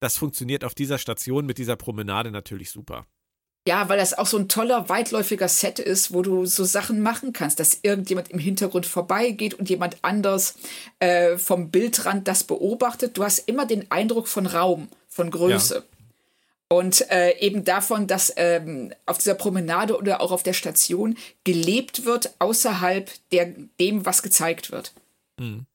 [0.00, 3.06] Das funktioniert auf dieser Station mit dieser Promenade natürlich super.
[3.68, 7.34] Ja, weil das auch so ein toller, weitläufiger Set ist, wo du so Sachen machen
[7.34, 10.54] kannst, dass irgendjemand im Hintergrund vorbeigeht und jemand anders
[10.98, 13.18] äh, vom Bildrand das beobachtet.
[13.18, 15.74] Du hast immer den Eindruck von Raum, von Größe.
[15.74, 15.99] Ja.
[16.72, 22.04] Und äh, eben davon, dass ähm, auf dieser Promenade oder auch auf der Station gelebt
[22.04, 24.92] wird außerhalb der, dem, was gezeigt wird.
[25.38, 25.66] Mhm.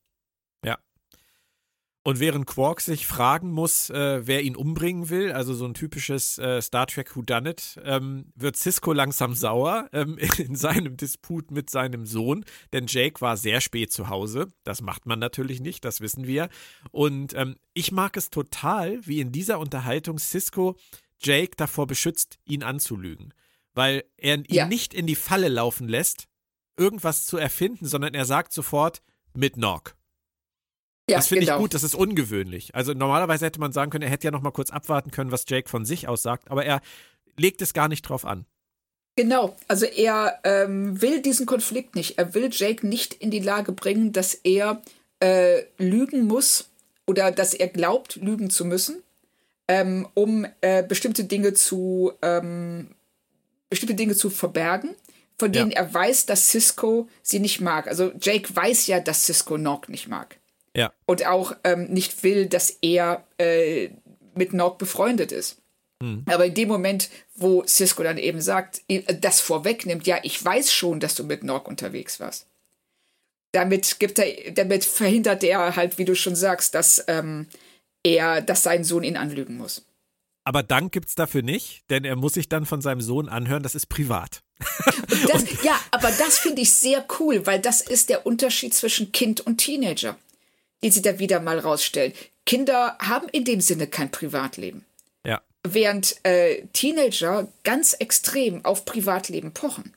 [2.07, 6.37] Und während Quark sich fragen muss, äh, wer ihn umbringen will, also so ein typisches
[6.37, 12.05] äh, Star Trek Whodunit, ähm, wird Cisco langsam sauer ähm, in seinem Disput mit seinem
[12.05, 14.49] Sohn, denn Jake war sehr spät zu Hause.
[14.63, 16.49] Das macht man natürlich nicht, das wissen wir.
[16.91, 20.77] Und ähm, ich mag es total, wie in dieser Unterhaltung Cisco
[21.19, 23.33] Jake davor beschützt, ihn anzulügen.
[23.73, 24.67] Weil er ihn ja.
[24.67, 26.27] nicht in die Falle laufen lässt,
[26.77, 29.01] irgendwas zu erfinden, sondern er sagt sofort
[29.33, 29.95] mit Nog.
[31.09, 31.57] Ja, das finde genau.
[31.57, 32.73] ich gut, das ist ungewöhnlich.
[32.73, 35.45] Also normalerweise hätte man sagen können, er hätte ja noch mal kurz abwarten können, was
[35.47, 36.81] Jake von sich aus sagt, aber er
[37.37, 38.45] legt es gar nicht drauf an.
[39.15, 42.17] Genau, also er ähm, will diesen Konflikt nicht.
[42.17, 44.81] Er will Jake nicht in die Lage bringen, dass er
[45.21, 46.69] äh, lügen muss,
[47.07, 49.03] oder dass er glaubt, lügen zu müssen,
[49.67, 52.89] ähm, um äh, bestimmte Dinge zu ähm,
[53.69, 54.95] bestimmte Dinge zu verbergen,
[55.37, 55.77] von denen ja.
[55.77, 57.87] er weiß, dass Cisco sie nicht mag.
[57.87, 60.37] Also Jake weiß ja, dass Cisco Nog nicht mag.
[60.75, 60.93] Ja.
[61.05, 63.89] Und auch ähm, nicht will, dass er äh,
[64.35, 65.61] mit Nog befreundet ist.
[66.01, 66.25] Mhm.
[66.29, 68.81] Aber in dem Moment, wo Cisco dann eben sagt,
[69.21, 72.47] das vorwegnimmt, ja, ich weiß schon, dass du mit Nog unterwegs warst
[73.55, 77.47] damit gibt er, damit verhindert er halt, wie du schon sagst, dass ähm,
[78.03, 79.85] er, dass sein Sohn ihn anlügen muss.
[80.43, 83.63] Aber Dank gibt es dafür nicht, denn er muss sich dann von seinem Sohn anhören,
[83.63, 84.43] das ist privat.
[85.27, 89.41] Das, ja, aber das finde ich sehr cool, weil das ist der Unterschied zwischen Kind
[89.41, 90.17] und Teenager,
[90.85, 92.13] den sie da wieder mal rausstellen.
[92.45, 94.85] Kinder haben in dem Sinne kein Privatleben.
[95.25, 95.41] Ja.
[95.67, 99.93] Während äh, Teenager ganz extrem auf Privatleben pochen.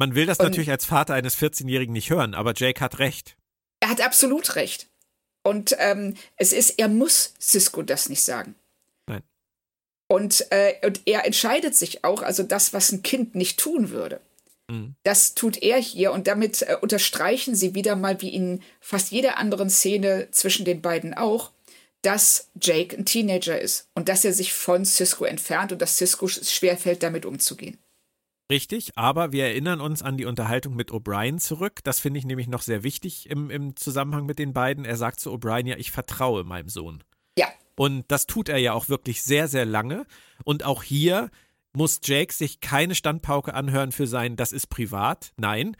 [0.00, 3.36] Man will das und natürlich als Vater eines 14-Jährigen nicht hören, aber Jake hat recht.
[3.80, 4.88] Er hat absolut recht.
[5.42, 8.54] Und ähm, es ist, er muss Cisco das nicht sagen.
[9.06, 9.22] Nein.
[10.08, 14.22] Und, äh, und er entscheidet sich auch, also das, was ein Kind nicht tun würde.
[14.70, 14.94] Mhm.
[15.02, 19.36] Das tut er hier und damit äh, unterstreichen sie wieder mal, wie in fast jeder
[19.38, 21.50] anderen Szene zwischen den beiden auch,
[22.02, 26.28] dass Jake ein Teenager ist und dass er sich von Cisco entfernt und dass Cisco
[26.28, 27.78] schwerfällt, damit umzugehen.
[28.50, 31.80] Richtig, aber wir erinnern uns an die Unterhaltung mit O'Brien zurück.
[31.84, 34.84] Das finde ich nämlich noch sehr wichtig im, im Zusammenhang mit den beiden.
[34.84, 37.04] Er sagt zu O'Brien ja, ich vertraue meinem Sohn.
[37.38, 37.46] Ja.
[37.76, 40.04] Und das tut er ja auch wirklich sehr, sehr lange.
[40.42, 41.30] Und auch hier
[41.72, 45.32] muss Jake sich keine Standpauke anhören für sein, das ist privat.
[45.36, 45.76] Nein,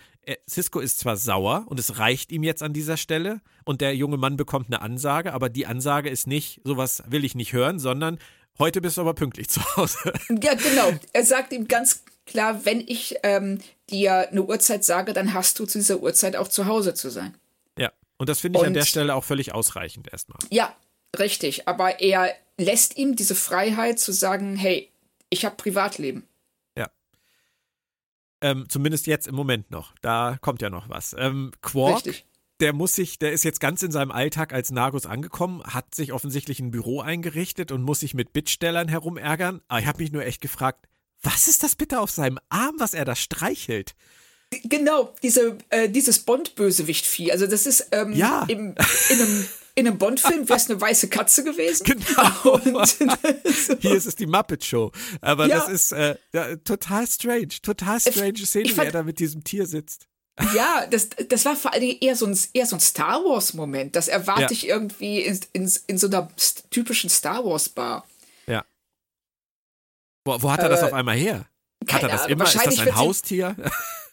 [0.48, 4.16] Cisco ist zwar sauer und es reicht ihm jetzt an dieser Stelle und der junge
[4.16, 8.18] Mann bekommt eine Ansage, aber die Ansage ist nicht, sowas will ich nicht hören, sondern
[8.58, 10.12] heute bist du aber pünktlich zu Hause.
[10.28, 10.92] Ja, genau.
[11.12, 15.66] Er sagt ihm ganz klar, wenn ich ähm, dir eine Uhrzeit sage, dann hast du
[15.66, 17.34] zu dieser Uhrzeit auch zu Hause zu sein.
[17.78, 20.38] Ja, und das finde ich und, an der Stelle auch völlig ausreichend erstmal.
[20.50, 20.74] Ja,
[21.18, 21.66] richtig.
[21.66, 24.90] Aber er lässt ihm diese Freiheit zu sagen, hey,
[25.30, 26.26] ich habe Privatleben.
[26.76, 26.90] Ja.
[28.40, 29.94] Ähm, zumindest jetzt im Moment noch.
[30.02, 31.14] Da kommt ja noch was.
[31.18, 32.26] Ähm, Quark, Richtig.
[32.60, 36.12] der muss sich, der ist jetzt ganz in seinem Alltag als Nagus angekommen, hat sich
[36.12, 39.62] offensichtlich ein Büro eingerichtet und muss sich mit Bittstellern herumärgern.
[39.68, 40.86] Aber ich habe mich nur echt gefragt,
[41.22, 43.94] was ist das bitte auf seinem Arm, was er da streichelt?
[44.64, 47.30] Genau, diese, äh, dieses Bond-Bösewicht-Vieh.
[47.30, 48.44] Also das ist ähm, ja.
[48.48, 48.74] im,
[49.10, 49.46] in einem
[49.80, 51.84] in einem Bond-Film wäre es eine weiße Katze gewesen.
[51.84, 52.52] Genau.
[52.78, 52.96] Und,
[53.80, 54.92] Hier ist es die Muppet Show.
[55.20, 55.58] Aber ja.
[55.58, 57.48] das ist äh, ja, total strange.
[57.62, 60.06] Total strange Szene, wie er da mit diesem Tier sitzt.
[60.54, 63.96] Ja, das, das war vor allen Dingen eher so ein, eher so ein Star Wars-Moment.
[63.96, 64.50] Das erwarte ja.
[64.50, 66.28] ich irgendwie in, in, in so einer
[66.70, 68.06] typischen Star Wars-Bar.
[68.46, 68.64] Ja.
[70.24, 71.46] Wo, wo hat er das äh, auf einmal her?
[71.88, 72.44] Hat er das immer?
[72.44, 73.56] Ist das ein Haustier?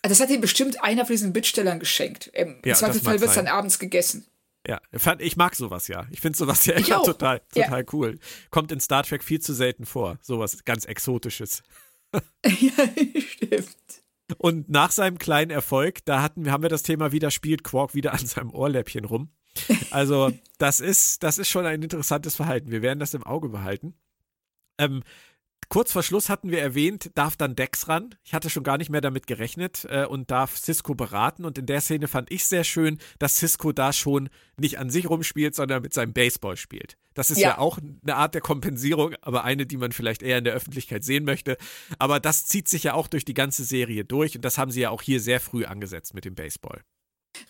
[0.02, 2.27] Das hat ihm bestimmt einer von diesen Bittstellern geschenkt.
[2.27, 4.26] Im ja, Zweifelsfall wird es dann abends gegessen.
[4.66, 4.82] Ja,
[5.20, 6.08] ich mag sowas ja.
[6.12, 7.86] Ich finde sowas ja immer total, total ja.
[7.94, 8.20] cool.
[8.50, 10.18] Kommt in Star Trek viel zu selten vor.
[10.22, 11.64] Sowas ganz Exotisches.
[12.46, 12.72] ja,
[13.20, 14.04] stimmt.
[14.38, 18.14] Und nach seinem kleinen Erfolg, da hatten, haben wir das Thema wieder, spielt Quark wieder
[18.14, 19.30] an seinem Ohrläppchen rum.
[19.92, 22.72] Also, das ist, das ist schon ein interessantes Verhalten.
[22.72, 23.94] Wir werden das im Auge behalten.
[24.78, 25.04] Ähm,
[25.69, 28.15] Kurz vor Schluss hatten wir erwähnt, darf dann Dex ran.
[28.23, 31.44] Ich hatte schon gar nicht mehr damit gerechnet äh, und darf Cisco beraten.
[31.44, 35.10] Und in der Szene fand ich sehr schön, dass Cisco da schon nicht an sich
[35.10, 36.98] rumspielt, sondern mit seinem Baseball spielt.
[37.14, 37.49] Das ist ja.
[37.49, 41.03] ja auch eine Art der Kompensierung, aber eine, die man vielleicht eher in der Öffentlichkeit
[41.03, 41.57] sehen möchte.
[41.99, 44.81] Aber das zieht sich ja auch durch die ganze Serie durch und das haben sie
[44.81, 46.81] ja auch hier sehr früh angesetzt mit dem Baseball.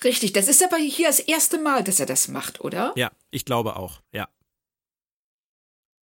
[0.03, 2.93] Richtig, das ist aber hier das erste Mal, dass er das macht, oder?
[2.95, 4.27] Ja, ich glaube auch, ja.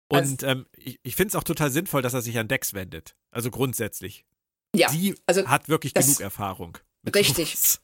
[0.08, 2.74] Und also, ähm, ich, ich finde es auch total sinnvoll, dass er sich an Dex
[2.74, 3.16] wendet.
[3.32, 4.26] Also grundsätzlich.
[4.76, 4.90] Ja.
[4.90, 6.78] Sie also hat wirklich genug Erfahrung.
[7.14, 7.58] Richtig.
[7.58, 7.82] Sowas.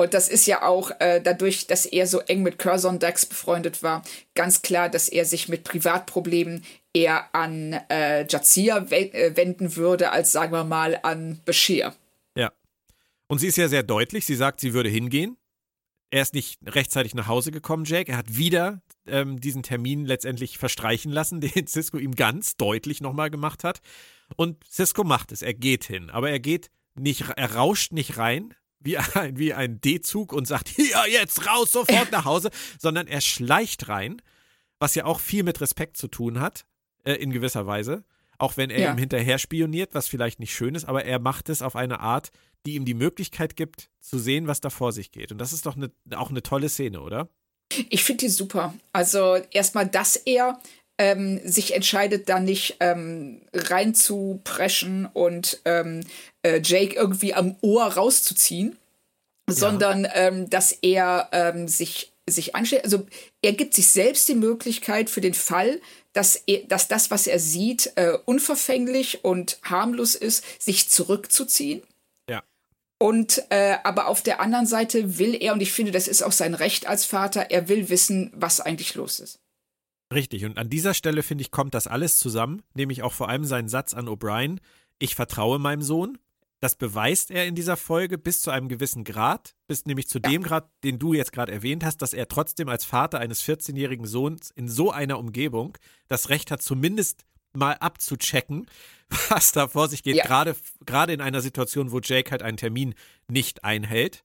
[0.00, 3.82] Und das ist ja auch äh, dadurch, dass er so eng mit Curzon Dex befreundet
[3.82, 4.02] war,
[4.34, 6.64] ganz klar, dass er sich mit Privatproblemen
[6.94, 11.94] eher an äh, Jazia we äh, wenden würde, als sagen wir mal an Bashir.
[12.34, 12.50] Ja.
[13.28, 14.24] Und sie ist ja sehr deutlich.
[14.24, 15.36] Sie sagt, sie würde hingehen.
[16.10, 18.10] Er ist nicht rechtzeitig nach Hause gekommen, Jake.
[18.10, 18.80] Er hat wieder
[19.10, 23.80] ähm, diesen Termin letztendlich verstreichen lassen, den Cisco ihm ganz deutlich nochmal gemacht hat.
[24.36, 25.42] Und Cisco macht es.
[25.42, 26.10] Er geht hin.
[26.10, 30.68] Aber er geht nicht, er rauscht nicht rein, wie ein, wie ein D-Zug und sagt,
[30.74, 34.20] hier, jetzt raus, sofort nach Hause, sondern er schleicht rein,
[34.78, 36.64] was ja auch viel mit Respekt zu tun hat,
[37.04, 38.04] äh, in gewisser Weise.
[38.38, 38.92] Auch wenn er ja.
[38.92, 42.30] ihm hinterher spioniert, was vielleicht nicht schön ist, aber er macht es auf eine Art,
[42.64, 45.30] die ihm die Möglichkeit gibt, zu sehen, was da vor sich geht.
[45.30, 47.28] Und das ist doch eine, auch eine tolle Szene, oder?
[47.88, 48.74] Ich finde die super.
[48.92, 50.60] Also erstmal, dass er
[50.98, 56.00] ähm, sich entscheidet, da nicht ähm, reinzupreschen und ähm,
[56.42, 58.76] äh, Jake irgendwie am Ohr rauszuziehen,
[59.48, 59.54] ja.
[59.54, 62.84] sondern ähm, dass er ähm, sich, sich anstellt.
[62.84, 63.06] Also
[63.40, 65.80] er gibt sich selbst die Möglichkeit für den Fall,
[66.12, 71.82] dass, er, dass das, was er sieht, äh, unverfänglich und harmlos ist, sich zurückzuziehen.
[73.02, 76.32] Und äh, aber auf der anderen Seite will er, und ich finde, das ist auch
[76.32, 79.40] sein Recht als Vater, er will wissen, was eigentlich los ist.
[80.12, 83.46] Richtig, und an dieser Stelle, finde ich, kommt das alles zusammen, nämlich auch vor allem
[83.46, 84.58] seinen Satz an O'Brien,
[84.98, 86.18] ich vertraue meinem Sohn.
[86.60, 90.28] Das beweist er in dieser Folge bis zu einem gewissen Grad, bis nämlich zu ja.
[90.28, 94.04] dem Grad, den du jetzt gerade erwähnt hast, dass er trotzdem als Vater eines 14-jährigen
[94.04, 95.78] Sohns in so einer Umgebung
[96.08, 98.66] das Recht hat, zumindest mal abzuchecken,
[99.28, 100.24] was da vor sich geht, ja.
[100.24, 100.56] gerade,
[100.86, 102.94] gerade in einer Situation, wo Jake halt einen Termin
[103.28, 104.24] nicht einhält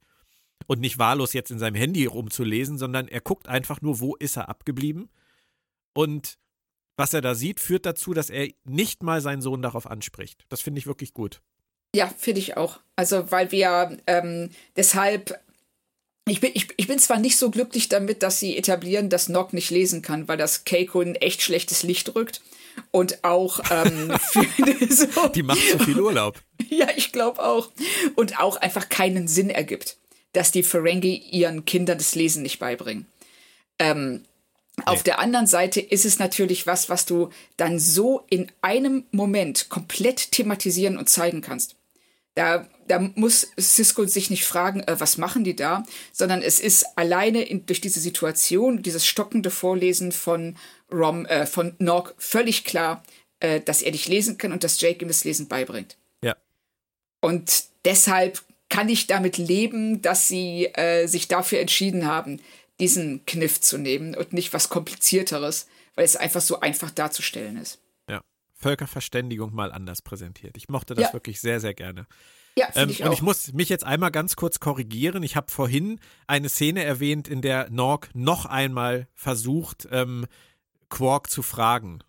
[0.68, 4.38] und nicht wahllos jetzt in seinem Handy rumzulesen, sondern er guckt einfach nur, wo ist
[4.38, 5.10] er abgeblieben
[5.94, 6.38] und
[6.98, 10.46] was er da sieht, führt dazu, dass er nicht mal seinen Sohn darauf anspricht.
[10.48, 11.42] Das finde ich wirklich gut.
[11.94, 12.80] Ja, finde ich auch.
[12.96, 15.40] Also, weil wir ähm, deshalb
[16.28, 19.54] ich bin, ich, ich bin zwar nicht so glücklich damit, dass sie etablieren, dass Nock
[19.54, 22.42] nicht lesen kann, weil das Keiko ein echt schlechtes Licht rückt.
[22.92, 25.28] Und auch ähm, für so.
[25.30, 26.42] Die macht zu viel Urlaub.
[26.70, 27.70] Ja, ich glaube auch.
[28.16, 29.98] Und auch einfach keinen Sinn ergibt,
[30.34, 33.08] dass die Ferengi ihren Kindern das Lesen nicht beibringen.
[33.78, 34.24] Ähm,
[34.78, 34.84] nee.
[34.86, 39.70] Auf der anderen Seite ist es natürlich was, was du dann so in einem Moment
[39.70, 41.76] komplett thematisieren und zeigen kannst.
[42.36, 46.86] Da, da muss Cisco sich nicht fragen, äh, was machen die da, sondern es ist
[46.98, 50.56] alleine in, durch diese Situation, dieses stockende Vorlesen von
[50.92, 53.04] Rom, äh, von Nog völlig klar,
[53.40, 55.98] äh, dass er nicht lesen kann und dass Jake ihm das Lesen beibringt.
[56.22, 56.36] Ja.
[57.22, 62.42] Und deshalb kann ich damit leben, dass sie äh, sich dafür entschieden haben,
[62.80, 67.80] diesen Kniff zu nehmen und nicht was komplizierteres, weil es einfach so einfach darzustellen ist.
[68.10, 68.22] Ja,
[68.54, 70.58] Völkerverständigung mal anders präsentiert.
[70.58, 71.14] Ich mochte das ja.
[71.14, 72.08] wirklich sehr, sehr gerne.
[72.58, 73.14] Ja, ähm, ich und auch.
[73.14, 75.24] ich muss mich jetzt einmal ganz kurz korrigieren.
[75.24, 80.26] Ich habe vorhin eine Szene erwähnt, in der Norg noch einmal versucht, ähm,
[80.90, 82.00] Quark zu fragen,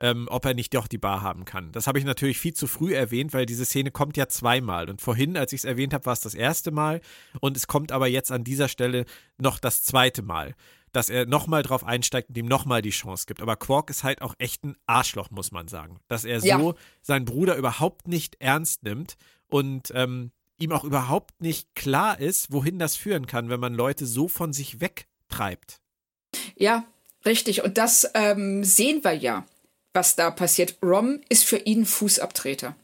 [0.00, 1.72] ähm, ob er nicht doch die Bar haben kann.
[1.72, 4.90] Das habe ich natürlich viel zu früh erwähnt, weil diese Szene kommt ja zweimal.
[4.90, 7.00] Und vorhin, als ich es erwähnt habe, war es das erste Mal.
[7.40, 9.04] Und es kommt aber jetzt an dieser Stelle
[9.38, 10.54] noch das zweite Mal
[10.92, 13.40] dass er nochmal drauf einsteigt und ihm nochmal die Chance gibt.
[13.40, 15.98] Aber Quark ist halt auch echt ein Arschloch, muss man sagen.
[16.08, 16.74] Dass er so ja.
[17.00, 19.16] seinen Bruder überhaupt nicht ernst nimmt
[19.48, 24.06] und ähm, ihm auch überhaupt nicht klar ist, wohin das führen kann, wenn man Leute
[24.06, 25.80] so von sich wegtreibt.
[26.56, 26.84] Ja,
[27.24, 29.46] Richtig, und das ähm, sehen wir ja,
[29.92, 30.76] was da passiert.
[30.82, 32.74] Rom ist für ihn Fußabtreter.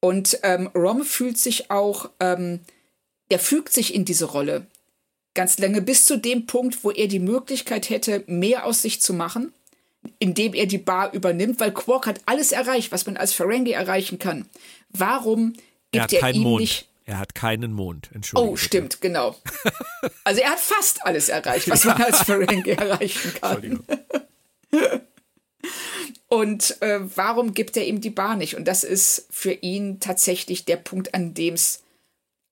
[0.00, 2.60] Und ähm, Rom fühlt sich auch, ähm,
[3.28, 4.66] er fügt sich in diese Rolle
[5.34, 9.12] ganz lange bis zu dem Punkt, wo er die Möglichkeit hätte, mehr aus sich zu
[9.12, 9.52] machen,
[10.18, 14.18] indem er die Bar übernimmt, weil Quark hat alles erreicht, was man als Ferengi erreichen
[14.18, 14.46] kann.
[14.90, 15.52] Warum
[15.92, 16.60] gibt er, er ihm Mond.
[16.60, 18.54] nicht er hat keinen Mond, Entschuldigung.
[18.54, 19.36] Oh, stimmt, genau.
[20.24, 23.84] Also er hat fast alles erreicht, was man als Ferengi erreichen kann.
[26.28, 28.56] Und äh, warum gibt er ihm die Bar nicht?
[28.56, 31.84] Und das ist für ihn tatsächlich der Punkt, an dem es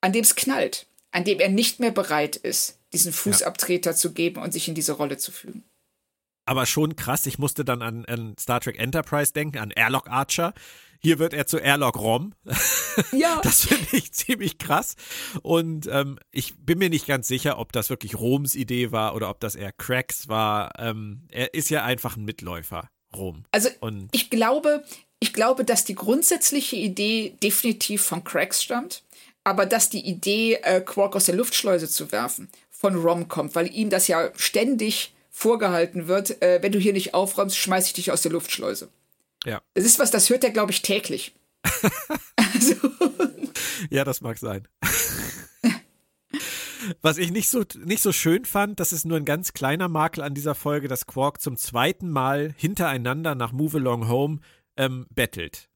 [0.01, 3.97] an dem's knallt, an dem er nicht mehr bereit ist, diesen Fußabtreter ja.
[3.97, 5.65] zu geben und sich in diese Rolle zu fügen
[6.47, 7.27] aber schon krass.
[7.27, 10.55] Ich musste dann an, an, Star Trek Enterprise denken, an Airlock Archer.
[11.05, 12.35] Hier wird er zu Airlock Rom.
[13.11, 13.41] Ja.
[13.43, 14.95] Das finde ich ziemlich krass.
[15.43, 19.31] Und ähm, ich bin mir nicht ganz sicher, ob das wirklich Roms Idee war oder
[19.31, 20.71] ob das eher Cracks war.
[20.79, 23.47] Ähm, er ist ja einfach ein Mitläufer, Rom.
[23.51, 24.85] Also Und ich glaube,
[25.19, 29.03] ich glaube, dass die grundsätzliche Idee definitiv von Cracks stammt,
[29.43, 33.75] aber dass die Idee, äh, Quark aus der Luftschleuse zu werfen, von Rom kommt, weil
[33.75, 38.13] ihm das ja ständig vorgehalten wird, äh, wenn du hier nicht aufräumst, schmeiß ich dich
[38.13, 38.89] aus der Luftschleuse.
[39.45, 39.63] Ja.
[39.75, 41.35] Das ist was, das hört er, glaube ich, täglich.
[42.37, 42.75] also.
[43.91, 44.69] Ja, das mag sein.
[47.01, 50.23] Was ich nicht so, nicht so schön fand, das ist nur ein ganz kleiner Makel
[50.23, 54.41] an dieser Folge, dass Quark zum zweiten Mal hintereinander nach Move Along Home
[54.77, 55.69] ähm, bettelt.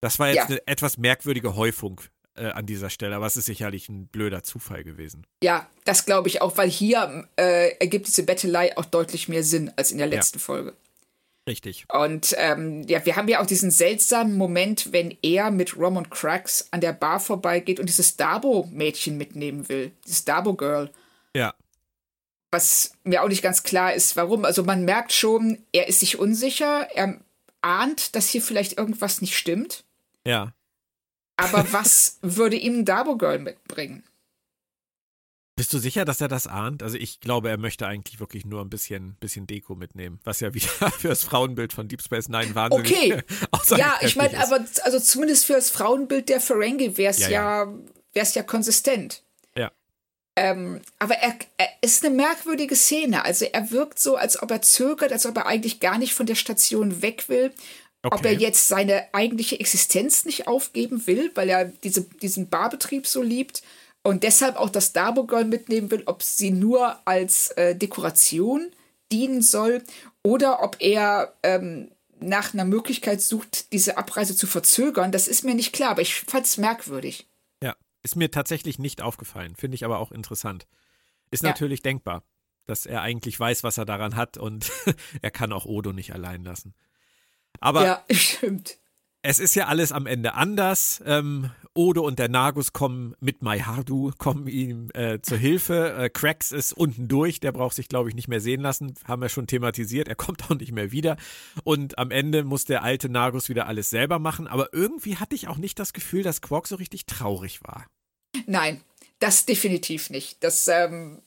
[0.00, 0.44] Das war jetzt ja.
[0.46, 2.02] eine etwas merkwürdige Häufung
[2.34, 5.26] äh, an dieser Stelle, aber es ist sicherlich ein blöder Zufall gewesen.
[5.42, 9.72] Ja, das glaube ich auch, weil hier äh, ergibt diese Bettelei auch deutlich mehr Sinn
[9.76, 10.44] als in der letzten ja.
[10.44, 10.74] Folge.
[11.46, 11.86] Richtig.
[11.92, 16.10] Und ähm, ja, wir haben ja auch diesen seltsamen Moment, wenn er mit Rom und
[16.10, 19.92] Cracks an der Bar vorbeigeht und dieses Dabo-Mädchen mitnehmen will.
[20.04, 20.90] Dieses Dabo-Girl.
[21.34, 21.54] Ja.
[22.50, 24.44] Was mir auch nicht ganz klar ist, warum.
[24.44, 27.20] Also man merkt schon, er ist sich unsicher, er
[27.60, 29.84] ahnt, dass hier vielleicht irgendwas nicht stimmt.
[30.24, 30.52] Ja.
[31.36, 34.02] Aber was würde ihm Dabo Girl mitbringen?
[35.56, 36.82] Bist du sicher, dass er das ahnt?
[36.82, 40.52] Also ich glaube, er möchte eigentlich wirklich nur ein bisschen, bisschen Deko mitnehmen, was ja
[40.52, 40.68] wieder
[40.98, 43.22] für das Frauenbild von Deep Space Nine wahnsinnig Okay,
[43.76, 47.64] ja, ich meine, aber also zumindest für das Frauenbild der Ferengi wäre es ja, ja,
[47.64, 47.74] ja.
[48.12, 49.22] Wär's ja konsistent.
[49.56, 49.72] Ja.
[50.36, 53.24] Ähm, aber er, er ist eine merkwürdige Szene.
[53.24, 56.26] Also er wirkt so, als ob er zögert, als ob er eigentlich gar nicht von
[56.26, 57.52] der Station weg will
[58.06, 58.18] Okay.
[58.18, 63.20] Ob er jetzt seine eigentliche Existenz nicht aufgeben will, weil er diese, diesen Barbetrieb so
[63.20, 63.64] liebt
[64.06, 68.70] und deshalb auch das Dabo Girl mitnehmen will, ob sie nur als äh, Dekoration
[69.10, 69.82] dienen soll
[70.22, 75.56] oder ob er ähm, nach einer Möglichkeit sucht, diese Abreise zu verzögern, das ist mir
[75.56, 77.26] nicht klar, aber ich fand es merkwürdig.
[77.60, 80.68] Ja, ist mir tatsächlich nicht aufgefallen, finde ich aber auch interessant.
[81.32, 81.50] Ist ja.
[81.50, 82.22] natürlich denkbar,
[82.66, 84.70] dass er eigentlich weiß, was er daran hat und
[85.20, 86.74] er kann auch Odo nicht allein lassen.
[87.58, 88.78] Aber ja, stimmt.
[89.28, 91.02] Es ist ja alles am Ende anders.
[91.04, 95.94] Ähm, Odo und der Nagus kommen mit Mai Hardu, kommen ihm äh, zur Hilfe.
[95.98, 98.94] Äh, Cracks ist unten durch, der braucht sich, glaube ich, nicht mehr sehen lassen.
[99.02, 101.16] Haben wir schon thematisiert, er kommt auch nicht mehr wieder.
[101.64, 104.46] Und am Ende muss der alte Nagus wieder alles selber machen.
[104.46, 107.84] Aber irgendwie hatte ich auch nicht das Gefühl, dass Quark so richtig traurig war.
[108.46, 108.80] Nein,
[109.18, 110.44] das definitiv nicht.
[110.44, 111.20] Das, ähm,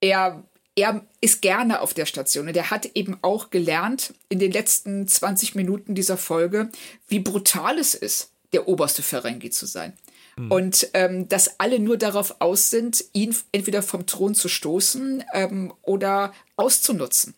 [0.00, 0.44] er
[0.80, 5.06] er ist gerne auf der Station und er hat eben auch gelernt in den letzten
[5.06, 6.70] 20 Minuten dieser Folge,
[7.08, 9.92] wie brutal es ist, der oberste Ferengi zu sein.
[10.36, 10.50] Mhm.
[10.50, 15.74] Und ähm, dass alle nur darauf aus sind, ihn entweder vom Thron zu stoßen ähm,
[15.82, 17.34] oder auszunutzen.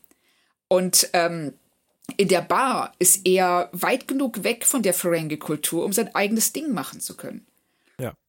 [0.69, 1.55] Und ähm,
[2.17, 6.73] in der Bar ist er weit genug weg von der Ferengi-Kultur, um sein eigenes Ding
[6.73, 7.47] machen zu können.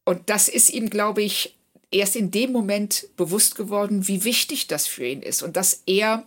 [0.04, 1.56] Und das ist ihm, glaube ich,
[1.94, 6.24] erst in dem Moment bewusst geworden, wie wichtig das für ihn ist und dass er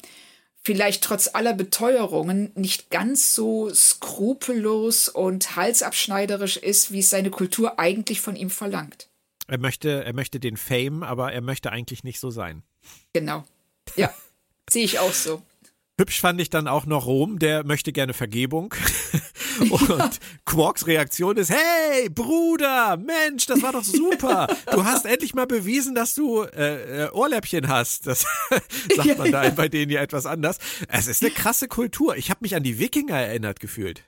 [0.62, 7.80] vielleicht trotz aller Beteuerungen nicht ganz so skrupellos und halsabschneiderisch ist, wie es seine Kultur
[7.80, 9.08] eigentlich von ihm verlangt.
[9.48, 12.64] Er möchte, er möchte den Fame, aber er möchte eigentlich nicht so sein.
[13.14, 13.46] Genau.
[13.96, 14.14] Ja,
[14.70, 15.42] sehe ich auch so.
[16.00, 18.76] Hübsch fand ich dann auch noch Rom, der möchte gerne Vergebung.
[19.70, 20.20] Und.
[20.46, 24.48] Quarks Reaktion ist, hey, Bruder, Mensch, das war doch super.
[24.72, 28.08] Du hast endlich mal bewiesen, dass du äh, äh Ohrläppchen hast.
[28.08, 28.26] Das
[28.96, 30.58] sagt man da bei denen ja etwas anders.
[30.88, 32.16] Es ist eine krasse Kultur.
[32.16, 34.07] Ich habe mich an die Wikinger erinnert gefühlt.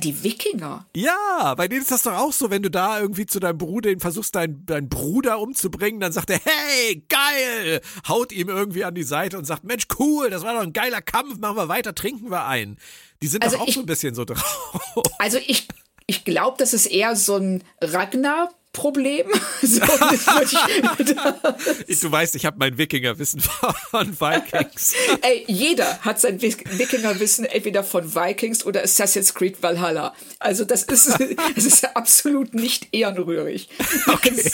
[0.00, 0.86] Die Wikinger?
[0.94, 3.90] Ja, bei denen ist das doch auch so, wenn du da irgendwie zu deinem Bruder
[3.98, 9.02] versuchst, deinen, deinen Bruder umzubringen, dann sagt er, hey, geil, haut ihm irgendwie an die
[9.02, 12.30] Seite und sagt, Mensch, cool, das war doch ein geiler Kampf, machen wir weiter, trinken
[12.30, 12.78] wir ein.
[13.22, 15.02] Die sind also doch auch ich, so ein bisschen so drauf.
[15.18, 15.68] Also ich,
[16.06, 19.26] ich glaube, das ist eher so ein Ragnar Problem.
[19.60, 19.82] So,
[21.88, 23.40] ich, du weißt, ich habe mein Wikingerwissen
[23.90, 24.94] von Vikings.
[25.20, 30.14] Ey, jeder hat sein Wikingerwissen entweder von Vikings oder Assassin's Creed Valhalla.
[30.38, 31.18] Also das ist,
[31.56, 33.68] das ist absolut nicht ehrenrührig.
[34.06, 34.52] Okay.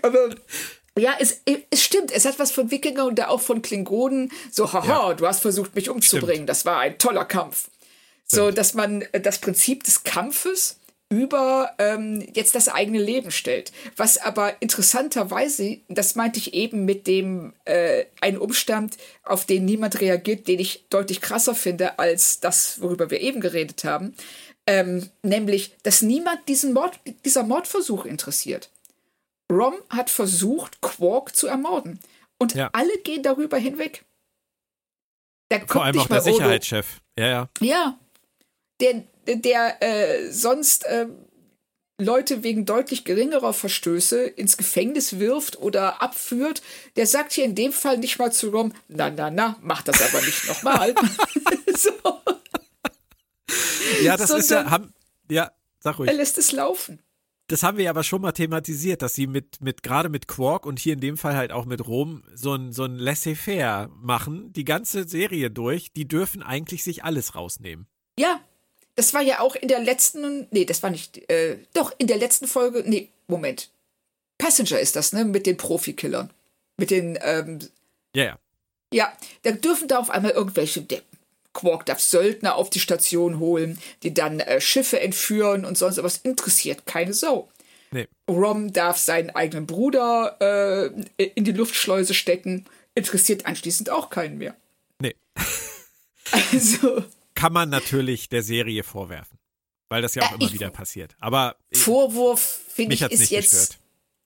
[0.00, 0.30] aber
[0.98, 4.32] ja, es, es stimmt, es hat was von Wikinger und auch von Klingonen.
[4.50, 5.14] So, haha, ja.
[5.14, 6.34] du hast versucht, mich umzubringen.
[6.34, 6.48] Stimmt.
[6.48, 7.68] Das war ein toller Kampf.
[8.32, 10.78] So, dass man das Prinzip des Kampfes
[11.10, 13.72] über ähm, jetzt das eigene Leben stellt.
[13.96, 20.00] Was aber interessanterweise, das meinte ich eben mit dem äh, ein Umstand, auf den niemand
[20.00, 24.14] reagiert, den ich deutlich krasser finde als das, worüber wir eben geredet haben,
[24.68, 28.70] ähm, nämlich, dass niemand diesen Mord, dieser Mordversuch interessiert.
[29.50, 31.98] Rom hat versucht, Quark zu ermorden.
[32.38, 32.70] Und ja.
[32.72, 34.04] alle gehen darüber hinweg.
[35.66, 37.00] Vor allem auch der Sicherheitschef.
[37.18, 37.48] Ja, ja.
[37.60, 37.98] Ja.
[38.80, 39.02] Der,
[39.36, 41.06] der äh, sonst äh,
[42.00, 46.62] Leute wegen deutlich geringerer Verstöße ins Gefängnis wirft oder abführt,
[46.96, 50.00] der sagt hier in dem Fall nicht mal zu Rom, na, na, na, mach das
[50.02, 50.94] aber nicht nochmal.
[51.76, 51.90] so.
[54.02, 54.94] Ja, das Sondern ist ja, haben,
[55.30, 56.10] ja, sag ruhig.
[56.10, 57.00] Er lässt es laufen.
[57.48, 60.78] Das haben wir aber schon mal thematisiert, dass sie mit, mit gerade mit Quark und
[60.78, 64.64] hier in dem Fall halt auch mit Rom so ein, so ein Laissez-faire machen, die
[64.64, 65.92] ganze Serie durch.
[65.92, 67.88] Die dürfen eigentlich sich alles rausnehmen.
[68.16, 68.40] Ja,
[68.96, 72.18] das war ja auch in der letzten, nee, das war nicht, äh, doch, in der
[72.18, 73.70] letzten Folge, nee, Moment.
[74.38, 76.30] Passenger ist das, ne, mit den Profikillern.
[76.76, 77.58] Mit den, ähm,
[78.14, 78.38] ja, ja.
[78.92, 79.12] Ja,
[79.42, 81.02] da dürfen da auf einmal irgendwelche, der
[81.52, 86.18] Quark darf Söldner auf die Station holen, die dann äh, Schiffe entführen und sonst was.
[86.18, 87.48] Interessiert keine Sau.
[87.92, 88.06] Nee.
[88.28, 90.36] Rom darf seinen eigenen Bruder
[91.16, 92.66] äh, in die Luftschleuse stecken.
[92.94, 94.54] Interessiert anschließend auch keinen mehr.
[95.00, 95.14] Nee.
[96.52, 97.02] Also
[97.40, 99.38] kann man natürlich der Serie vorwerfen.
[99.88, 101.16] Weil das ja auch äh, immer wieder passiert.
[101.18, 103.50] Aber Vorwurf, finde ich, ist jetzt.
[103.50, 103.78] Gestört.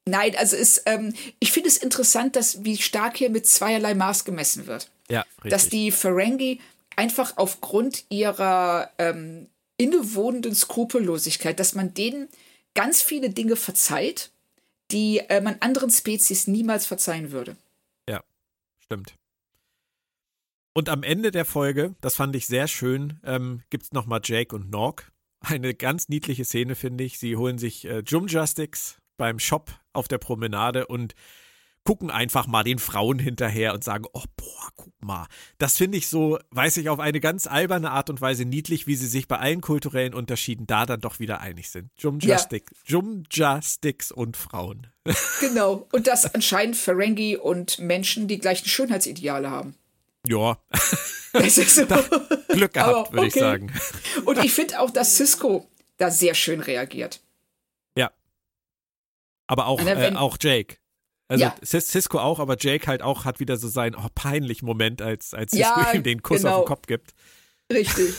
[0.07, 4.27] Nein, also ist, ähm, ich finde es interessant, dass wie stark hier mit zweierlei Maß
[4.27, 4.91] gemessen wird.
[5.09, 5.51] Ja, richtig.
[5.51, 6.61] Dass die Ferengi
[6.97, 12.29] einfach aufgrund ihrer ähm, innewohnenden Skrupellosigkeit, dass man denen
[12.75, 14.31] ganz viele Dinge verzeiht,
[14.91, 17.57] die äh, man anderen Spezies niemals verzeihen würde.
[18.07, 18.23] Ja,
[18.81, 19.15] stimmt.
[20.75, 24.55] Und am Ende der Folge, das fand ich sehr schön, ähm, gibt es nochmal Jake
[24.55, 25.13] und Nork.
[25.39, 27.19] Eine ganz niedliche Szene, finde ich.
[27.19, 31.15] Sie holen sich äh, Jumjustics beim Shop auf der Promenade und
[31.85, 35.27] gucken einfach mal den Frauen hinterher und sagen, oh boah, guck mal.
[35.59, 38.97] Das finde ich so, weiß ich, auf eine ganz alberne Art und Weise niedlich, wie
[38.97, 41.91] sie sich bei allen kulturellen Unterschieden da dann doch wieder einig sind.
[41.99, 42.99] Jumjustics, ja.
[42.99, 44.89] Jumjustics und Frauen.
[45.41, 45.87] Genau.
[45.93, 49.75] Und dass anscheinend Ferengi und Menschen die gleichen Schönheitsideale haben.
[50.27, 50.59] Ja.
[51.37, 51.85] So.
[52.49, 53.27] Glück gehabt, würde okay.
[53.27, 53.73] ich sagen.
[54.25, 57.23] Und ich finde auch, dass Cisco da sehr schön reagiert.
[57.99, 58.13] Ja.
[59.49, 60.77] Aber auch, äh, auch Jake.
[61.27, 61.57] Also ja.
[61.65, 65.51] Cisco auch, aber Jake halt auch hat wieder so seinen oh, peinlichen Moment, als, als
[65.51, 66.59] Cisco ja, ihm den Kuss genau.
[66.59, 67.15] auf den Kopf gibt.
[67.73, 68.15] Richtig.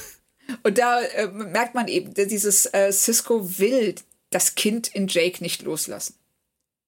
[0.64, 3.96] Und da äh, merkt man eben, dieses äh, Cisco will
[4.30, 6.16] das Kind in Jake nicht loslassen.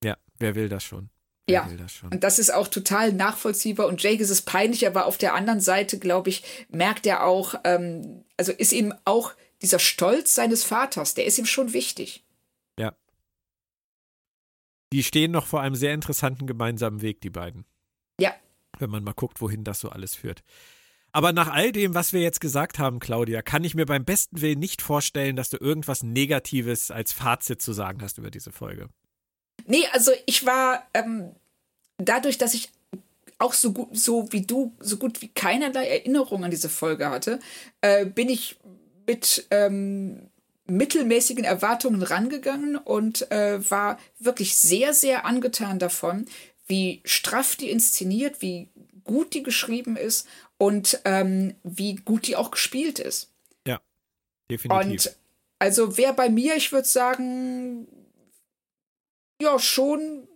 [0.03, 1.09] Ja, wer will das schon?
[1.49, 1.69] Ja,
[2.11, 3.87] und das ist auch total nachvollziehbar.
[3.87, 7.55] Und Jake ist es peinlich, aber auf der anderen Seite, glaube ich, merkt er auch,
[7.63, 12.25] ähm, also ist ihm auch dieser Stolz seines Vaters, der ist ihm schon wichtig.
[12.77, 12.93] Ja.
[14.91, 17.65] Die stehen noch vor einem sehr interessanten gemeinsamen Weg, die beiden.
[18.19, 18.35] Ja.
[18.77, 20.43] Wenn man mal guckt, wohin das so alles führt.
[21.13, 24.41] Aber nach all dem, was wir jetzt gesagt haben, Claudia, kann ich mir beim besten
[24.41, 28.89] Willen nicht vorstellen, dass du irgendwas Negatives als Fazit zu sagen hast über diese Folge.
[29.67, 31.31] Nee, also ich war ähm,
[31.97, 32.69] dadurch, dass ich
[33.37, 37.39] auch so gut, so wie du, so gut wie keinerlei Erinnerung an diese Folge hatte,
[37.81, 38.57] äh, bin ich
[39.05, 40.29] mit, ähm,
[40.67, 46.25] mittelmäßigen Erwartungen rangegangen und äh, war wirklich sehr, sehr angetan davon,
[46.65, 48.69] wie straff die inszeniert, wie
[49.03, 50.27] gut die geschrieben ist
[50.57, 53.29] und ähm, wie gut die auch gespielt ist.
[53.65, 53.79] Ja,
[54.49, 54.91] definitiv.
[54.91, 55.15] Und
[55.59, 57.87] also wer bei mir, ich würde sagen,
[59.41, 60.27] ja, schon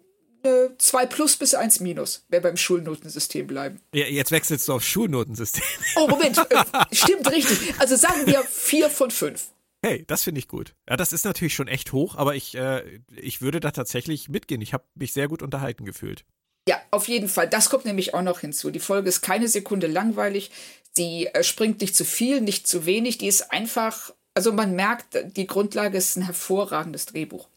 [0.43, 3.79] eine 2 plus bis 1 minus, wer beim Schulnotensystem bleiben.
[3.93, 5.63] Ja, jetzt wechselst du auf Schulnotensystem.
[5.95, 7.75] Oh, Moment, äh, stimmt richtig.
[7.79, 9.51] Also sagen wir 4 von 5.
[9.83, 10.75] Hey, das finde ich gut.
[10.87, 14.61] Ja, das ist natürlich schon echt hoch, aber ich, äh, ich würde da tatsächlich mitgehen.
[14.61, 16.23] Ich habe mich sehr gut unterhalten gefühlt.
[16.67, 17.49] Ja, auf jeden Fall.
[17.49, 18.69] Das kommt nämlich auch noch hinzu.
[18.69, 20.51] Die Folge ist keine Sekunde langweilig.
[20.93, 23.17] Sie äh, springt nicht zu viel, nicht zu wenig.
[23.17, 27.47] Die ist einfach, also man merkt, die Grundlage ist ein hervorragendes Drehbuch.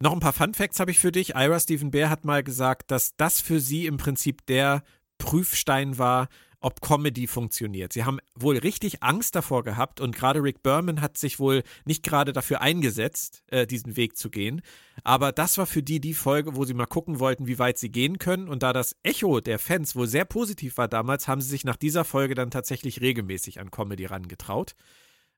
[0.00, 1.34] Noch ein paar Fun Facts habe ich für dich.
[1.34, 4.82] Ira Stephen Bear hat mal gesagt, dass das für sie im Prinzip der
[5.18, 6.28] Prüfstein war,
[6.64, 7.92] ob Comedy funktioniert.
[7.92, 12.02] Sie haben wohl richtig Angst davor gehabt und gerade Rick Berman hat sich wohl nicht
[12.02, 14.62] gerade dafür eingesetzt, äh, diesen Weg zu gehen.
[15.02, 17.90] Aber das war für die die Folge, wo sie mal gucken wollten, wie weit sie
[17.90, 18.48] gehen können.
[18.48, 21.76] Und da das Echo der Fans wohl sehr positiv war damals, haben sie sich nach
[21.76, 24.74] dieser Folge dann tatsächlich regelmäßig an Comedy rangetraut.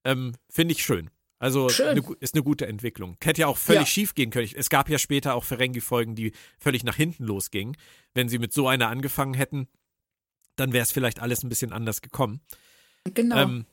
[0.04, 1.10] Ähm, Finde ich schön.
[1.38, 3.16] Also eine, ist eine gute Entwicklung.
[3.22, 3.86] Hätte ja auch völlig ja.
[3.86, 4.48] schief gehen können.
[4.54, 7.76] Es gab ja später auch Ferengi-Folgen, die völlig nach hinten losgingen.
[8.14, 9.68] Wenn sie mit so einer angefangen hätten,
[10.56, 12.40] dann wäre es vielleicht alles ein bisschen anders gekommen.
[13.04, 13.36] Genau.
[13.36, 13.66] Ähm,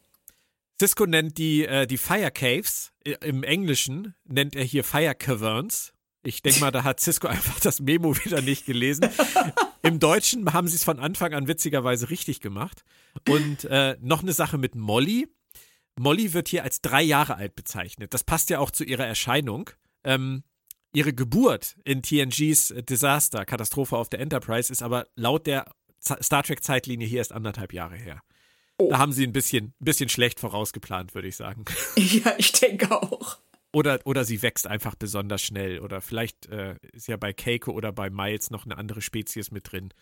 [0.79, 2.91] Cisco nennt die, äh, die Fire Caves,
[3.21, 5.93] im Englischen nennt er hier Fire Caverns.
[6.23, 9.09] Ich denke mal, da hat Cisco einfach das Memo wieder nicht gelesen.
[9.81, 12.83] Im Deutschen haben sie es von Anfang an witzigerweise richtig gemacht.
[13.27, 15.27] Und äh, noch eine Sache mit Molly.
[15.99, 18.13] Molly wird hier als drei Jahre alt bezeichnet.
[18.13, 19.69] Das passt ja auch zu ihrer Erscheinung.
[20.03, 20.43] Ähm,
[20.93, 25.71] ihre Geburt in TNGs Disaster, Katastrophe auf der Enterprise, ist aber laut der
[26.01, 28.21] Star Trek-Zeitlinie hier ist anderthalb Jahre her.
[28.77, 28.89] Oh.
[28.89, 31.65] Da haben sie ein bisschen, bisschen schlecht vorausgeplant, würde ich sagen.
[31.95, 33.37] Ja, ich denke auch.
[33.71, 35.79] Oder, oder sie wächst einfach besonders schnell.
[35.79, 39.71] Oder vielleicht äh, ist ja bei Keiko oder bei Miles noch eine andere Spezies mit
[39.71, 39.93] drin.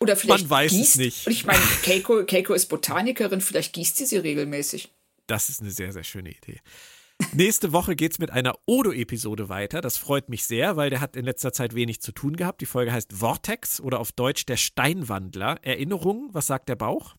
[0.00, 1.26] Oder vielleicht Man weiß gießt, es nicht.
[1.26, 4.92] Und ich meine, Keiko, Keiko ist Botanikerin, vielleicht gießt sie sie regelmäßig.
[5.30, 6.58] Das ist eine sehr, sehr schöne Idee.
[7.32, 9.80] Nächste Woche geht es mit einer Odo-Episode weiter.
[9.80, 12.60] Das freut mich sehr, weil der hat in letzter Zeit wenig zu tun gehabt.
[12.60, 15.60] Die Folge heißt Vortex oder auf Deutsch der Steinwandler.
[15.62, 17.14] Erinnerung, was sagt der Bauch?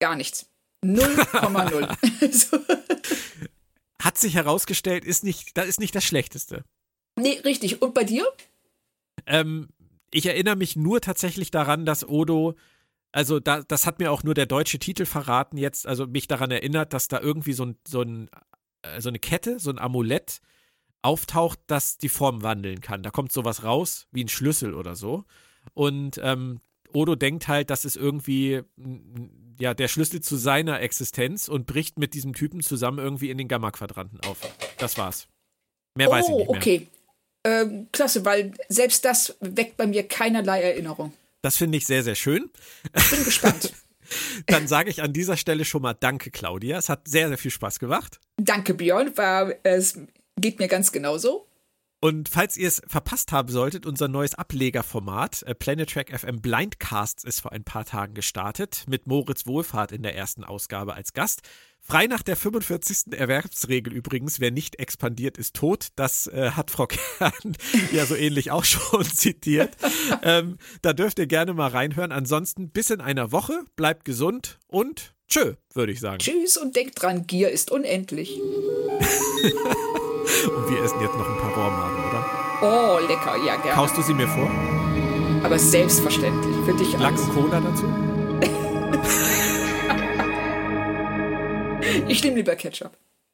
[0.00, 0.50] Gar nichts.
[0.84, 3.48] 0,0.
[4.02, 6.64] Hat sich herausgestellt, ist nicht, das ist nicht das Schlechteste.
[7.16, 7.80] Nee, richtig.
[7.80, 8.26] Und bei dir?
[9.26, 9.68] Ähm,
[10.10, 12.56] ich erinnere mich nur tatsächlich daran, dass Odo
[13.14, 16.50] also da, das hat mir auch nur der deutsche Titel verraten jetzt, also mich daran
[16.50, 18.28] erinnert, dass da irgendwie so ein, so ein
[18.82, 20.40] äh, so eine Kette, so ein Amulett
[21.00, 23.04] auftaucht, das die Form wandeln kann.
[23.04, 25.24] Da kommt sowas raus, wie ein Schlüssel oder so.
[25.74, 26.60] Und ähm,
[26.92, 28.62] Odo denkt halt, das ist irgendwie
[29.60, 33.46] ja, der Schlüssel zu seiner Existenz und bricht mit diesem Typen zusammen irgendwie in den
[33.46, 34.38] Gamma-Quadranten auf.
[34.78, 35.28] Das war's.
[35.94, 36.56] Mehr oh, weiß ich nicht mehr.
[36.56, 36.88] okay.
[37.46, 41.12] Ähm, klasse, weil selbst das weckt bei mir keinerlei Erinnerung.
[41.44, 42.50] Das finde ich sehr, sehr schön.
[42.96, 43.74] Ich bin gespannt.
[44.46, 46.78] Dann sage ich an dieser Stelle schon mal Danke, Claudia.
[46.78, 48.18] Es hat sehr, sehr viel Spaß gemacht.
[48.38, 49.14] Danke, Björn.
[49.18, 49.98] War, es
[50.40, 51.46] geht mir ganz genauso.
[52.00, 57.24] Und falls ihr es verpasst haben solltet, unser neues Ablegerformat äh, Planet Track FM Blindcasts
[57.24, 61.42] ist vor ein paar Tagen gestartet, mit Moritz Wohlfahrt in der ersten Ausgabe als Gast.
[61.86, 63.12] Frei nach der 45.
[63.12, 65.88] Erwerbsregel übrigens, wer nicht expandiert, ist tot.
[65.96, 66.86] Das äh, hat Frau
[67.18, 67.56] Kern
[67.92, 69.76] ja so ähnlich auch schon zitiert.
[70.22, 72.10] Ähm, da dürft ihr gerne mal reinhören.
[72.10, 76.18] Ansonsten bis in einer Woche, bleibt gesund und tschö, würde ich sagen.
[76.18, 78.40] Tschüss und denkt dran, Gier ist unendlich.
[80.44, 82.24] Und wir essen jetzt noch ein paar Rohrmagen, oder?
[82.62, 83.72] Oh, lecker, ja, gerne.
[83.72, 84.50] Kaust du sie mir vor?
[85.42, 87.84] Aber selbstverständlich, für dich Lachs Cola dazu?
[92.08, 92.96] Ich nehme lieber Ketchup.